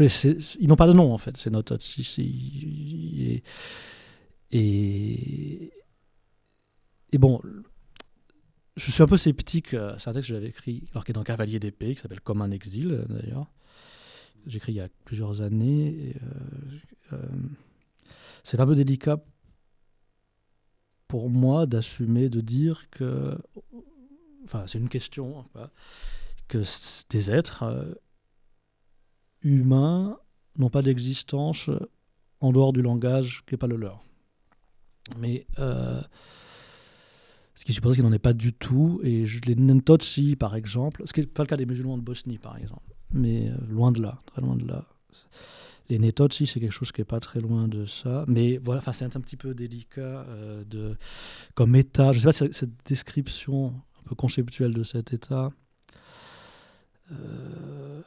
ils 0.00 0.68
n'ont 0.68 0.74
pas 0.74 0.88
de 0.88 0.92
nom 0.92 1.12
en 1.14 1.18
fait. 1.18 1.36
C'est 1.36 1.50
notre. 1.50 1.78
Et... 2.18 3.42
et. 4.50 5.72
Et 7.12 7.18
bon, 7.18 7.40
je 8.76 8.90
suis 8.90 9.04
un 9.04 9.06
peu 9.06 9.16
sceptique. 9.16 9.74
Euh, 9.74 9.94
c'est 9.98 10.10
un 10.10 10.14
texte 10.14 10.28
que 10.28 10.34
j'avais 10.34 10.48
écrit 10.48 10.82
alors 10.90 11.04
qu'il 11.04 11.12
est 11.12 11.18
dans 11.18 11.22
Cavalier 11.22 11.60
d'épée, 11.60 11.94
qui 11.94 12.00
s'appelle 12.00 12.20
Comme 12.20 12.42
un 12.42 12.50
exil 12.50 13.04
d'ailleurs. 13.08 13.46
J'ai 14.46 14.56
écrit 14.56 14.72
il 14.72 14.76
y 14.76 14.80
a 14.80 14.88
plusieurs 15.04 15.42
années. 15.42 16.16
Euh, 16.22 16.78
c'est 18.42 18.60
un 18.60 18.66
peu 18.66 18.74
délicat 18.74 19.22
pour 21.08 21.30
moi 21.30 21.66
d'assumer, 21.66 22.28
de 22.28 22.40
dire 22.40 22.88
que. 22.90 23.38
Enfin, 24.44 24.64
c'est 24.66 24.78
une 24.78 24.88
question, 24.88 25.42
hein, 25.54 25.68
que 26.48 26.62
des 27.10 27.30
êtres 27.30 27.64
euh, 27.64 27.92
humains 29.42 30.18
n'ont 30.56 30.70
pas 30.70 30.82
d'existence 30.82 31.68
en 32.40 32.52
dehors 32.52 32.72
du 32.72 32.82
langage 32.82 33.44
qui 33.46 33.54
n'est 33.54 33.58
pas 33.58 33.66
le 33.66 33.76
leur. 33.76 34.02
Mais. 35.18 35.46
ce 35.56 37.64
qui 37.66 37.74
suppose 37.74 37.96
qu'il 37.96 38.04
n'en 38.04 38.12
est 38.12 38.18
pas 38.18 38.32
du 38.32 38.54
tout. 38.54 39.00
Et 39.02 39.26
les 39.44 39.54
Nentotsi, 39.54 40.34
par 40.34 40.56
exemple, 40.56 41.02
ce 41.04 41.12
qui 41.12 41.20
n'est 41.20 41.26
pas 41.26 41.42
le 41.42 41.48
cas 41.48 41.58
des 41.58 41.66
musulmans 41.66 41.98
de 41.98 42.02
Bosnie, 42.02 42.38
par 42.38 42.56
exemple 42.56 42.90
mais 43.12 43.50
loin 43.68 43.92
de 43.92 44.02
là, 44.02 44.18
très 44.26 44.42
loin 44.42 44.56
de 44.56 44.66
là. 44.66 44.84
Les 45.90 45.98
méthodes, 45.98 46.32
si, 46.32 46.46
c'est 46.46 46.60
quelque 46.60 46.72
chose 46.72 46.92
qui 46.92 47.00
n'est 47.00 47.06
pas 47.06 47.18
très 47.18 47.40
loin 47.40 47.66
de 47.66 47.84
ça. 47.84 48.24
Mais 48.28 48.58
voilà, 48.58 48.80
c'est 48.92 49.04
un, 49.04 49.20
petit 49.20 49.36
peu 49.36 49.54
délicat 49.54 50.00
euh, 50.00 50.62
de, 50.64 50.96
comme 51.56 51.74
état. 51.74 52.12
Je 52.12 52.18
ne 52.18 52.20
sais 52.20 52.44
pas 52.44 52.52
si 52.52 52.58
cette 52.58 52.86
description 52.86 53.74
un 53.98 54.08
peu 54.08 54.14
conceptuelle 54.14 54.72
de 54.72 54.84
cet 54.84 55.12
état 55.12 55.50
euh, 57.10 58.00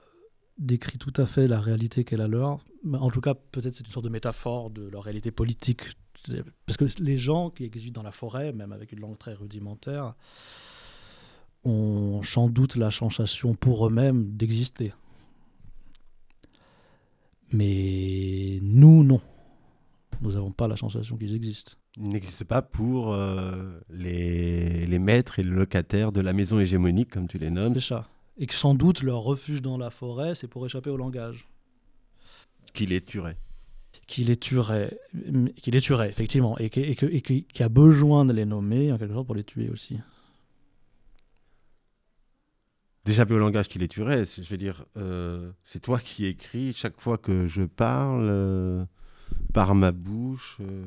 décrit 0.57 0.97
tout 0.97 1.11
à 1.17 1.25
fait 1.25 1.45
la 1.49 1.59
réalité 1.59 2.05
qu'elle 2.05 2.21
a 2.21 2.29
leur. 2.29 2.63
En 2.93 3.11
tout 3.11 3.19
cas, 3.19 3.33
peut-être 3.33 3.73
c'est 3.73 3.85
une 3.85 3.91
sorte 3.91 4.05
de 4.05 4.11
métaphore 4.11 4.69
de 4.69 4.87
leur 4.87 5.03
réalité 5.03 5.31
politique. 5.31 5.81
Parce 6.65 6.77
que 6.77 6.85
les 6.99 7.17
gens 7.17 7.49
qui 7.49 7.65
existent 7.65 7.99
dans 7.99 8.05
la 8.05 8.13
forêt, 8.13 8.53
même 8.53 8.71
avec 8.71 8.93
une 8.93 9.01
langue 9.01 9.17
très 9.17 9.33
rudimentaire, 9.33 10.13
ont 11.65 12.23
sans 12.23 12.47
doute 12.47 12.77
la 12.77 12.91
sensation 12.91 13.55
pour 13.55 13.87
eux-mêmes 13.87 14.37
d'exister. 14.37 14.93
Mais 17.53 18.59
nous, 18.61 19.03
non. 19.03 19.21
Nous 20.21 20.33
n'avons 20.33 20.51
pas 20.51 20.67
la 20.67 20.75
sensation 20.75 21.17
qu'ils 21.17 21.35
existent. 21.35 21.73
Ils 21.97 22.09
n'existent 22.09 22.45
pas 22.45 22.61
pour 22.61 23.13
euh, 23.13 23.79
les, 23.91 24.87
les, 24.87 24.99
maîtres 24.99 25.39
et 25.39 25.43
les 25.43 25.49
locataires 25.49 26.11
de 26.11 26.21
la 26.21 26.33
maison 26.33 26.59
hégémonique, 26.59 27.11
comme 27.11 27.27
tu 27.27 27.37
les 27.37 27.51
nommes. 27.51 27.73
C'est 27.75 27.81
ça. 27.81 28.07
Et 28.37 28.47
que 28.47 28.55
sans 28.55 28.73
doute 28.73 29.03
leur 29.03 29.19
refuge 29.19 29.61
dans 29.61 29.77
la 29.77 29.91
forêt, 29.91 30.33
c'est 30.33 30.47
pour 30.47 30.65
échapper 30.65 30.89
au 30.89 30.97
langage. 30.97 31.47
Qui 32.73 32.87
les 32.87 33.01
tuerait. 33.01 33.37
Qui 34.07 34.23
les 34.23 34.37
tuerait, 34.37 34.99
qui 35.55 35.69
les 35.69 35.79
tuerait 35.79 36.09
effectivement, 36.09 36.57
et, 36.59 36.65
et, 36.65 36.91
et 37.15 37.21
qui 37.21 37.63
a 37.63 37.69
besoin 37.69 38.25
de 38.25 38.33
les 38.33 38.45
nommer, 38.45 38.91
en 38.91 38.97
quelque 38.97 39.13
sorte, 39.13 39.27
pour 39.27 39.35
les 39.35 39.43
tuer 39.43 39.69
aussi 39.69 39.99
d'échapper 43.05 43.33
au 43.33 43.39
langage 43.39 43.67
qui 43.67 43.79
les 43.79 43.87
tuerait. 43.87 44.25
Je 44.25 44.47
veux 44.49 44.57
dire, 44.57 44.85
euh, 44.97 45.51
c'est 45.63 45.79
toi 45.79 45.99
qui 45.99 46.25
écris. 46.25 46.73
Chaque 46.73 46.99
fois 46.99 47.17
que 47.17 47.47
je 47.47 47.63
parle, 47.63 48.27
euh, 48.29 48.85
par 49.53 49.75
ma 49.75 49.91
bouche, 49.91 50.57
euh, 50.61 50.85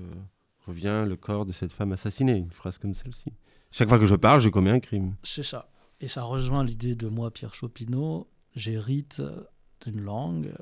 revient 0.67 1.05
le 1.07 1.17
corps 1.17 1.47
de 1.47 1.53
cette 1.53 1.73
femme 1.73 1.93
assassinée. 1.93 2.37
Une 2.37 2.51
phrase 2.51 2.79
comme 2.79 2.95
celle-ci. 2.95 3.33
Chaque 3.71 3.89
fois 3.89 3.99
que 3.99 4.07
je 4.07 4.15
parle, 4.15 4.41
je 4.41 4.49
commets 4.49 4.71
un 4.71 4.81
crime. 4.81 5.15
C'est 5.23 5.43
ça. 5.43 5.71
Et 6.01 6.09
ça 6.09 6.23
rejoint 6.23 6.65
l'idée 6.65 6.95
de 6.95 7.09
moi, 7.09 7.31
Pierre 7.31 7.55
Chopineau. 7.55 8.29
J'hérite 8.55 9.21
d'une 9.85 10.01
langue 10.01 10.55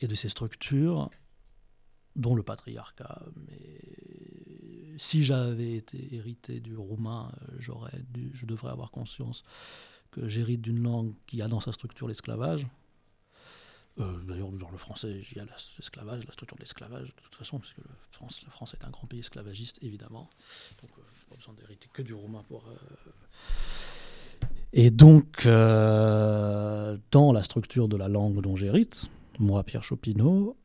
et 0.00 0.06
de 0.06 0.14
ses 0.14 0.30
structures, 0.30 1.10
dont 2.16 2.34
le 2.34 2.42
patriarcat. 2.42 3.22
Mais 3.48 4.94
si 4.96 5.24
j'avais 5.24 5.74
été 5.74 6.14
hérité 6.14 6.60
du 6.60 6.76
roumain, 6.76 7.32
j'aurais 7.58 8.02
dû, 8.08 8.30
je 8.34 8.46
devrais 8.46 8.70
avoir 8.70 8.90
conscience 8.90 9.44
que 10.14 10.28
j'hérite 10.28 10.60
d'une 10.60 10.82
langue 10.82 11.12
qui 11.26 11.42
a 11.42 11.48
dans 11.48 11.60
sa 11.60 11.72
structure 11.72 12.06
l'esclavage. 12.06 12.66
Euh, 14.00 14.18
d'ailleurs, 14.26 14.50
dans 14.50 14.70
le 14.70 14.78
français, 14.78 15.22
il 15.30 15.36
y 15.36 15.40
a 15.40 15.44
l'esclavage, 15.44 16.24
la 16.24 16.32
structure 16.32 16.56
de 16.56 16.62
l'esclavage, 16.62 17.08
de 17.08 17.22
toute 17.22 17.34
façon, 17.34 17.58
puisque 17.58 17.80
France, 18.10 18.42
la 18.44 18.50
France 18.50 18.74
est 18.74 18.84
un 18.84 18.90
grand 18.90 19.06
pays 19.06 19.20
esclavagiste, 19.20 19.78
évidemment. 19.82 20.28
Donc, 20.80 20.90
euh, 20.98 21.02
pas 21.30 21.36
besoin 21.36 21.54
d'hériter 21.54 21.88
que 21.92 22.02
du 22.02 22.14
roumain 22.14 22.42
pour. 22.48 22.64
Euh, 22.66 22.76
et 24.72 24.90
donc, 24.90 25.46
dans 25.46 27.32
la 27.32 27.42
structure 27.44 27.88
de 27.88 27.96
la 27.96 28.08
langue 28.08 28.40
dont 28.40 28.56
j'hérite, 28.56 29.08
moi, 29.38 29.62
Pierre 29.62 29.84
Chopineau, 29.84 30.56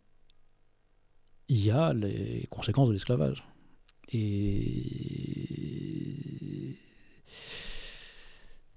il 1.47 1.64
y 1.64 1.72
a 1.72 1.93
les 1.93 2.47
conséquences 2.50 2.88
de 2.88 2.93
l'esclavage. 2.93 3.43
Et 4.12 5.59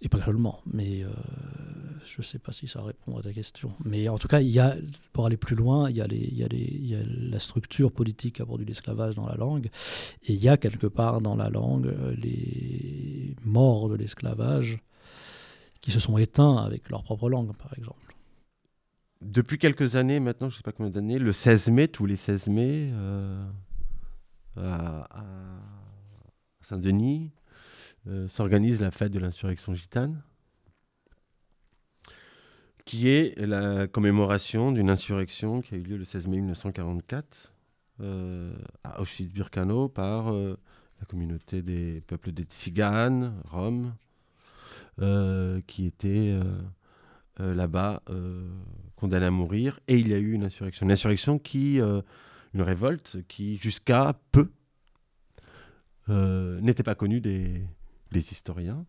et 0.03 0.09
pas 0.09 0.23
seulement, 0.25 0.61
mais 0.67 1.05
euh, 1.05 1.11
je 2.05 2.19
ne 2.19 2.23
sais 2.25 2.41
pas 2.41 2.51
si 2.51 2.67
ça 2.67 2.83
répond 2.83 3.17
à 3.17 3.23
ta 3.23 3.33
question. 3.33 3.73
Mais 3.85 4.09
en 4.09 4.19
tout 4.19 4.27
cas, 4.27 4.41
il 4.41 4.49
y 4.49 4.59
a, 4.59 4.75
pour 5.13 5.27
aller 5.27 5.37
plus 5.37 5.55
loin, 5.55 5.89
il 5.89 5.97
y 5.97 6.03
a, 6.03 7.03
la 7.31 7.39
structure 7.39 7.93
politique 7.93 8.37
qui 8.37 8.43
a 8.43 8.45
produit 8.45 8.67
l'esclavage 8.67 9.15
dans 9.15 9.27
la 9.27 9.37
langue, 9.37 9.71
et 10.25 10.33
il 10.33 10.43
y 10.43 10.49
a 10.49 10.57
quelque 10.57 10.89
part 10.89 11.21
dans 11.21 11.37
la 11.37 11.51
langue 11.51 11.87
euh, 11.87 12.15
les 12.17 13.37
morts 13.45 13.89
de 13.89 13.95
l'esclavage 13.95 14.81
qui 15.81 15.93
se 15.93 16.01
sont 16.01 16.19
éteints 16.19 16.57
avec 16.57 16.91
leur 16.91 17.05
propre 17.05 17.31
langue, 17.31 17.57
par 17.57 17.73
exemple. 17.79 18.17
Depuis 19.21 19.59
quelques 19.59 19.95
années, 19.95 20.19
maintenant, 20.19 20.49
je 20.49 20.55
ne 20.55 20.57
sais 20.59 20.63
pas 20.65 20.73
combien 20.73 20.91
d'années, 20.91 21.21
le 21.21 21.33
16 21.33 21.71
mai, 21.71 21.87
tous 21.87 22.07
les 22.07 22.17
16 22.17 22.49
mai, 22.49 22.91
euh, 22.93 23.45
à 24.57 25.25
Saint-Denis, 26.61 27.31
euh, 28.09 28.27
s'organise 28.27 28.81
la 28.81 28.91
fête 28.91 29.13
de 29.13 29.21
l'insurrection 29.21 29.75
gitane, 29.75 30.23
qui 32.85 33.09
est 33.09 33.39
la 33.39 33.87
commémoration 33.87 34.73
d'une 34.73 34.91
insurrection 34.91 35.61
qui 35.61 35.75
a 35.75 35.79
eu 35.79 35.83
lieu 35.83 35.97
le 35.97 36.05
16 36.05 36.27
mai 36.27 36.39
1944 36.39 37.55
euh, 38.01 38.53
à 38.83 39.01
Auschwitz-Birkenau 39.01 39.89
par 39.89 40.33
euh, 40.33 40.59
la 40.99 41.07
communauté 41.07 41.63
des 41.63 42.01
peuples 42.01 42.33
des 42.33 42.43
Tziganes, 42.43 43.41
Roms, 43.45 43.95
qui 45.67 45.87
étaient 45.87 46.39
là-bas 47.39 48.03
condamnés 48.95 49.27
à 49.27 49.31
mourir. 49.31 49.81
Et 49.89 49.99
il 49.99 50.09
y 50.09 50.15
a 50.15 50.19
eu 50.19 50.33
une 50.33 50.45
insurrection. 50.45 50.87
Une 50.87 50.93
insurrection 50.93 51.39
qui, 51.39 51.79
une 51.79 52.63
révolte 52.63 53.19
qui, 53.27 53.57
jusqu'à 53.57 54.15
peu, 54.31 54.53
n'était 56.09 56.85
pas 56.85 56.95
connu 56.95 57.21
des, 57.21 57.67
des 58.13 58.33
historiens. 58.33 58.87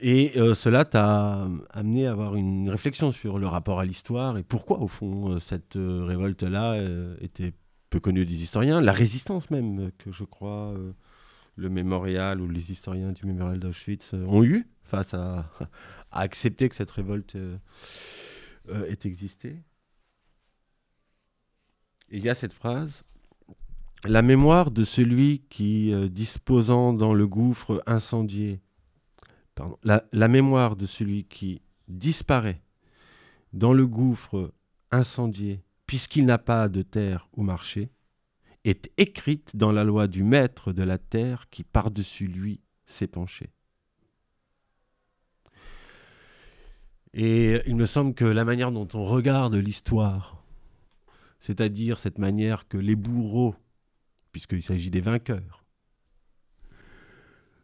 Et 0.00 0.32
cela 0.54 0.84
t'a 0.84 1.48
amené 1.70 2.06
à 2.06 2.12
avoir 2.12 2.34
une 2.34 2.68
réflexion 2.68 3.12
sur 3.12 3.38
le 3.38 3.46
rapport 3.46 3.80
à 3.80 3.84
l'histoire 3.84 4.36
et 4.36 4.42
pourquoi, 4.42 4.80
au 4.80 4.88
fond, 4.88 5.38
cette 5.38 5.76
révolte-là 5.76 6.82
était 7.20 7.54
peu 7.88 8.00
connue 8.00 8.26
des 8.26 8.42
historiens, 8.42 8.80
la 8.80 8.92
résistance 8.92 9.50
même 9.50 9.92
que 9.98 10.10
je 10.10 10.24
crois 10.24 10.74
le 11.56 11.68
mémorial 11.68 12.40
ou 12.40 12.48
les 12.48 12.72
historiens 12.72 13.12
du 13.12 13.26
mémorial 13.26 13.60
d'Auschwitz 13.60 14.12
ont 14.14 14.42
eu 14.42 14.66
face 14.82 15.14
à, 15.14 15.50
accepter 16.10 16.68
que 16.68 16.76
cette 16.76 16.90
révolte 16.90 17.36
ait 18.68 18.98
existé. 19.04 19.62
Il 22.10 22.24
y 22.24 22.28
a 22.28 22.34
cette 22.34 22.52
phrase 22.52 23.04
La 24.06 24.20
mémoire 24.20 24.70
de 24.70 24.84
celui 24.84 25.44
qui, 25.48 25.92
disposant 26.10 26.92
dans 26.92 27.14
le 27.14 27.26
gouffre 27.26 27.82
incendié, 27.86 28.60
la, 29.82 30.28
mémoire 30.28 30.76
de 30.76 30.84
celui 30.84 31.24
qui 31.24 31.62
disparaît 31.88 32.60
dans 33.52 33.72
le 33.72 33.86
gouffre 33.86 34.52
incendié, 34.90 35.62
puisqu'il 35.86 36.26
n'a 36.26 36.38
pas 36.38 36.68
de 36.68 36.82
terre 36.82 37.28
où 37.34 37.42
marcher, 37.42 37.90
est 38.64 38.90
écrite 38.96 39.56
dans 39.56 39.72
la 39.72 39.84
loi 39.84 40.06
du 40.06 40.22
maître 40.22 40.72
de 40.72 40.82
la 40.82 40.98
terre 40.98 41.48
qui 41.50 41.64
par-dessus 41.64 42.26
lui 42.26 42.60
s'est 42.86 43.06
penché. 43.06 43.50
Et 47.12 47.60
il 47.66 47.76
me 47.76 47.86
semble 47.86 48.12
que 48.12 48.24
la 48.24 48.44
manière 48.44 48.72
dont 48.72 48.88
on 48.94 49.04
regarde 49.04 49.54
l'histoire, 49.54 50.42
c'est-à-dire 51.38 51.98
cette 51.98 52.18
manière 52.18 52.66
que 52.66 52.76
les 52.76 52.96
bourreaux, 52.96 53.54
puisqu'il 54.34 54.64
s'agit 54.64 54.90
des 54.90 55.00
vainqueurs, 55.00 55.64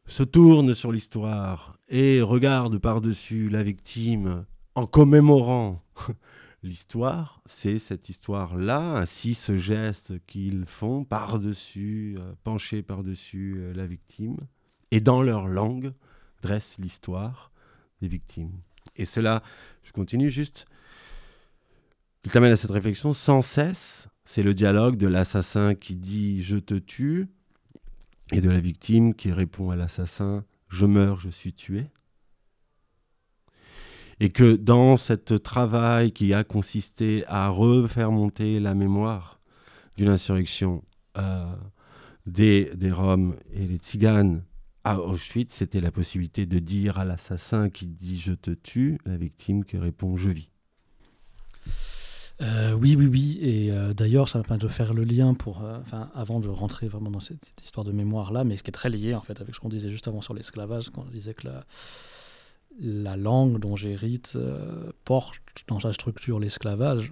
se 0.06 0.22
tourne 0.22 0.72
sur 0.72 0.92
l'histoire 0.92 1.76
et 1.88 2.22
regarde 2.22 2.78
par-dessus 2.78 3.48
la 3.48 3.64
victime 3.64 4.46
en 4.76 4.86
commémorant. 4.86 5.82
L'histoire, 6.62 7.42
c'est 7.44 7.80
cette 7.80 8.08
histoire-là, 8.08 8.98
ainsi 8.98 9.34
ce 9.34 9.58
geste 9.58 10.24
qu'ils 10.26 10.64
font 10.64 11.04
par-dessus, 11.04 12.16
euh, 12.18 12.34
penché 12.44 12.82
par-dessus 12.82 13.56
euh, 13.56 13.72
la 13.72 13.86
victime, 13.86 14.36
et 14.92 15.00
dans 15.00 15.22
leur 15.22 15.48
langue 15.48 15.92
dresse 16.40 16.76
l'histoire 16.78 17.50
des 18.00 18.08
victimes. 18.08 18.60
Et 18.94 19.06
cela, 19.06 19.42
je 19.82 19.90
continue 19.90 20.30
juste, 20.30 20.66
il 22.24 22.30
t'amène 22.30 22.52
à 22.52 22.56
cette 22.56 22.70
réflexion 22.70 23.12
sans 23.12 23.42
cesse, 23.42 24.08
c'est 24.32 24.44
le 24.44 24.54
dialogue 24.54 24.96
de 24.96 25.08
l'assassin 25.08 25.74
qui 25.74 25.96
dit 25.96 26.40
je 26.40 26.54
te 26.54 26.74
tue, 26.74 27.26
et 28.30 28.40
de 28.40 28.48
la 28.48 28.60
victime 28.60 29.12
qui 29.12 29.32
répond 29.32 29.70
à 29.70 29.76
l'assassin 29.76 30.44
Je 30.68 30.86
meurs, 30.86 31.18
je 31.18 31.30
suis 31.30 31.52
tué. 31.52 31.86
Et 34.20 34.30
que 34.30 34.54
dans 34.54 34.96
ce 34.96 35.14
travail 35.14 36.12
qui 36.12 36.32
a 36.32 36.44
consisté 36.44 37.24
à 37.26 37.48
refaire 37.48 38.12
monter 38.12 38.60
la 38.60 38.76
mémoire 38.76 39.40
d'une 39.96 40.10
insurrection 40.10 40.84
euh, 41.18 41.52
des, 42.24 42.70
des 42.76 42.92
Roms 42.92 43.34
et 43.52 43.66
les 43.66 43.78
Tziganes 43.78 44.44
à 44.84 45.00
Auschwitz, 45.00 45.52
c'était 45.52 45.80
la 45.80 45.90
possibilité 45.90 46.46
de 46.46 46.60
dire 46.60 47.00
à 47.00 47.04
l'assassin 47.04 47.68
qui 47.68 47.88
dit 47.88 48.20
je 48.20 48.34
te 48.34 48.52
tue, 48.52 49.00
la 49.06 49.16
victime 49.16 49.64
qui 49.64 49.76
répond 49.76 50.16
je 50.16 50.30
vis. 50.30 50.49
Euh, 52.40 52.72
oui, 52.72 52.96
oui, 52.96 53.06
oui. 53.06 53.38
Et 53.42 53.70
euh, 53.70 53.92
d'ailleurs, 53.92 54.28
ça 54.28 54.40
va 54.40 54.56
de 54.56 54.68
faire 54.68 54.94
le 54.94 55.04
lien 55.04 55.34
pour, 55.34 55.62
euh, 55.62 55.78
avant 56.14 56.40
de 56.40 56.48
rentrer 56.48 56.88
vraiment 56.88 57.10
dans 57.10 57.20
cette, 57.20 57.44
cette 57.44 57.64
histoire 57.64 57.84
de 57.84 57.92
mémoire 57.92 58.32
là, 58.32 58.44
mais 58.44 58.56
ce 58.56 58.62
qui 58.62 58.70
est 58.70 58.72
très 58.72 58.90
lié 58.90 59.14
en 59.14 59.20
fait 59.20 59.40
avec 59.40 59.54
ce 59.54 59.60
qu'on 59.60 59.68
disait 59.68 59.90
juste 59.90 60.08
avant 60.08 60.20
sur 60.20 60.34
l'esclavage, 60.34 60.90
quand 60.90 61.04
on 61.06 61.10
disait 61.10 61.34
que 61.34 61.48
la, 61.48 61.64
la 62.78 63.16
langue 63.16 63.58
dont 63.58 63.76
j'hérite 63.76 64.32
euh, 64.36 64.90
porte 65.04 65.40
dans 65.68 65.80
sa 65.80 65.92
structure 65.92 66.38
l'esclavage, 66.38 67.10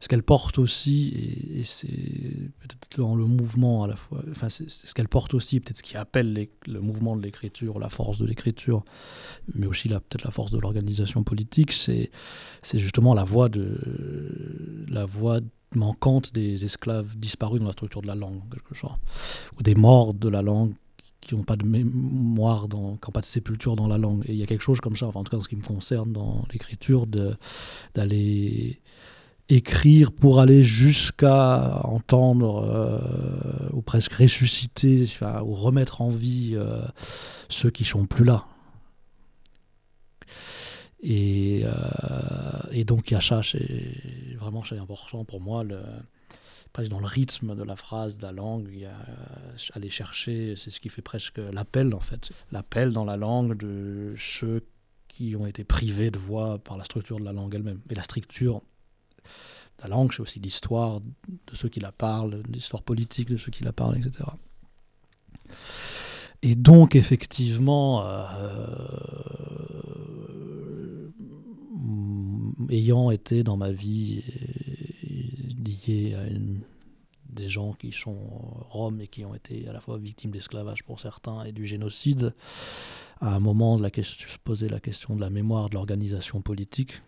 ce 0.00 0.08
qu'elle 0.08 0.22
porte 0.22 0.58
aussi, 0.58 1.12
et, 1.54 1.64
c'est 1.64 1.88
peut-être 1.88 2.98
dans 2.98 3.14
le 3.14 3.24
mouvement 3.24 3.84
à 3.84 3.86
la 3.86 3.96
fois, 3.96 4.22
enfin 4.30 4.48
ce 4.48 4.94
qu'elle 4.94 5.08
porte 5.08 5.34
aussi, 5.34 5.60
peut-être 5.60 5.78
ce 5.78 5.82
qui 5.82 5.96
appelle 5.96 6.48
le 6.66 6.80
mouvement 6.80 7.16
de 7.16 7.22
l'écriture, 7.22 7.78
la 7.78 7.88
force 7.88 8.18
de 8.18 8.26
l'écriture, 8.26 8.84
mais 9.54 9.66
aussi 9.66 9.88
peut-être 9.88 10.24
la 10.24 10.30
force 10.30 10.50
de 10.50 10.58
l'organisation 10.58 11.22
politique, 11.22 11.72
c'est 11.72 12.10
justement 12.74 13.14
la 13.14 13.24
voix, 13.24 13.48
de, 13.48 14.86
la 14.88 15.04
voix 15.04 15.40
manquante 15.74 16.32
des 16.32 16.64
esclaves 16.64 17.16
disparus 17.16 17.60
dans 17.60 17.66
la 17.66 17.72
structure 17.72 18.02
de 18.02 18.06
la 18.06 18.14
langue, 18.14 18.40
quelque 18.50 18.74
chose, 18.74 18.96
ou 19.58 19.62
des 19.62 19.74
morts 19.74 20.14
de 20.14 20.28
la 20.28 20.42
langue 20.42 20.74
qui 21.26 21.34
n'ont 21.34 21.42
pas 21.42 21.56
de 21.56 21.66
mémoire, 21.66 22.68
dans, 22.68 22.96
qui 22.96 23.08
n'ont 23.08 23.12
pas 23.12 23.20
de 23.20 23.26
sépulture 23.26 23.76
dans 23.76 23.88
la 23.88 23.98
langue. 23.98 24.24
Et 24.28 24.32
il 24.32 24.38
y 24.38 24.42
a 24.42 24.46
quelque 24.46 24.62
chose 24.62 24.80
comme 24.80 24.96
ça, 24.96 25.06
enfin, 25.06 25.20
en 25.20 25.24
tout 25.24 25.30
cas 25.30 25.38
en 25.38 25.42
ce 25.42 25.48
qui 25.48 25.56
me 25.56 25.62
concerne 25.62 26.12
dans 26.12 26.44
l'écriture, 26.52 27.06
d'aller 27.94 28.80
écrire 29.48 30.10
pour 30.12 30.40
aller 30.40 30.64
jusqu'à 30.64 31.80
entendre 31.84 32.64
euh, 32.64 33.68
ou 33.72 33.82
presque 33.82 34.12
ressusciter 34.14 35.06
ou 35.44 35.54
remettre 35.54 36.00
en 36.00 36.10
vie 36.10 36.52
euh, 36.54 36.82
ceux 37.48 37.70
qui 37.70 37.84
sont 37.84 38.06
plus 38.06 38.24
là. 38.24 38.46
Et, 41.02 41.62
euh, 41.64 41.70
et 42.72 42.84
donc 42.84 43.10
il 43.10 43.14
y 43.14 43.16
a 43.16 43.20
ça, 43.20 43.40
c'est 43.42 43.84
vraiment 44.38 44.64
important 44.72 45.24
pour 45.24 45.40
moi. 45.40 45.62
Le, 45.62 45.80
dans 46.84 47.00
le 47.00 47.06
rythme 47.06 47.54
de 47.54 47.62
la 47.62 47.76
phrase, 47.76 48.18
de 48.18 48.22
la 48.22 48.32
langue, 48.32 48.68
il 48.72 48.80
y 48.80 48.84
a, 48.84 48.90
euh, 48.90 49.56
aller 49.72 49.90
chercher, 49.90 50.54
c'est 50.56 50.70
ce 50.70 50.80
qui 50.80 50.88
fait 50.88 51.02
presque 51.02 51.38
l'appel 51.38 51.94
en 51.94 52.00
fait. 52.00 52.30
L'appel 52.52 52.92
dans 52.92 53.04
la 53.04 53.16
langue 53.16 53.56
de 53.56 54.14
ceux 54.18 54.64
qui 55.08 55.34
ont 55.36 55.46
été 55.46 55.64
privés 55.64 56.10
de 56.10 56.18
voix 56.18 56.58
par 56.58 56.76
la 56.76 56.84
structure 56.84 57.18
de 57.18 57.24
la 57.24 57.32
langue 57.32 57.54
elle-même. 57.54 57.80
Et 57.90 57.94
la 57.94 58.02
structure 58.02 58.60
de 59.78 59.82
la 59.82 59.88
langue, 59.88 60.12
c'est 60.12 60.20
aussi 60.20 60.40
l'histoire 60.40 61.00
de 61.00 61.56
ceux 61.56 61.68
qui 61.68 61.80
la 61.80 61.92
parlent, 61.92 62.42
l'histoire 62.50 62.82
politique 62.82 63.30
de 63.30 63.36
ceux 63.36 63.50
qui 63.50 63.64
la 63.64 63.72
parlent, 63.72 63.96
etc. 63.96 64.24
Et 66.42 66.54
donc, 66.54 66.94
effectivement, 66.94 68.04
euh, 68.04 68.26
ayant 72.70 73.10
été 73.10 73.42
dans 73.42 73.56
ma 73.56 73.72
vie 73.72 74.22
lié 75.66 76.14
à 76.14 76.24
des 77.28 77.48
gens 77.48 77.72
qui 77.72 77.92
sont 77.92 78.16
roms 78.70 79.00
et 79.00 79.08
qui 79.08 79.24
ont 79.24 79.34
été 79.34 79.68
à 79.68 79.72
la 79.72 79.80
fois 79.80 79.98
victimes 79.98 80.30
d'esclavage 80.30 80.84
pour 80.84 81.00
certains 81.00 81.44
et 81.44 81.52
du 81.52 81.66
génocide, 81.66 82.34
à 83.20 83.34
un 83.34 83.40
moment 83.40 83.76
de 83.76 83.82
la 83.82 83.90
se 83.90 84.38
poser 84.44 84.68
la 84.68 84.80
question 84.80 85.16
de 85.16 85.20
la 85.20 85.30
mémoire 85.30 85.68
de 85.68 85.74
l'organisation 85.74 86.40
politique, 86.40 87.02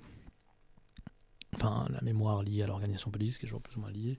enfin 1.55 1.87
la 1.91 2.01
mémoire 2.01 2.43
liée 2.43 2.63
à 2.63 2.67
l'organisation 2.67 3.11
politique, 3.11 3.39
qui 3.39 3.47
est 3.47 3.49
toujours 3.49 3.63
plus 3.63 3.77
ou 3.77 3.81
moins 3.81 3.91
liée. 3.91 4.19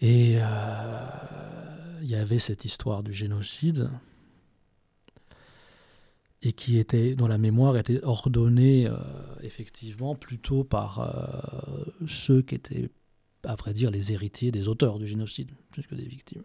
Et 0.00 0.36
euh, 0.36 2.00
il 2.02 2.08
y 2.08 2.16
avait 2.16 2.38
cette 2.38 2.64
histoire 2.64 3.02
du 3.02 3.12
génocide 3.12 3.90
et 6.46 6.52
qui 6.52 6.78
était, 6.78 7.16
dont 7.16 7.26
la 7.26 7.38
mémoire 7.38 7.76
était 7.76 8.02
ordonnée 8.04 8.86
euh, 8.86 8.94
effectivement 9.42 10.14
plutôt 10.14 10.62
par 10.62 11.00
euh, 11.00 12.06
ceux 12.06 12.40
qui 12.40 12.54
étaient, 12.54 12.88
à 13.42 13.56
vrai 13.56 13.74
dire, 13.74 13.90
les 13.90 14.12
héritiers 14.12 14.52
des 14.52 14.68
auteurs 14.68 15.00
du 15.00 15.08
génocide, 15.08 15.50
plus 15.72 15.82
que 15.82 15.96
des 15.96 16.06
victimes, 16.06 16.44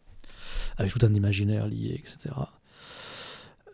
avec 0.78 0.92
tout 0.92 1.06
un 1.06 1.14
imaginaire 1.14 1.68
lié, 1.68 1.94
etc. 2.00 2.34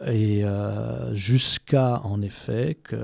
Et 0.05 0.43
euh, 0.43 1.15
jusqu'à, 1.15 2.01
en 2.01 2.21
effet, 2.21 2.78
que 2.84 2.97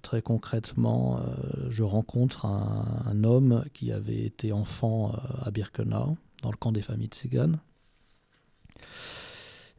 très 0.00 0.22
concrètement, 0.22 1.20
je 1.68 1.82
rencontre 1.82 2.46
un, 2.46 3.04
un, 3.04 3.22
homme 3.22 3.64
qui 3.74 3.92
avait 3.92 4.24
été 4.24 4.50
enfant 4.50 5.12
à 5.42 5.50
Birkenau, 5.50 6.16
dans 6.42 6.50
le 6.50 6.56
camp 6.56 6.72
des 6.72 6.82
familles 6.82 7.08
tziganes 7.08 7.60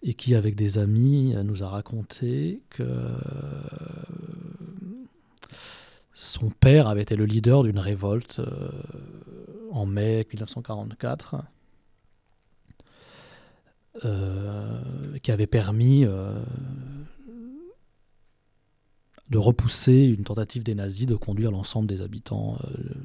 et 0.04 0.14
qui, 0.14 0.36
avec 0.36 0.56
des 0.56 0.78
amis, 0.78 1.34
nous 1.44 1.64
a 1.64 1.70
raconté 1.70 2.62
que 2.70 2.84
son 6.14 6.50
père 6.50 6.88
avait 6.88 7.02
été 7.02 7.16
le 7.16 7.26
leader 7.26 7.64
d'une 7.64 7.80
révolte 7.80 8.40
euh, 8.40 8.72
en 9.72 9.86
mai 9.86 10.26
1944 10.32 11.44
euh, 14.06 15.18
qui 15.22 15.32
avait 15.32 15.48
permis 15.48 16.06
euh, 16.06 16.44
de 19.30 19.38
repousser 19.38 20.06
une 20.06 20.24
tentative 20.24 20.64
des 20.64 20.76
nazis 20.76 21.08
de 21.08 21.16
conduire 21.16 21.52
l'ensemble 21.52 21.88
des 21.88 22.02
habitants, 22.02 22.58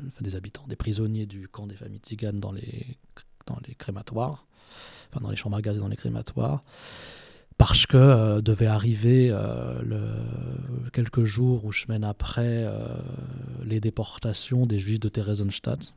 enfin 0.09 0.23
des 0.23 0.37
habitants, 0.37 0.67
des 0.67 0.77
prisonniers 0.77 1.27
du 1.27 1.49
camp 1.49 1.67
des 1.67 1.77
familles 1.77 2.01
tziganes 2.01 2.41
dans 2.41 2.53
les, 2.53 2.99
dans 3.47 3.59
les 3.67 3.75
crématoires 3.75 4.48
enfin, 5.11 5.21
dans 5.21 5.31
les 5.31 5.37
chambres 5.37 5.57
à 5.57 5.63
gaz 5.63 5.77
et 5.77 5.81
dans 5.81 5.89
les 5.89 5.97
crématoires, 5.97 6.63
parce 7.59 7.87
que 7.87 7.97
euh, 7.97 8.41
devait 8.41 8.67
arriver 8.67 9.31
euh, 9.31 9.83
le, 9.83 10.01
quelques 10.93 11.25
jours 11.25 11.65
ou 11.65 11.73
semaines 11.73 12.05
après 12.05 12.65
euh, 12.65 12.87
les 13.65 13.81
déportations 13.81 14.65
des 14.65 14.79
juifs 14.79 15.01
de 15.01 15.09
Theresienstadt 15.09 15.93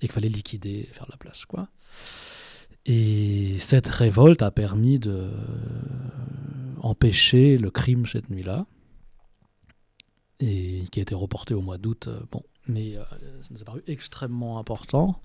et 0.00 0.06
qu'il 0.06 0.12
fallait 0.12 0.28
liquider, 0.28 0.88
faire 0.92 1.06
la 1.10 1.16
place, 1.16 1.44
quoi. 1.44 1.68
Et 2.86 3.58
cette 3.58 3.88
révolte 3.88 4.42
a 4.42 4.52
permis 4.52 5.00
de 5.00 5.28
empêcher 6.80 7.58
le 7.58 7.70
crime 7.70 8.06
cette 8.06 8.30
nuit-là, 8.30 8.66
et 10.38 10.84
qui 10.92 11.00
a 11.00 11.02
été 11.02 11.16
reporté 11.16 11.52
au 11.52 11.60
mois 11.60 11.78
d'août. 11.78 12.08
Bon, 12.30 12.44
mais 12.68 12.94
ça 12.94 13.48
nous 13.50 13.60
a 13.60 13.64
paru 13.64 13.82
extrêmement 13.88 14.60
important. 14.60 15.20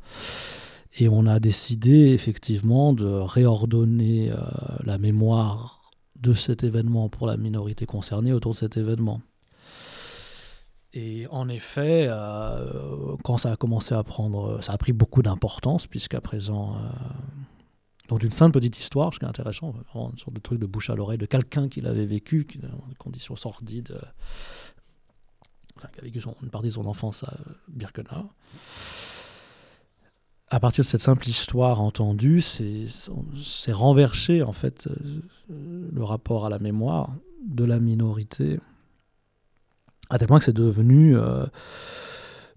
Et 0.96 1.10
on 1.10 1.26
a 1.26 1.40
décidé 1.40 2.10
effectivement 2.10 2.94
de 2.94 3.06
réordonner 3.06 4.32
euh, 4.32 4.38
la 4.84 4.98
mémoire 4.98 5.92
de 6.16 6.34
cet 6.34 6.64
événement 6.64 7.10
pour 7.10 7.26
la 7.26 7.36
minorité 7.36 7.86
concernée 7.86 8.32
autour 8.32 8.52
de 8.52 8.58
cet 8.58 8.78
événement. 8.78 9.22
Et 10.94 11.26
en 11.32 11.50
effet, 11.50 12.06
euh, 12.08 13.16
quand 13.24 13.40
ça 13.40 13.52
a 13.52 13.56
commencé 13.56 13.96
à 13.96 14.04
prendre, 14.04 14.64
ça 14.64 14.74
a 14.74 14.78
pris 14.78 14.94
beaucoup 14.94 15.24
d'importance, 15.24 15.88
puisqu'à 15.88 16.22
présent, 16.22 16.76
euh, 16.76 16.80
donc 18.10 18.22
une 18.22 18.30
simple 18.30 18.60
petite 18.60 18.80
histoire, 18.80 19.12
ce 19.12 19.18
qui 19.18 19.26
est 19.26 19.28
intéressant, 19.28 19.74
une 19.96 20.18
sorte 20.20 20.34
de 20.34 20.40
truc 20.40 20.60
de 20.60 20.68
bouche 20.68 20.92
à 20.92 20.96
l'oreille 20.96 21.18
de 21.18 21.26
quelqu'un 21.26 21.68
qui 21.68 21.82
l'avait 21.82 22.06
vécu, 22.06 22.46
qui, 22.46 22.60
dans 22.60 22.68
des 22.88 22.96
conditions 23.00 23.36
sordides, 23.36 24.00
qui 25.92 26.00
a 26.00 26.04
vécu 26.04 26.22
une 26.44 26.50
partie 26.52 26.68
de 26.68 26.74
son 26.74 26.86
enfance 26.86 27.24
à 27.24 27.36
Birkenau 27.68 28.30
à 30.50 30.60
partir 30.60 30.84
de 30.84 30.88
cette 30.88 31.02
simple 31.02 31.28
histoire 31.28 31.82
entendue, 31.82 32.42
c'est 32.42 33.72
renversé 33.72 34.44
en 34.44 34.52
fait 34.52 34.88
euh, 34.88 35.90
le 35.92 36.04
rapport 36.04 36.46
à 36.46 36.50
la 36.50 36.60
mémoire 36.60 37.16
de 37.46 37.64
la 37.64 37.80
minorité, 37.80 38.60
à 40.10 40.20
tel 40.20 40.28
point 40.28 40.40
que 40.40 40.46
c'est 40.46 40.54
devenu 40.54 41.18
euh, 41.18 41.46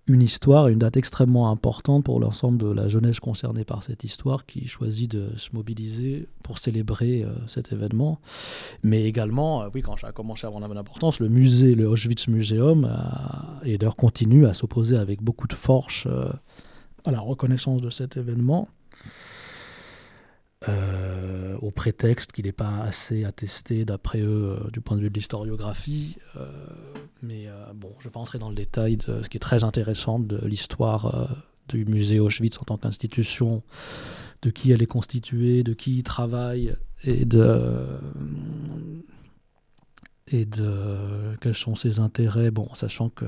une 0.06 0.20
histoire, 0.20 0.68
une 0.68 0.78
date 0.78 0.96
extrêmement 0.96 1.50
importante 1.50 2.04
pour 2.04 2.20
l'ensemble 2.20 2.58
de 2.58 2.70
la 2.70 2.86
jeunesse 2.86 3.18
concernée 3.18 3.64
par 3.64 3.82
cette 3.82 4.04
histoire, 4.04 4.44
qui 4.46 4.68
choisit 4.68 5.10
de 5.10 5.30
se 5.36 5.50
mobiliser 5.54 6.28
pour 6.42 6.58
célébrer 6.58 7.22
euh, 7.22 7.32
cet 7.46 7.72
événement. 7.72 8.20
Mais 8.82 9.04
également, 9.04 9.64
oui, 9.74 9.80
quand 9.80 9.96
ça 9.96 10.08
a 10.08 10.12
commencé 10.12 10.44
à 10.44 10.48
avoir 10.48 10.70
une 10.70 10.78
importance, 10.78 11.18
le 11.18 11.28
musée, 11.28 11.74
le 11.74 11.86
Auschwitz 11.86 12.28
Museum, 12.28 12.92
et 13.64 13.78
d'ailleurs 13.78 13.96
continue 13.96 14.44
à 14.46 14.52
s'opposer 14.52 14.96
avec 14.96 15.22
beaucoup 15.22 15.46
de 15.46 15.54
force 15.54 16.06
à 17.08 17.12
la 17.12 17.20
reconnaissance 17.20 17.80
de 17.80 17.90
cet 17.90 18.16
événement, 18.16 18.68
euh, 20.68 21.56
au 21.60 21.70
prétexte 21.70 22.32
qu'il 22.32 22.46
n'est 22.46 22.52
pas 22.52 22.78
assez 22.80 23.24
attesté 23.24 23.84
d'après 23.84 24.20
eux 24.20 24.58
euh, 24.58 24.70
du 24.70 24.80
point 24.80 24.96
de 24.96 25.02
vue 25.02 25.10
de 25.10 25.14
l'historiographie. 25.14 26.16
Euh, 26.36 26.46
mais 27.22 27.46
bon, 27.74 27.92
je 27.98 28.04
ne 28.04 28.04
vais 28.04 28.10
pas 28.10 28.20
entrer 28.20 28.38
dans 28.38 28.48
le 28.48 28.54
détail 28.54 28.96
de 28.96 29.22
ce 29.22 29.28
qui 29.28 29.36
est 29.36 29.40
très 29.40 29.64
intéressant 29.64 30.18
de 30.18 30.44
l'histoire 30.46 31.44
du 31.68 31.84
musée 31.84 32.20
Auschwitz 32.20 32.58
en 32.58 32.64
tant 32.64 32.78
qu'institution, 32.78 33.62
de 34.42 34.50
qui 34.50 34.72
elle 34.72 34.82
est 34.82 34.86
constituée, 34.86 35.62
de 35.62 35.72
qui 35.72 35.98
y 35.98 36.02
travaille 36.02 36.74
et 37.02 37.24
de 37.24 37.86
et 40.28 40.44
de 40.44 41.36
quels 41.40 41.54
sont 41.54 41.74
ses 41.74 42.00
intérêts. 42.00 42.50
Bon, 42.50 42.68
sachant 42.74 43.08
que 43.10 43.26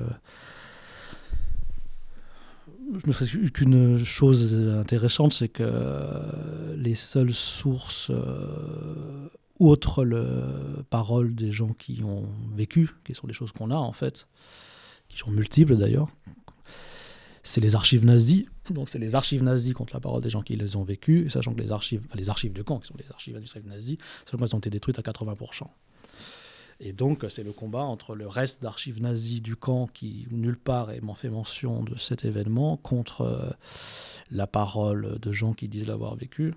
je 2.97 3.07
ne 3.07 3.12
sais 3.12 3.51
qu'une 3.51 4.05
chose 4.05 4.55
intéressante, 4.55 5.32
c'est 5.32 5.49
que 5.49 6.74
les 6.76 6.95
seules 6.95 7.34
sources 7.34 8.11
euh, 8.11 9.28
outre 9.59 10.05
le 10.05 10.84
parole 10.89 11.34
des 11.34 11.53
gens 11.53 11.72
qui 11.72 12.03
ont 12.05 12.28
vécu, 12.55 12.91
qui 13.05 13.14
sont 13.14 13.26
des 13.26 13.32
choses 13.32 13.53
qu'on 13.53 13.70
a 13.70 13.76
en 13.76 13.93
fait, 13.93 14.26
qui 15.09 15.18
sont 15.18 15.30
multiples 15.30 15.76
d'ailleurs, 15.76 16.09
c'est 17.43 17.61
les 17.61 17.74
archives 17.74 18.05
nazies. 18.05 18.47
Donc 18.70 18.89
c'est 18.89 18.99
les 18.99 19.14
archives 19.14 19.43
nazies 19.43 19.72
contre 19.72 19.95
la 19.95 20.01
parole 20.01 20.22
des 20.22 20.30
gens 20.30 20.43
qui 20.43 20.57
les 20.57 20.76
ont 20.76 20.84
vécues, 20.84 21.30
sachant 21.30 21.55
que 21.55 21.61
les 21.61 21.72
archives, 21.72 22.07
les 22.14 22.28
archives 22.28 22.53
de 22.53 22.62
camp, 22.62 22.78
qui 22.78 22.89
sont 22.89 22.97
les 22.99 23.11
archives 23.11 23.36
industrielles 23.36 23.66
nazies, 23.66 23.99
sachant 24.24 24.39
qu'elles 24.39 24.55
ont 24.55 24.59
été 24.59 24.70
détruites 24.70 24.99
à 24.99 25.03
80%. 25.03 25.66
Et 26.81 26.93
donc, 26.93 27.26
c'est 27.29 27.43
le 27.43 27.53
combat 27.53 27.83
entre 27.83 28.14
le 28.14 28.29
reste 28.29 28.62
d'archives 28.62 29.01
nazies 29.01 29.41
du 29.41 29.57
camp, 29.57 29.89
qui 29.89 30.29
nulle 30.31 30.57
part 30.57 30.91
m'en 31.03 31.14
fait 31.14 31.29
mention 31.29 31.83
de 31.83 31.97
cet 31.99 32.24
événement, 32.24 32.76
contre 32.76 33.22
euh, 33.22 33.51
la 34.31 34.47
parole 34.47 35.18
de 35.18 35.33
gens 35.33 35.55
qui 35.55 35.68
disent 35.68 35.89
l'avoir 35.89 36.14
vécu. 36.14 36.55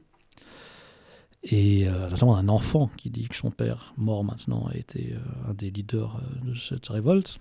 Et 1.44 1.88
euh, 1.88 2.08
notamment 2.10 2.38
un 2.38 2.50
enfant 2.50 2.88
qui 2.98 3.10
dit 3.10 3.28
que 3.28 3.36
son 3.36 3.50
père, 3.50 3.94
mort 3.98 4.24
maintenant, 4.24 4.68
a 4.68 4.78
été 4.78 5.14
euh, 5.14 5.50
un 5.50 5.56
des 5.56 5.72
leaders 5.72 6.22
de 6.44 6.54
cette 6.54 6.88
révolte. 6.88 7.40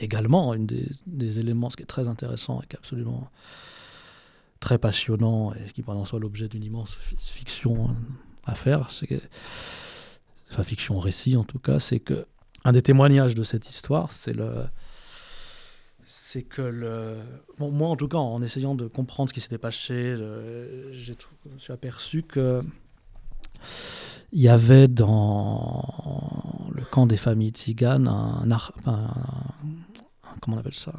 Également, 0.00 0.52
un 0.52 0.60
des, 0.60 1.40
éléments, 1.40 1.68
ce 1.68 1.76
qui 1.76 1.82
est 1.82 1.86
très 1.86 2.06
intéressant 2.06 2.60
et 2.62 2.66
qui 2.66 2.76
est 2.76 2.78
absolument 2.78 3.28
très 4.60 4.78
passionnant, 4.78 5.52
et 5.54 5.66
ce 5.66 5.72
qui 5.72 5.82
en 5.84 6.04
soit 6.04 6.20
l'objet 6.20 6.46
d'une 6.46 6.62
immense 6.62 6.96
fiction 7.16 7.96
à 8.44 8.54
faire, 8.54 8.90
c'est 8.92 9.06
que 9.06 9.20
enfin 10.50 10.62
fiction 10.64 10.98
récit 10.98 11.36
en 11.36 11.44
tout 11.44 11.58
cas, 11.58 11.80
c'est 11.80 12.00
que 12.00 12.26
un 12.64 12.72
des 12.72 12.82
témoignages 12.82 13.34
de 13.34 13.42
cette 13.42 13.68
histoire, 13.68 14.12
c'est 14.12 14.32
le 14.32 14.64
c'est 16.04 16.42
que 16.42 16.62
le 16.62 17.16
moi 17.58 17.88
en 17.88 17.96
tout 17.96 18.08
cas 18.08 18.18
en 18.18 18.42
essayant 18.42 18.74
de 18.74 18.86
comprendre 18.86 19.28
ce 19.30 19.34
qui 19.34 19.40
s'était 19.40 19.58
passé, 19.58 20.16
je 20.16 21.12
me 21.52 21.58
suis 21.58 21.72
aperçu 21.72 22.22
que 22.22 22.62
il 24.32 24.42
y 24.42 24.48
avait 24.48 24.88
dans 24.88 26.70
le 26.74 26.84
camp 26.84 27.06
des 27.06 27.16
familles 27.16 27.52
tziganes 27.52 28.08
un, 28.08 28.46
un 28.86 29.08
comment 30.40 30.56
on 30.56 30.60
appelle 30.60 30.74
ça? 30.74 30.92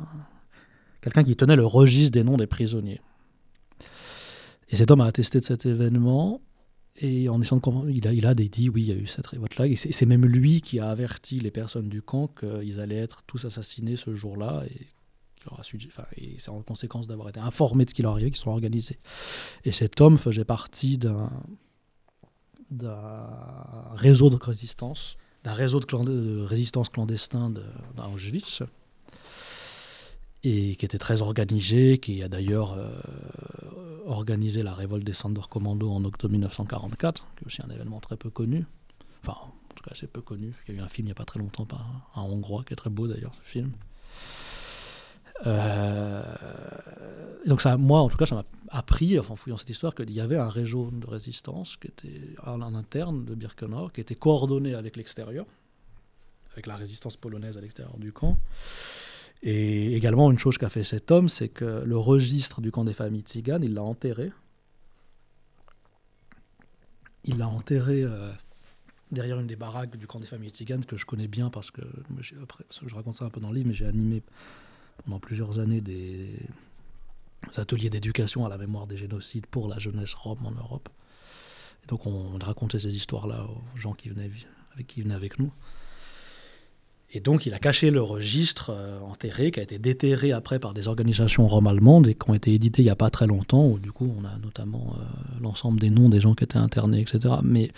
Quelqu'un 1.02 1.24
qui 1.24 1.36
tenait 1.36 1.56
le 1.56 1.66
registre 1.66 2.12
des 2.12 2.24
noms 2.24 2.38
des 2.38 2.48
prisonniers. 2.48 3.02
Et 4.70 4.76
cet 4.76 4.92
homme 4.92 5.02
a 5.02 5.06
attesté 5.06 5.40
de 5.40 5.46
cet 5.46 5.66
événement 5.66 6.42
et 7.02 7.30
en 7.30 7.42
essayant 7.42 7.58
de 7.58 7.62
comprendre, 7.62 7.90
il 7.90 8.08
a, 8.08 8.14
il 8.14 8.26
a 8.26 8.34
dit 8.34 8.70
oui, 8.70 8.84
il 8.84 8.88
y 8.90 8.92
a 8.92 8.96
eu 8.96 9.08
cette 9.08 9.28
révolte-là. 9.28 9.68
Et 9.68 9.76
c'est 9.76 10.06
même 10.06 10.26
lui 10.26 10.62
qui 10.62 10.80
a 10.80 10.90
averti 10.90 11.40
les 11.40 11.52
personnes 11.52 11.88
du 11.88 12.02
camp 12.02 12.28
qu'ils 12.28 12.80
allaient 12.80 12.98
être 12.98 13.24
tous 13.26 13.46
assassinés 13.46 13.96
ce 13.96 14.16
jour-là. 14.16 14.64
Et, 14.70 14.88
et 16.18 16.36
c'est 16.38 16.50
en 16.50 16.62
conséquence 16.62 17.08
d'avoir 17.08 17.30
été 17.30 17.40
informés 17.40 17.86
de 17.86 17.90
ce 17.90 17.96
qui 17.96 18.02
leur 18.02 18.12
arrivait 18.12 18.32
qu'ils 18.32 18.42
sont 18.42 18.52
organisés. 18.52 19.00
Et 19.64 19.72
cet 19.72 20.02
homme 20.02 20.18
faisait 20.18 20.44
partie 20.44 20.98
d'un 20.98 21.30
réseau 23.96 24.30
de 24.30 24.36
résistance, 24.36 25.16
d'un 25.46 25.54
réseau 25.54 25.80
de, 25.80 25.86
de, 25.86 26.42
résistance 26.44 26.90
clandestin 26.90 27.54
d'Auschwitz 27.96 28.64
et 30.44 30.76
qui 30.76 30.86
était 30.86 30.98
très 30.98 31.22
organisé, 31.22 31.98
qui 31.98 32.24
a 32.24 32.30
d'ailleurs 32.30 32.74
euh, 32.74 33.02
organisé 34.06 34.64
la 34.64 34.74
révolte 34.74 35.04
des 35.04 35.14
Commando 35.50 35.92
en 35.92 36.04
octobre 36.06 36.32
1944, 36.32 37.28
qui 37.36 37.44
est 37.44 37.48
aussi 37.48 37.62
un 37.62 37.70
événement 37.70 38.00
très 38.00 38.16
peu 38.16 38.30
connu. 38.30 38.66
Enfin, 39.22 39.38
en 39.42 39.74
tout 39.76 39.84
cas, 39.84 39.92
assez 39.92 40.08
peu 40.08 40.22
connu. 40.22 40.54
Il 40.68 40.76
y 40.76 40.78
a 40.78 40.82
eu 40.82 40.84
un 40.84 40.90
film 40.90 41.08
il 41.08 41.10
n'y 41.10 41.12
a 41.12 41.16
pas 41.16 41.26
très 41.26 41.40
longtemps 41.40 41.66
par 41.66 42.10
un, 42.16 42.22
Hongrois, 42.22 42.64
qui 42.66 42.74
est 42.74 42.78
très 42.78 42.90
beau 42.90 43.08
d'ailleurs, 43.08 43.34
ce 43.44 43.50
film. 43.50 43.72
Euh, 45.46 46.24
donc 47.46 47.62
ça, 47.62 47.78
moi, 47.78 48.02
en 48.02 48.10
tout 48.10 48.18
cas, 48.18 48.26
ça 48.26 48.36
m'a 48.36 48.46
appris, 48.70 49.20
en 49.20 49.36
fouillant 49.36 49.58
cette 49.58 49.70
histoire, 49.70 49.94
qu'il 49.94 50.12
y 50.12 50.22
avait 50.22 50.38
un 50.38 50.50
réseau 50.50 50.90
de 50.92 51.06
résistance 51.06 51.76
qui 51.78 51.88
était 51.88 52.22
en 52.46 52.62
interne 52.62 53.26
de 53.26 53.36
Birkenau, 53.36 53.90
qui 53.90 54.02
était 54.02 54.16
coordonné 54.16 54.74
avec 54.74 54.96
l'extérieur, 54.96 55.46
avec 56.54 56.66
la 56.66 56.76
résistance 56.76 57.18
polonaise 57.18 57.58
à 57.58 57.62
l'extérieur 57.62 57.98
du 57.98 58.12
camp, 58.12 58.38
et 59.42 59.96
également, 59.96 60.32
une 60.32 60.40
chose 60.40 60.58
qu'a 60.58 60.70
fait 60.70 60.84
cet 60.84 61.12
homme, 61.12 61.30
c'est 61.30 61.50
que 61.50 61.84
le 61.86 61.98
registre 61.98 62.60
du 62.60 62.72
camp 62.72 62.84
des 62.84 62.94
familles 62.94 63.22
tziganes, 63.22 63.64
il 63.64 63.74
l'a 63.74 63.84
enterré. 63.84 64.32
Il 67.24 67.38
l'a 67.38 67.48
enterré 67.48 68.04
euh, 68.04 68.32
derrière 69.12 69.40
une 69.40 69.48
des 69.48 69.56
baraques 69.56 69.96
du 69.96 70.08
camp 70.08 70.20
des 70.20 70.28
familles 70.28 70.52
tziganes 70.52 70.84
que 70.84 70.98
je 70.98 71.06
connais 71.06 71.28
bien 71.28 71.50
parce 71.50 71.72
que, 71.72 71.82
je 72.20 72.96
raconte 72.96 73.16
ça 73.16 73.26
un 73.26 73.30
peu 73.30 73.40
dans 73.40 73.50
le 73.50 73.56
livre, 73.56 73.70
mais 73.70 73.74
j'ai 73.74 73.86
animé 73.86 74.24
pendant 75.06 75.20
plusieurs 75.20 75.60
années 75.60 75.82
des, 75.82 76.36
ateliers 77.56 77.90
d'éducation 77.90 78.46
à 78.46 78.50
la 78.50 78.58
mémoire 78.58 78.88
des 78.88 78.98
génocides 78.98 79.48
pour 79.48 79.70
la 79.70 79.80
jeunesse 79.80 80.14
rome 80.14 80.46
en 80.46 80.52
Europe. 80.52 80.90
Et 81.84 81.88
donc 81.88 82.06
on, 82.06 82.38
racontait 82.40 82.80
ces 82.80 82.94
histoires-là 82.94 83.46
aux 83.46 83.78
gens 83.78 83.94
qui 83.94 84.10
venaient 84.10 84.30
avec 85.14 85.40
nous. 85.40 85.52
Et 87.12 87.22
donc, 87.22 87.48
il 87.48 87.54
a 87.56 87.60
caché 87.60 87.90
le 87.90 88.02
registre 88.02 88.70
euh, 88.70 89.00
enterré, 89.02 89.50
qui 89.52 89.60
a 89.60 89.64
été 89.64 89.80
déterré 89.80 90.32
après 90.32 90.60
par 90.60 90.74
des 90.74 90.88
organisations 90.88 91.48
roms-allemandes 91.48 92.08
et 92.08 92.14
qui 92.14 92.30
ont 92.30 92.36
été 92.36 92.54
éditées 92.54 92.84
il 92.84 92.86
n'y 92.86 92.92
a 92.92 92.96
pas 92.96 93.10
très 93.10 93.26
longtemps, 93.26 93.66
où 93.66 93.80
du 93.80 93.92
coup, 93.92 94.14
on 94.20 94.26
a 94.26 94.38
notamment 94.38 94.94
euh, 94.96 95.04
l'ensemble 95.42 95.80
des 95.80 95.90
noms 95.90 96.10
des 96.10 96.22
gens 96.22 96.36
qui 96.36 96.44
étaient 96.44 96.58
internés, 96.58 97.02
etc. 97.02 97.36
Mais, 97.44 97.72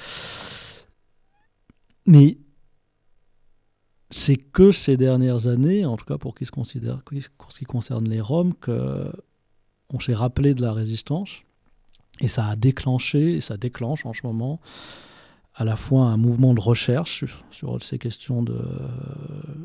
c'est 4.10 4.36
que 4.36 4.74
ces 4.74 4.98
dernières 4.98 5.48
années, 5.48 5.86
en 5.86 5.96
tout 5.96 6.04
cas 6.04 6.18
pour, 6.18 6.36
qui 6.36 6.46
se 6.46 6.52
considère, 6.52 7.02
pour 7.38 7.52
ce 7.54 7.60
qui 7.60 7.66
concerne 7.66 8.10
les 8.10 8.20
Roms, 8.20 8.54
qu'on 8.56 10.00
s'est 10.02 10.14
rappelé 10.14 10.54
de 10.54 10.62
la 10.62 10.74
résistance. 10.74 11.30
Et 12.20 12.28
ça 12.28 12.48
a 12.48 12.58
déclenché, 12.58 13.38
et 13.38 13.42
ça 13.42 13.56
déclenche 13.56 14.06
en 14.06 14.12
ce 14.12 14.22
moment, 14.24 14.60
à 15.54 15.66
la 15.66 15.76
fois 15.76 16.06
un 16.06 16.18
mouvement 16.18 16.54
de 16.54 16.62
recherche 16.62 17.26
sur, 17.52 17.84
ces 17.84 17.98
questions 17.98 18.42
de 18.42 18.58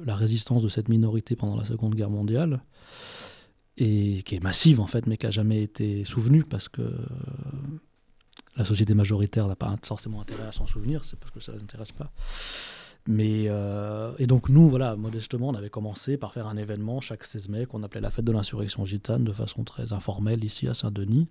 la 0.05 0.17
résistance 0.17 0.63
de 0.63 0.69
cette 0.69 0.89
minorité 0.89 1.37
pendant 1.37 1.57
la 1.57 1.65
Seconde 1.65 1.95
Guerre 1.95 2.11
mondiale, 2.11 2.61
et 3.79 4.23
qui 4.25 4.35
est 4.35 4.43
massive 4.43 4.81
en 4.81 4.87
fait, 4.87 5.07
mais 5.07 5.17
qui 5.17 5.27
n'a 5.27 5.31
jamais 5.31 5.63
été 5.63 6.05
souvenue 6.05 6.43
parce 6.43 6.69
que 6.69 6.83
la 8.57 8.65
société 8.65 8.95
majoritaire 8.95 9.47
n'a 9.47 9.57
pas 9.57 9.75
forcément 9.83 10.21
intérêt 10.21 10.45
à 10.45 10.53
s'en 10.53 10.67
souvenir, 10.67 11.05
c'est 11.05 11.19
parce 11.19 11.31
que 11.31 11.41
ça 11.41 11.53
ne 11.53 11.59
les 11.59 11.65
intéresse 11.65 11.93
pas. 11.93 12.11
Mais, 13.09 13.45
euh, 13.49 14.13
et 14.19 14.27
donc 14.27 14.49
nous, 14.49 14.69
voilà, 14.69 14.97
modestement, 14.97 15.49
on 15.49 15.55
avait 15.55 15.71
commencé 15.71 16.17
par 16.17 16.33
faire 16.33 16.49
un 16.49 16.57
événement 16.57 17.01
chaque 17.01 17.25
16 17.25 17.49
mai 17.49 17.67
qu'on 17.67 17.83
appelait 17.85 18.01
la 18.01 18.11
fête 18.11 18.25
de 18.25 18.33
l'insurrection 18.33 18.85
gitane 18.85 19.23
de 19.23 19.33
façon 19.33 19.63
très 19.63 19.93
informelle 19.93 20.43
ici 20.43 20.67
à 20.67 20.75
Saint-Denis. 20.75 21.29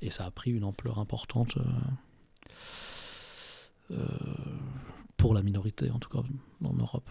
Et 0.00 0.10
ça 0.10 0.24
a 0.24 0.30
pris 0.32 0.50
une 0.50 0.64
ampleur 0.64 0.98
importante 0.98 1.56
euh, 1.58 1.62
pour 5.16 5.34
la 5.34 5.42
minorité, 5.42 5.90
en 5.90 5.98
tout 5.98 6.08
cas 6.08 6.22
en 6.64 6.74
Europe. 6.74 7.10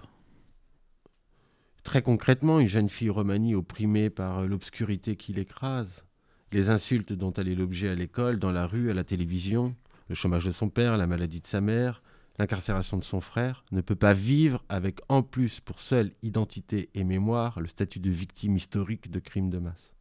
Très 1.84 2.02
concrètement, 2.02 2.60
une 2.60 2.68
jeune 2.68 2.90
fille 2.90 3.10
romanie 3.10 3.56
opprimée 3.56 4.10
par 4.10 4.44
l'obscurité 4.44 5.16
qui 5.16 5.34
l'écrase, 5.34 6.06
les 6.52 6.70
insultes 6.70 7.14
dont 7.14 7.34
elle 7.34 7.48
est 7.48 7.56
l'objet 7.56 7.90
à 7.90 7.96
l'école, 7.96 8.40
dans 8.40 8.52
la 8.52 8.68
rue, 8.68 8.92
à 8.92 8.94
la 8.94 9.04
télévision, 9.04 9.76
le 10.10 10.16
chômage 10.16 10.46
de 10.46 10.52
son 10.52 10.70
père, 10.70 10.98
la 10.98 11.08
maladie 11.08 11.40
de 11.40 11.48
sa 11.48 11.62
mère, 11.62 12.04
l'incarcération 12.38 12.98
de 12.98 13.04
son 13.04 13.22
frère, 13.22 13.64
ne 13.72 13.82
peut 13.82 13.96
pas 13.96 14.14
vivre 14.14 14.64
avec 14.70 15.00
en 15.10 15.24
plus 15.24 15.60
pour 15.60 15.80
seule 15.80 16.12
identité 16.22 16.90
et 16.94 17.04
mémoire 17.04 17.60
le 17.60 17.68
statut 17.68 18.00
de 18.00 18.10
victime 18.10 18.56
historique 18.56 19.10
de 19.10 19.20
crimes 19.20 19.50
de 19.50 19.60
masse. 19.60 19.94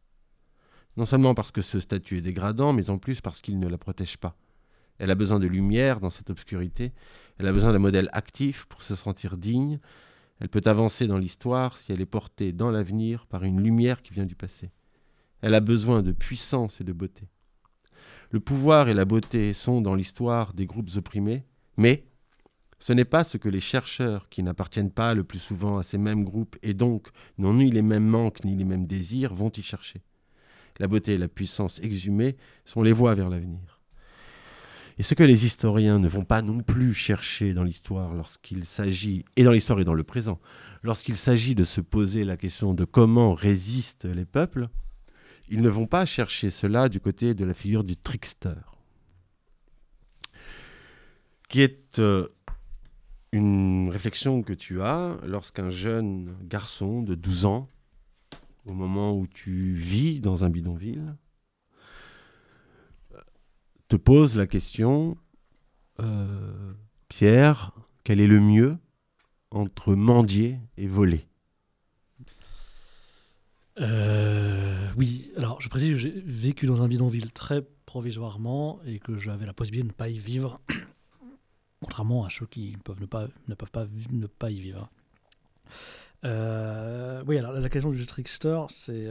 Non 0.97 1.05
seulement 1.05 1.33
parce 1.33 1.51
que 1.51 1.61
ce 1.61 1.79
statut 1.79 2.17
est 2.17 2.21
dégradant, 2.21 2.73
mais 2.73 2.89
en 2.89 2.97
plus 2.97 3.21
parce 3.21 3.41
qu'il 3.41 3.59
ne 3.59 3.67
la 3.67 3.77
protège 3.77 4.17
pas. 4.17 4.35
Elle 5.01 5.09
a 5.09 5.15
besoin 5.15 5.39
de 5.39 5.47
lumière 5.47 5.99
dans 5.99 6.11
cette 6.11 6.29
obscurité, 6.29 6.93
elle 7.39 7.47
a 7.47 7.51
besoin 7.51 7.73
d'un 7.73 7.79
modèle 7.79 8.07
actif 8.13 8.67
pour 8.69 8.83
se 8.83 8.95
sentir 8.95 9.35
digne, 9.35 9.79
elle 10.39 10.47
peut 10.47 10.61
avancer 10.65 11.07
dans 11.07 11.17
l'histoire 11.17 11.75
si 11.75 11.91
elle 11.91 12.01
est 12.01 12.05
portée 12.05 12.51
dans 12.51 12.69
l'avenir 12.69 13.25
par 13.25 13.43
une 13.43 13.63
lumière 13.63 14.03
qui 14.03 14.13
vient 14.13 14.27
du 14.27 14.35
passé. 14.35 14.69
Elle 15.41 15.55
a 15.55 15.59
besoin 15.59 16.03
de 16.03 16.11
puissance 16.11 16.81
et 16.81 16.83
de 16.83 16.93
beauté. 16.93 17.27
Le 18.29 18.39
pouvoir 18.39 18.89
et 18.89 18.93
la 18.93 19.05
beauté 19.05 19.53
sont 19.53 19.81
dans 19.81 19.95
l'histoire 19.95 20.53
des 20.53 20.67
groupes 20.67 20.91
opprimés, 20.95 21.45
mais 21.77 22.05
ce 22.77 22.93
n'est 22.93 23.03
pas 23.03 23.23
ce 23.23 23.37
que 23.37 23.49
les 23.49 23.59
chercheurs, 23.59 24.29
qui 24.29 24.43
n'appartiennent 24.43 24.91
pas 24.91 25.15
le 25.15 25.23
plus 25.23 25.39
souvent 25.39 25.79
à 25.79 25.83
ces 25.83 25.97
mêmes 25.97 26.23
groupes 26.23 26.57
et 26.61 26.75
donc 26.75 27.09
n'ont 27.39 27.55
ni 27.55 27.71
les 27.71 27.81
mêmes 27.81 28.05
manques 28.05 28.45
ni 28.45 28.55
les 28.55 28.65
mêmes 28.65 28.85
désirs, 28.85 29.33
vont 29.33 29.51
y 29.57 29.63
chercher. 29.63 30.03
La 30.77 30.87
beauté 30.87 31.13
et 31.13 31.17
la 31.17 31.27
puissance 31.27 31.79
exhumées 31.79 32.37
sont 32.65 32.83
les 32.83 32.93
voies 32.93 33.15
vers 33.15 33.29
l'avenir. 33.29 33.80
Et 35.01 35.03
ce 35.03 35.15
que 35.15 35.23
les 35.23 35.47
historiens 35.47 35.97
ne 35.97 36.07
vont 36.07 36.25
pas 36.25 36.43
non 36.43 36.59
plus 36.59 36.93
chercher 36.93 37.55
dans 37.55 37.63
l'histoire 37.63 38.13
lorsqu'il 38.13 38.65
s'agit, 38.65 39.25
et 39.35 39.43
dans 39.43 39.51
l'histoire 39.51 39.79
et 39.79 39.83
dans 39.83 39.95
le 39.95 40.03
présent, 40.03 40.39
lorsqu'il 40.83 41.15
s'agit 41.15 41.55
de 41.55 41.63
se 41.63 41.81
poser 41.81 42.23
la 42.23 42.37
question 42.37 42.75
de 42.75 42.85
comment 42.85 43.33
résistent 43.33 44.05
les 44.05 44.25
peuples, 44.25 44.67
ils 45.49 45.63
ne 45.63 45.69
vont 45.69 45.87
pas 45.87 46.05
chercher 46.05 46.51
cela 46.51 46.87
du 46.87 46.99
côté 46.99 47.33
de 47.33 47.43
la 47.43 47.55
figure 47.55 47.83
du 47.83 47.97
trickster, 47.97 48.53
qui 51.49 51.63
est 51.63 51.97
euh, 51.97 52.27
une 53.31 53.89
réflexion 53.89 54.43
que 54.43 54.53
tu 54.53 54.83
as 54.83 55.17
lorsqu'un 55.25 55.71
jeune 55.71 56.37
garçon 56.43 57.01
de 57.01 57.15
12 57.15 57.45
ans, 57.45 57.69
au 58.67 58.73
moment 58.73 59.17
où 59.17 59.25
tu 59.25 59.73
vis 59.73 60.19
dans 60.19 60.43
un 60.43 60.51
bidonville, 60.51 61.15
te 63.91 63.97
pose 63.97 64.37
la 64.37 64.47
question, 64.47 65.17
euh, 65.99 66.73
Pierre, 67.09 67.73
quel 68.05 68.21
est 68.21 68.27
le 68.27 68.39
mieux 68.39 68.77
entre 69.49 69.95
mendier 69.95 70.59
et 70.77 70.87
voler? 70.87 71.27
Euh, 73.81 74.87
oui, 74.95 75.29
alors 75.35 75.59
je 75.59 75.67
précise 75.67 75.91
que 75.91 75.97
j'ai 75.97 76.23
vécu 76.25 76.67
dans 76.67 76.81
un 76.81 76.87
bidonville 76.87 77.33
très 77.33 77.67
provisoirement 77.85 78.79
et 78.85 78.99
que 78.99 79.17
j'avais 79.17 79.45
la 79.45 79.51
possibilité 79.51 79.89
de 79.89 79.91
ne 79.91 79.97
pas 79.97 80.07
y 80.07 80.19
vivre, 80.19 80.61
contrairement 81.81 82.23
à 82.23 82.29
ceux 82.29 82.45
qui 82.45 82.77
peuvent 82.85 83.01
ne, 83.01 83.07
pas, 83.07 83.27
ne 83.49 83.55
peuvent 83.55 83.71
pas, 83.71 83.87
ne 84.09 84.27
pas 84.27 84.51
y 84.51 84.61
vivre. 84.61 84.89
Euh, 86.23 87.21
oui, 87.27 87.37
alors 87.37 87.51
la 87.51 87.69
question 87.69 87.91
du 87.91 88.05
trickster, 88.05 88.61
c'est 88.69 89.09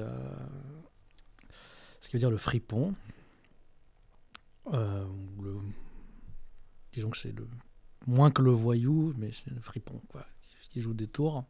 ce 2.01 2.09
qui 2.09 2.17
veut 2.17 2.21
dire 2.21 2.31
le 2.31 2.39
fripon. 2.39 2.95
Le, 4.67 5.57
disons 6.93 7.11
que 7.11 7.19
c'est 7.19 7.33
le 7.33 7.49
moins 8.07 8.31
que 8.31 8.43
le 8.43 8.51
voyou, 8.51 9.15
mais 9.17 9.31
c'est 9.33 9.53
le 9.53 9.61
fripon, 9.61 10.01
quoi, 10.09 10.27
qui 10.71 10.81
joue 10.81 10.95
des 10.95 11.09
tours. 11.09 11.45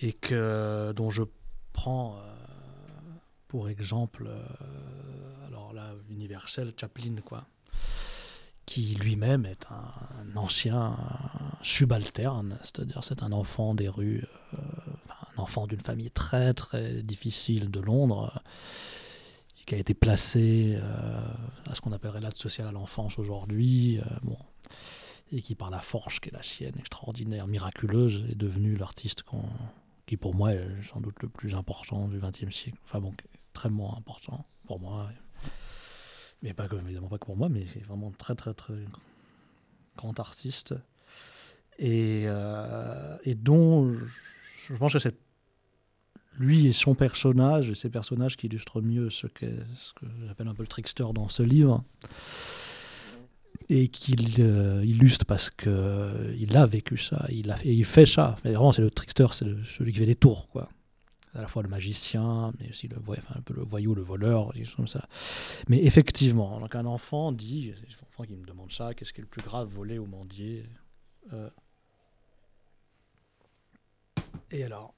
Et 0.00 0.12
que 0.12 0.92
dont 0.92 1.10
je 1.10 1.24
prends 1.72 2.16
euh, 2.16 2.34
pour 3.48 3.68
exemple, 3.68 4.26
euh, 4.28 5.46
alors 5.46 5.72
là, 5.72 5.92
universel, 6.10 6.72
Chaplin, 6.78 7.16
quoi, 7.24 7.46
qui 8.66 8.94
lui-même 8.94 9.46
est 9.46 9.66
un, 9.70 10.36
ancien 10.36 10.96
subalterne, 11.62 12.58
c'est-à-dire 12.62 13.02
c'est 13.02 13.22
un 13.22 13.32
enfant 13.32 13.74
des 13.74 13.88
rues, 13.88 14.24
euh, 14.54 14.58
un 15.36 15.42
enfant 15.42 15.66
d'une 15.66 15.80
famille 15.80 16.10
très 16.10 16.52
très 16.54 17.02
difficile 17.02 17.70
de 17.70 17.80
Londres, 17.80 18.42
qui 19.68 19.74
a 19.74 19.78
été 19.78 19.92
placé 19.92 20.78
à 21.66 21.74
ce 21.74 21.80
qu'on 21.80 21.92
appellerait 21.92 22.20
l'aide 22.20 22.36
sociale 22.36 22.68
à 22.68 22.72
l'enfance 22.72 23.18
aujourd'hui, 23.18 24.00
bon, 24.22 24.38
et 25.30 25.42
qui 25.42 25.54
par 25.54 25.70
la 25.70 25.80
force 25.80 26.20
qui 26.20 26.30
est 26.30 26.32
la 26.32 26.42
sienne, 26.42 26.74
extraordinaire, 26.78 27.46
miraculeuse, 27.46 28.24
est 28.30 28.34
devenu 28.34 28.76
l'artiste 28.76 29.24
qui 30.06 30.16
pour 30.16 30.34
moi 30.34 30.54
est 30.54 30.66
sans 30.90 31.00
doute 31.00 31.22
le 31.22 31.28
plus 31.28 31.54
important 31.54 32.08
du 32.08 32.18
XXe 32.18 32.50
siècle. 32.50 32.78
Enfin 32.86 32.98
bon, 33.00 33.14
extrêmement 33.34 33.96
important 33.96 34.46
pour 34.66 34.80
moi. 34.80 35.10
Mais 36.42 36.54
pas 36.54 36.66
que, 36.66 36.76
évidemment 36.76 37.08
pas 37.08 37.18
que 37.18 37.26
pour 37.26 37.36
moi, 37.36 37.48
mais 37.48 37.64
vraiment 37.86 38.10
très 38.12 38.34
très 38.34 38.54
très 38.54 38.74
grand 39.96 40.18
artiste. 40.18 40.74
Et, 41.78 42.24
euh, 42.26 43.16
et 43.24 43.34
dont 43.34 43.92
je, 43.92 44.74
pense 44.76 44.92
que 44.92 44.98
c'est 44.98 45.16
lui 46.38 46.66
et 46.66 46.72
son 46.72 46.94
personnage, 46.94 47.70
et 47.70 47.74
ces 47.74 47.90
personnages 47.90 48.36
qui 48.36 48.46
illustrent 48.46 48.80
mieux 48.80 49.10
ce, 49.10 49.26
que 49.26 49.46
j'appelle 50.26 50.48
un 50.48 50.54
peu 50.54 50.62
le 50.62 50.68
trickster 50.68 51.06
dans 51.14 51.28
ce 51.28 51.42
livre 51.42 51.84
et 53.68 53.88
qu'il 53.88 54.34
euh, 54.38 54.82
illustre 54.84 55.26
parce 55.26 55.50
qu'il 55.50 55.68
euh, 55.68 56.54
a 56.54 56.66
vécu 56.66 56.96
ça, 56.96 57.26
il, 57.28 57.54
il 57.64 57.84
fait 57.84 58.06
ça. 58.06 58.36
Vraiment, 58.44 58.72
c'est 58.72 58.82
le 58.82 58.90
trickster, 58.90 59.26
c'est 59.32 59.46
celui 59.64 59.92
qui 59.92 59.98
fait 59.98 60.06
des 60.06 60.16
tours, 60.16 60.48
quoi. 60.48 60.68
À 61.34 61.42
la 61.42 61.46
fois 61.46 61.62
le 61.62 61.68
magicien, 61.68 62.52
mais 62.58 62.70
aussi 62.70 62.88
le, 62.88 62.96
voyou, 62.98 63.94
le 63.94 64.02
voleur, 64.02 64.52
comme 64.76 64.88
ça. 64.88 65.06
Mais 65.68 65.84
effectivement, 65.84 66.58
donc 66.58 66.74
un 66.74 66.86
enfant 66.86 67.32
dit, 67.32 67.74
un 67.76 68.06
enfant 68.06 68.24
qui 68.24 68.34
me 68.34 68.46
demande 68.46 68.72
ça, 68.72 68.94
qu'est-ce 68.94 69.12
qui 69.12 69.20
est 69.20 69.22
le 69.22 69.28
plus 69.28 69.42
grave, 69.42 69.68
voler 69.68 69.98
ou 69.98 70.06
mendier 70.06 70.64
euh, 71.34 71.50
Et 74.50 74.64
alors, 74.64 74.94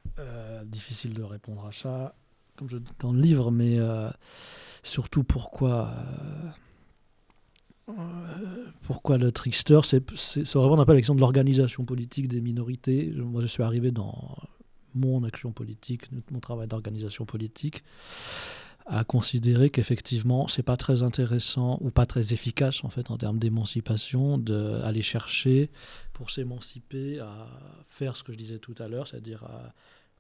difficile 0.65 1.15
de 1.15 1.23
répondre 1.23 1.67
à 1.67 1.73
ça, 1.73 2.15
comme 2.57 2.69
je 2.69 2.79
dis 2.79 2.93
dans 2.99 3.13
le 3.13 3.21
livre, 3.21 3.51
mais 3.51 3.79
surtout 4.83 5.25
pourquoi 5.25 5.93
euh, 7.99 8.65
pourquoi 8.83 9.19
le 9.19 9.33
trickster 9.33 9.81
C'est 9.85 10.55
vraiment 10.55 10.81
un 10.81 10.85
peu 10.85 10.93
l'élection 10.93 11.15
de 11.15 11.21
l'organisation 11.21 11.85
politique 11.85 12.29
des 12.29 12.41
minorités. 12.41 13.13
Moi, 13.17 13.43
je 13.43 13.47
suis 13.47 13.63
arrivé 13.63 13.91
dans 13.91 14.37
mon 14.95 15.23
action 15.25 15.53
politique, 15.53 16.09
mon 16.31 16.41
travail 16.41 16.67
d'organisation 16.67 17.25
politique, 17.25 17.85
à 18.87 19.05
considérer 19.05 19.71
qu'effectivement, 19.71 20.49
c'est 20.49 20.65
pas 20.65 20.77
très 20.77 21.03
intéressant 21.03 21.79
ou 21.81 21.91
pas 21.91 22.07
très 22.07 22.33
efficace 22.33 22.83
en 22.83 22.89
fait 22.89 23.11
en 23.11 23.19
termes 23.19 23.39
d'émancipation 23.39 24.37
d'aller 24.37 25.03
chercher 25.03 25.71
pour 26.13 26.31
s'émanciper 26.31 27.21
à 27.21 27.49
faire 27.89 28.17
ce 28.17 28.25
que 28.25 28.33
je 28.33 28.39
disais 28.39 28.59
tout 28.59 28.75
à 28.79 28.89
l'heure, 28.89 29.07
c'est-à-dire 29.07 29.45
à 29.45 29.73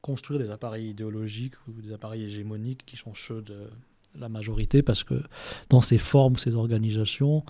construire 0.03 0.41
des 0.41 0.51
appareils 0.51 0.89
idéologiques 0.91 1.55
ou 1.69 1.83
des 1.83 1.93
appareils 1.93 2.25
hégémoniques 2.25 2.85
qui 2.87 2.97
sont 2.97 3.15
ceux 3.15 3.43
de 3.43 3.71
la 4.19 4.29
majorité, 4.29 4.83
parce 4.83 5.05
que 5.05 5.23
dans 5.69 5.83
ces 5.83 5.99
formes, 5.99 6.37
ces 6.37 6.55
organisations, 6.57 7.45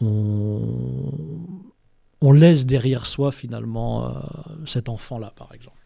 on, 0.00 1.12
laisse 2.32 2.66
derrière 2.66 3.06
soi 3.06 3.32
finalement 3.32 4.06
euh, 4.06 4.20
cet 4.66 4.88
enfant-là, 4.88 5.32
par 5.34 5.52
exemple. 5.54 5.76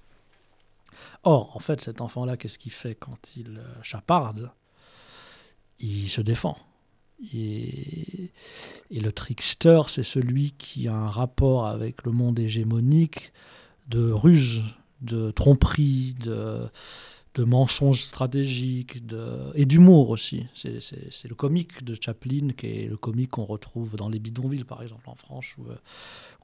Or, 1.23 1.57
en 1.57 1.61
fait, 1.61 1.81
cet 1.81 2.01
enfant-là, 2.01 2.37
qu'est-ce 2.37 2.59
qu'il 2.59 2.73
fait 2.73 2.95
quand 2.95 3.37
il 3.37 3.59
euh, 3.59 3.83
chaparde? 3.83 4.51
Il 5.79 6.11
se 6.11 6.20
défend. 6.20 6.59
Et 7.33 8.31
le 8.91 9.12
trickster, 9.12 9.83
c'est 9.89 10.03
celui 10.03 10.53
qui 10.53 10.89
a 10.89 10.95
un 10.95 11.09
rapport 11.09 11.66
avec 11.66 12.05
le 12.05 12.11
monde 12.11 12.39
hégémonique 12.39 13.33
de 13.89 14.11
ruse, 14.11 14.62
de 15.03 15.31
tromperie, 15.31 16.15
de, 16.20 16.69
de 17.35 17.45
mensonges 17.45 18.03
stratégiques 18.03 19.07
de, 19.07 19.51
et 19.55 19.65
d'humour 19.65 20.11
aussi. 20.11 20.47
C'est 20.55 21.29
le 21.29 21.35
comique 21.35 21.83
de 21.85 21.97
Chaplin 22.01 22.49
qui 22.57 22.66
est 22.66 22.89
le 22.89 22.97
comique 22.97 23.31
qu'on 23.31 23.45
retrouve 23.45 23.97
dans 23.97 24.09
les 24.09 24.19
bidonvilles, 24.19 24.65
par 24.65 24.83
exemple, 24.83 25.09
en 25.09 25.15
France, 25.15 25.47
ou, 25.59 25.69
euh, 25.70 25.77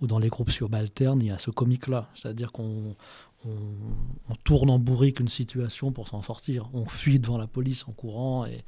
ou 0.01 0.07
dans 0.07 0.19
les 0.19 0.29
groupes 0.29 0.51
subalternes, 0.51 1.21
il 1.23 1.29
y 1.29 1.31
a 1.31 1.39
ce 1.39 1.51
comique-là. 1.51 2.11
C'est-à-dire 2.15 2.53
qu'on 2.53 2.97
on, 3.45 4.35
tourne 4.45 4.71
en 4.71 4.79
bourrique 4.79 5.21
une 5.21 5.29
situation 5.29 5.93
pour 5.93 6.09
s'en 6.09 6.23
sortir. 6.23 6.69
On 6.73 6.87
fuit 6.87 7.19
devant 7.19 7.39
la 7.39 7.47
police 7.47 7.87
en 7.87 7.93
courant 7.93 8.47
et, 8.47 8.65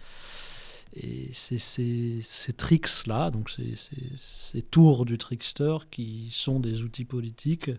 Et 0.94 1.30
c'est 1.32 1.58
ces, 1.58 2.52
tricks-là, 2.56 3.30
donc 3.30 3.48
ces- 3.50 3.76
ces 4.16 4.62
tours 4.62 5.04
du 5.06 5.18
trickster 5.18 5.76
qui 5.90 6.28
sont 6.32 6.58
des 6.60 6.82
outils 6.82 7.04
politiques, 7.04 7.70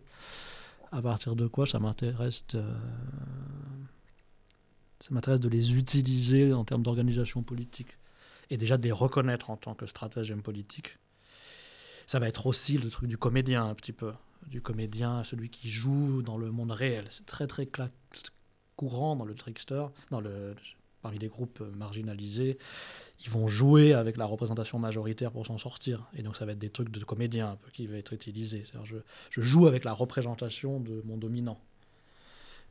à 0.92 1.02
partir 1.02 1.36
de 1.36 1.48
quoi 1.48 1.66
ça 1.66 1.80
m'intéresse 1.80 2.44
de, 2.50 2.64
ça 5.02 5.08
m'intéresse 5.12 5.40
de 5.40 5.50
les 5.50 5.76
utiliser 5.76 6.54
en 6.54 6.64
termes 6.64 6.84
d'organisation 6.84 7.42
politique. 7.42 7.98
Et 8.50 8.58
déjà 8.58 8.78
de 8.78 8.84
les 8.84 8.92
reconnaître 8.92 9.50
en 9.50 9.58
tant 9.58 9.74
que 9.74 9.86
stratagème 9.86 10.42
politique. 10.42 10.98
Ça 12.06 12.20
va 12.20 12.28
être 12.28 12.46
aussi 12.46 12.78
le 12.78 12.90
truc 12.90 13.10
du 13.10 13.18
comédien, 13.18 13.66
un 13.66 13.74
petit 13.74 13.94
peu. 13.94 14.14
Du 14.48 14.62
comédien, 14.62 15.24
celui 15.24 15.50
qui 15.50 15.70
joue 15.70 16.22
dans 16.22 16.38
le 16.38 16.52
monde 16.52 16.72
réel. 16.72 17.08
C'est 17.10 17.26
très, 17.26 17.48
très 17.48 17.68
courant 18.76 19.16
dans 19.16 19.26
le 19.26 19.34
trickster, 19.34 19.86
dans 20.10 20.20
le, 20.20 20.56
parmi 21.02 21.18
les 21.20 21.28
groupes 21.28 21.62
marginalisés. 21.78 22.58
Ils 23.26 23.30
vont 23.30 23.48
jouer 23.48 23.94
avec 23.94 24.18
la 24.18 24.26
représentation 24.26 24.80
majoritaire 24.80 25.32
pour 25.32 25.46
s'en 25.46 25.58
sortir. 25.58 26.08
Et 26.16 26.24
donc, 26.24 26.36
ça 26.38 26.46
va 26.46 26.54
être 26.54 26.60
des 26.60 26.70
trucs 26.70 26.92
de 26.92 27.04
comédien 27.04 27.52
un 27.52 27.56
peu 27.56 27.70
qui 27.72 27.88
va 27.88 27.98
être 27.98 28.14
utilisé. 28.14 28.64
Je, 28.84 28.96
je 29.30 29.42
joue 29.42 29.68
avec 29.68 29.84
la 29.84 29.94
représentation 29.94 30.80
de 30.80 31.02
mon 31.06 31.18
dominant. 31.18 31.60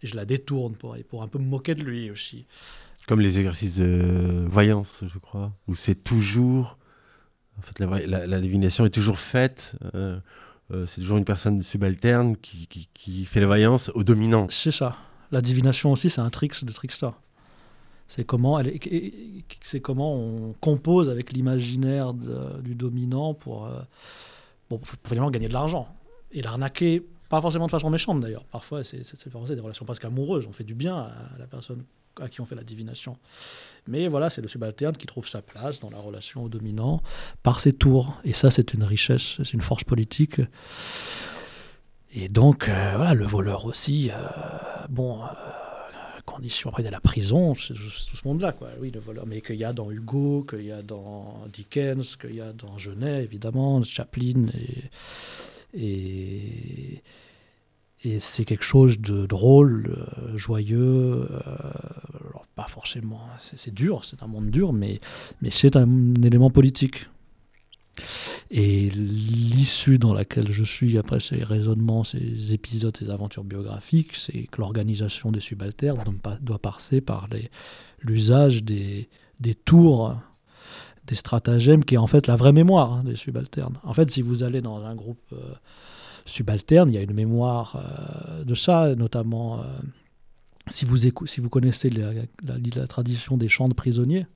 Et 0.03 0.07
je 0.07 0.17
la 0.17 0.25
détourne 0.25 0.75
pour, 0.77 0.97
pour 1.09 1.23
un 1.23 1.29
peu 1.29 1.39
me 1.39 1.45
moquer 1.45 1.75
de 1.75 1.83
lui 1.83 2.11
aussi. 2.11 2.47
Comme 3.07 3.21
les 3.21 3.39
exercices 3.39 3.77
de 3.77 4.47
voyance, 4.49 5.01
je 5.03 5.19
crois, 5.19 5.53
où 5.69 5.75
c'est 5.75 5.95
toujours. 6.03 6.79
En 7.59 7.63
fait, 7.63 7.79
la, 7.79 7.87
voy- 7.87 8.07
la- 8.07 8.27
la 8.27 8.41
divination 8.41 8.87
est 8.87 8.91
toujours 8.91 9.19
faite. 9.19 9.75
euh, 9.95 10.19
euh, 10.73 10.87
c'est 10.87 11.01
toujours 11.01 11.19
une 11.19 11.25
personne 11.25 11.63
subalterne 11.63 12.37
qui, 12.37 12.67
qui- 12.69 12.89
qui 12.95 13.25
fait 13.25 13.41
la 13.41 13.47
voyance 13.49 13.91
au 13.95 14.05
dominant. 14.05 14.47
C'est 14.51 14.71
ça. 14.71 14.97
La 15.33 15.41
divination 15.43 15.91
aussi, 15.93 16.11
c'est 16.11 16.21
un 16.21 16.31
trick 16.31 16.65
de 16.65 16.73
trickster. 16.73 17.11
C'est 18.11 18.25
comment, 18.25 18.61
c'est 19.61 19.79
comment 19.79 20.17
on 20.17 20.53
compose 20.55 21.09
avec 21.09 21.33
l'imaginaire 21.33 22.13
du 22.13 22.75
dominant 22.75 23.35
pour, 23.35 23.67
euh, 23.67 23.83
pour 24.69 24.81
finalement 25.05 25.31
gagner 25.31 25.47
de 25.47 25.53
l'argent. 25.53 25.87
Et 26.33 26.43
l'arnaquer, 26.43 27.07
pas 27.29 27.41
forcément 27.41 27.67
de 27.67 27.71
façon 27.71 27.89
méchante 27.89 28.21
d'ailleurs. 28.21 28.43
Parfois, 28.47 28.83
c'est 28.83 28.99
des 28.99 29.61
relations 29.61 29.85
presque 29.85 30.05
amoureuses. 30.05 30.45
On 30.49 30.53
fait 30.53 30.65
du 30.65 30.75
bien 30.75 30.97
à 30.97 31.39
la 31.39 31.47
personne 31.47 31.85
à 32.21 32.29
qui 32.29 32.41
on 32.41 32.45
fait 32.45 32.57
la 32.57 32.65
divination. 32.65 33.17
Mais 33.87 34.09
voilà, 34.09 34.29
c'est 34.29 34.43
le 34.43 34.49
subalterne 34.49 34.97
qui 34.97 35.07
trouve 35.07 35.29
sa 35.29 35.41
place 35.41 35.79
dans 35.79 35.91
la 35.91 36.01
relation 36.01 36.43
au 36.43 36.49
dominant 36.49 37.05
par 37.45 37.61
ses 37.61 37.73
tours. 37.73 38.21
Et 38.25 38.33
ça, 38.33 38.51
c'est 38.51 38.75
une 38.75 38.83
richesse, 38.83 39.37
c'est 39.37 39.53
une 39.53 39.63
force 39.63 39.85
politique. 39.85 40.41
Et 42.13 42.29
donc, 42.29 42.69
euh, 42.69 42.95
voilà, 42.97 43.15
le 43.15 43.25
voleur 43.25 43.67
aussi, 43.67 44.11
euh, 44.11 44.17
bon, 44.89 45.21
euh, 46.31 46.35
condition, 46.37 46.71
après 46.71 46.83
il 46.83 46.87
y 46.87 46.89
a 46.89 46.93
la 46.93 47.01
prison, 47.01 47.55
c'est 47.55 47.75
tout 47.75 48.17
ce 48.17 48.27
monde-là, 48.27 48.53
quoi. 48.53 48.69
Oui, 48.81 48.91
le 48.91 49.01
voleur, 49.01 49.27
mais 49.27 49.41
qu'il 49.41 49.57
y 49.57 49.65
a 49.65 49.73
dans 49.73 49.91
Hugo, 49.91 50.45
qu'il 50.49 50.65
y 50.65 50.73
a 50.73 50.83
dans 50.83 51.47
Dickens, 51.53 52.17
qu'il 52.17 52.35
y 52.35 52.41
a 52.41 52.53
dans 52.53 52.79
Genet, 52.79 53.23
évidemment, 53.23 53.83
Chaplin, 53.83 54.47
et, 55.75 57.03
et, 58.05 58.19
c'est 58.19 58.45
quelque 58.45 58.65
chose 58.65 58.99
de 58.99 59.27
drôle, 59.27 60.07
euh, 60.19 60.37
joyeux, 60.37 61.27
euh, 61.31 61.41
alors 62.31 62.47
pas 62.57 62.67
forcément, 62.67 63.21
c'est 63.41 63.59
c'est 63.59 63.75
dur, 63.75 64.05
c'est 64.05 64.23
un 64.23 64.27
monde 64.27 64.51
dur, 64.51 64.73
mais, 64.73 65.01
mais 65.43 65.51
c'est 65.51 65.77
un 65.77 66.15
élément 66.23 66.51
politique. 66.51 67.07
Et 68.53 68.91
l'issue 68.91 69.99
dans 69.99 70.13
laquelle 70.13 70.51
je 70.53 70.65
suis 70.65 70.99
après 70.99 71.21
ces 71.21 71.45
raisonnements, 71.45 72.03
ces 72.03 72.53
épisodes, 72.53 72.97
ces 72.97 73.09
aventures 73.11 73.45
biographiques, 73.45 74.17
c'est 74.17 74.43
que 74.51 74.61
l'organisation 74.61 75.31
des 75.31 75.39
subalternes 75.39 76.03
doit, 76.05 76.15
pa- 76.21 76.39
doit 76.41 76.59
passer 76.59 77.01
par 77.01 77.29
l'usage 78.03 78.65
des, 78.65 79.09
tours, 79.65 80.17
des 81.07 81.15
stratagèmes, 81.15 81.85
qui 81.85 81.95
est 81.95 81.99
en 81.99 82.09
fait 82.09 82.27
la 82.27 82.35
vraie 82.35 82.53
mémoire 82.53 82.93
hein, 82.93 83.05
des 83.05 83.15
subalternes. 83.15 83.79
En 83.85 83.95
fait, 83.95 84.11
si 84.11 84.21
vous 84.21 84.43
allez 84.43 84.61
dans 84.61 84.83
un 84.85 84.97
groupe 84.97 85.23
euh, 85.33 85.55
subalterne, 86.25 86.91
il 86.91 86.97
y 86.97 86.99
a 86.99 87.03
une 87.03 87.15
mémoire 87.15 87.77
euh, 87.77 88.43
de 88.43 88.57
ça, 88.57 88.97
notamment 88.97 89.61
euh, 89.61 89.65
si, 90.67 90.85
vous 90.85 91.49
connaissez 91.49 91.89
la- 91.89 92.11
la 92.43 92.87
tradition 92.89 93.37
des 93.37 93.47
chants 93.47 93.69
de 93.69 93.75
prisonniers. 93.75 94.27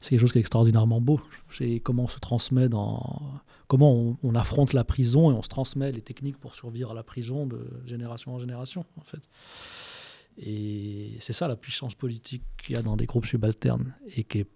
C'est 0.00 0.10
quelque 0.10 0.20
chose 0.20 0.32
qui 0.32 0.38
est 0.38 0.40
extraordinairement 0.40 1.00
beau. 1.00 1.20
C'est 1.52 1.80
comment 1.80 2.04
on 2.04 2.08
se 2.08 2.18
transmet 2.18 2.68
dans. 2.68 3.40
Comment 3.68 3.92
on, 3.92 4.16
on 4.22 4.34
affronte 4.34 4.72
la 4.72 4.82
prison 4.82 5.30
et 5.30 5.34
on 5.34 5.42
se 5.42 5.48
transmet 5.48 5.92
les 5.92 6.00
techniques 6.00 6.38
pour 6.38 6.54
survivre 6.54 6.90
à 6.90 6.94
la 6.94 7.02
prison 7.02 7.46
de 7.46 7.68
génération 7.86 8.34
en 8.34 8.38
génération, 8.38 8.84
en 8.96 9.02
fait. 9.02 9.20
Et 10.38 11.16
c'est 11.20 11.32
ça 11.32 11.48
la 11.48 11.56
puissance 11.56 11.94
politique 11.94 12.42
qu'il 12.62 12.74
y 12.74 12.78
a 12.78 12.82
dans 12.82 12.96
des 12.96 13.06
groupes 13.06 13.26
subalternes 13.26 13.94
et 14.16 14.24
qui 14.24 14.40
est. 14.40 14.46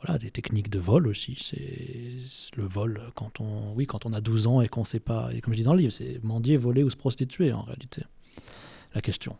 Voilà, 0.00 0.18
des 0.18 0.30
techniques 0.30 0.70
de 0.70 0.78
vol 0.78 1.08
aussi. 1.08 1.36
C'est 1.40 2.56
le 2.56 2.66
vol 2.66 3.02
quand 3.14 3.40
on, 3.40 3.74
oui, 3.74 3.86
quand 3.86 4.06
on 4.06 4.12
a 4.12 4.20
12 4.20 4.46
ans 4.46 4.60
et 4.60 4.68
qu'on 4.68 4.84
sait 4.84 5.00
pas. 5.00 5.30
Et 5.34 5.40
comme 5.40 5.52
je 5.52 5.58
dis 5.58 5.64
dans 5.64 5.74
le 5.74 5.80
livre, 5.80 5.92
c'est 5.92 6.22
mendier, 6.24 6.56
voler 6.56 6.82
ou 6.82 6.90
se 6.90 6.96
prostituer 6.96 7.52
en 7.52 7.62
réalité. 7.62 8.02
La 8.94 9.00
question. 9.00 9.36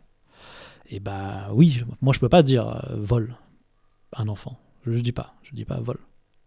Et 0.91 1.01
bah 1.01 1.51
oui, 1.53 1.83
moi 2.01 2.13
je 2.13 2.21
peux 2.21 2.29
pas 2.29 2.43
dire 2.43 2.69
euh, 2.69 2.97
vol 2.97 3.37
un 4.13 4.29
enfant. 4.29 4.59
Je 4.85 4.91
ne 4.91 5.01
dis 5.01 5.13
pas, 5.13 5.35
je 5.43 5.55
dis 5.55 5.65
pas 5.65 5.81
vol. 5.81 5.99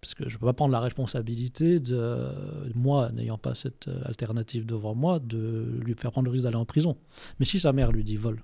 Parce 0.02 0.16
que 0.16 0.28
je 0.28 0.36
ne 0.36 0.40
peux 0.40 0.48
pas 0.48 0.54
prendre 0.54 0.72
la 0.72 0.80
responsabilité 0.80 1.80
de 1.80 2.28
moi, 2.74 3.12
n'ayant 3.12 3.38
pas 3.38 3.54
cette 3.54 3.88
euh, 3.88 4.02
alternative 4.06 4.66
devant 4.66 4.96
moi, 4.96 5.20
de 5.20 5.80
lui 5.84 5.94
faire 5.94 6.12
prendre 6.12 6.26
le 6.26 6.32
risque 6.32 6.46
d'aller 6.46 6.56
en 6.56 6.66
prison. 6.66 6.98
Mais 7.40 7.46
si 7.46 7.60
sa 7.60 7.72
mère 7.72 7.92
lui 7.92 8.04
dit 8.04 8.18
vol, 8.18 8.42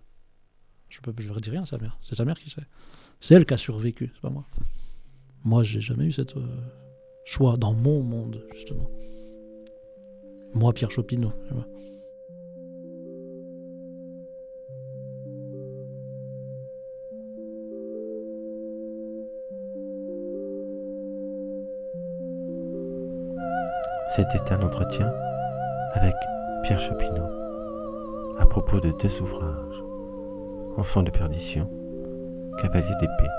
je 0.89 0.99
ne 1.05 1.13
je 1.17 1.39
dis 1.39 1.49
rien 1.49 1.63
à 1.63 1.65
sa 1.65 1.79
mère. 1.79 1.97
C'est 2.03 2.13
sa 2.13 2.25
mère 2.25 2.39
qui 2.39 2.51
sait. 2.51 2.61
C'est 3.21 3.33
elle 3.33 3.45
qui 3.45 3.55
a 3.55 3.57
survécu, 3.57 4.11
c'est 4.13 4.21
pas 4.21 4.29
moi. 4.29 4.45
Moi, 5.43 5.63
j'ai 5.63 5.81
jamais 5.81 6.05
eu 6.05 6.11
cette 6.11 6.37
euh, 6.37 6.45
choix 7.25 7.57
dans 7.57 7.73
mon 7.73 8.03
monde, 8.03 8.45
justement. 8.53 8.89
Moi, 10.53 10.73
Pierre 10.73 10.91
Chopineau. 10.91 11.33
C'était 24.17 24.51
un 24.51 24.63
entretien 24.63 25.13
avec 25.93 26.15
Pierre 26.63 26.79
Chopineau 26.79 27.27
à 28.39 28.47
propos 28.47 28.79
de 28.79 28.89
deux 28.89 29.21
ouvrages 29.21 29.83
Enfants 30.75 31.03
de 31.03 31.11
perdition, 31.11 31.69
Cavalier 32.59 32.95
d'épée, 32.99 33.29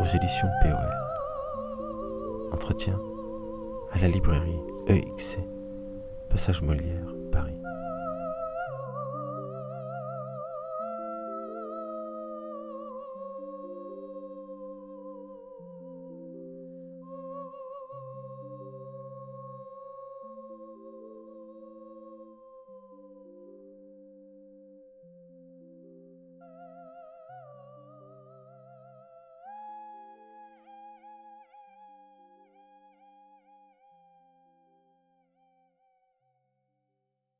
aux 0.00 0.04
éditions 0.04 0.48
POL. 0.62 0.72
Entretien 2.52 2.98
à 3.92 3.98
la 3.98 4.08
librairie 4.08 4.62
EXC, 4.86 5.40
Passage 6.30 6.62
Molière, 6.62 7.14
Paris. 7.30 7.61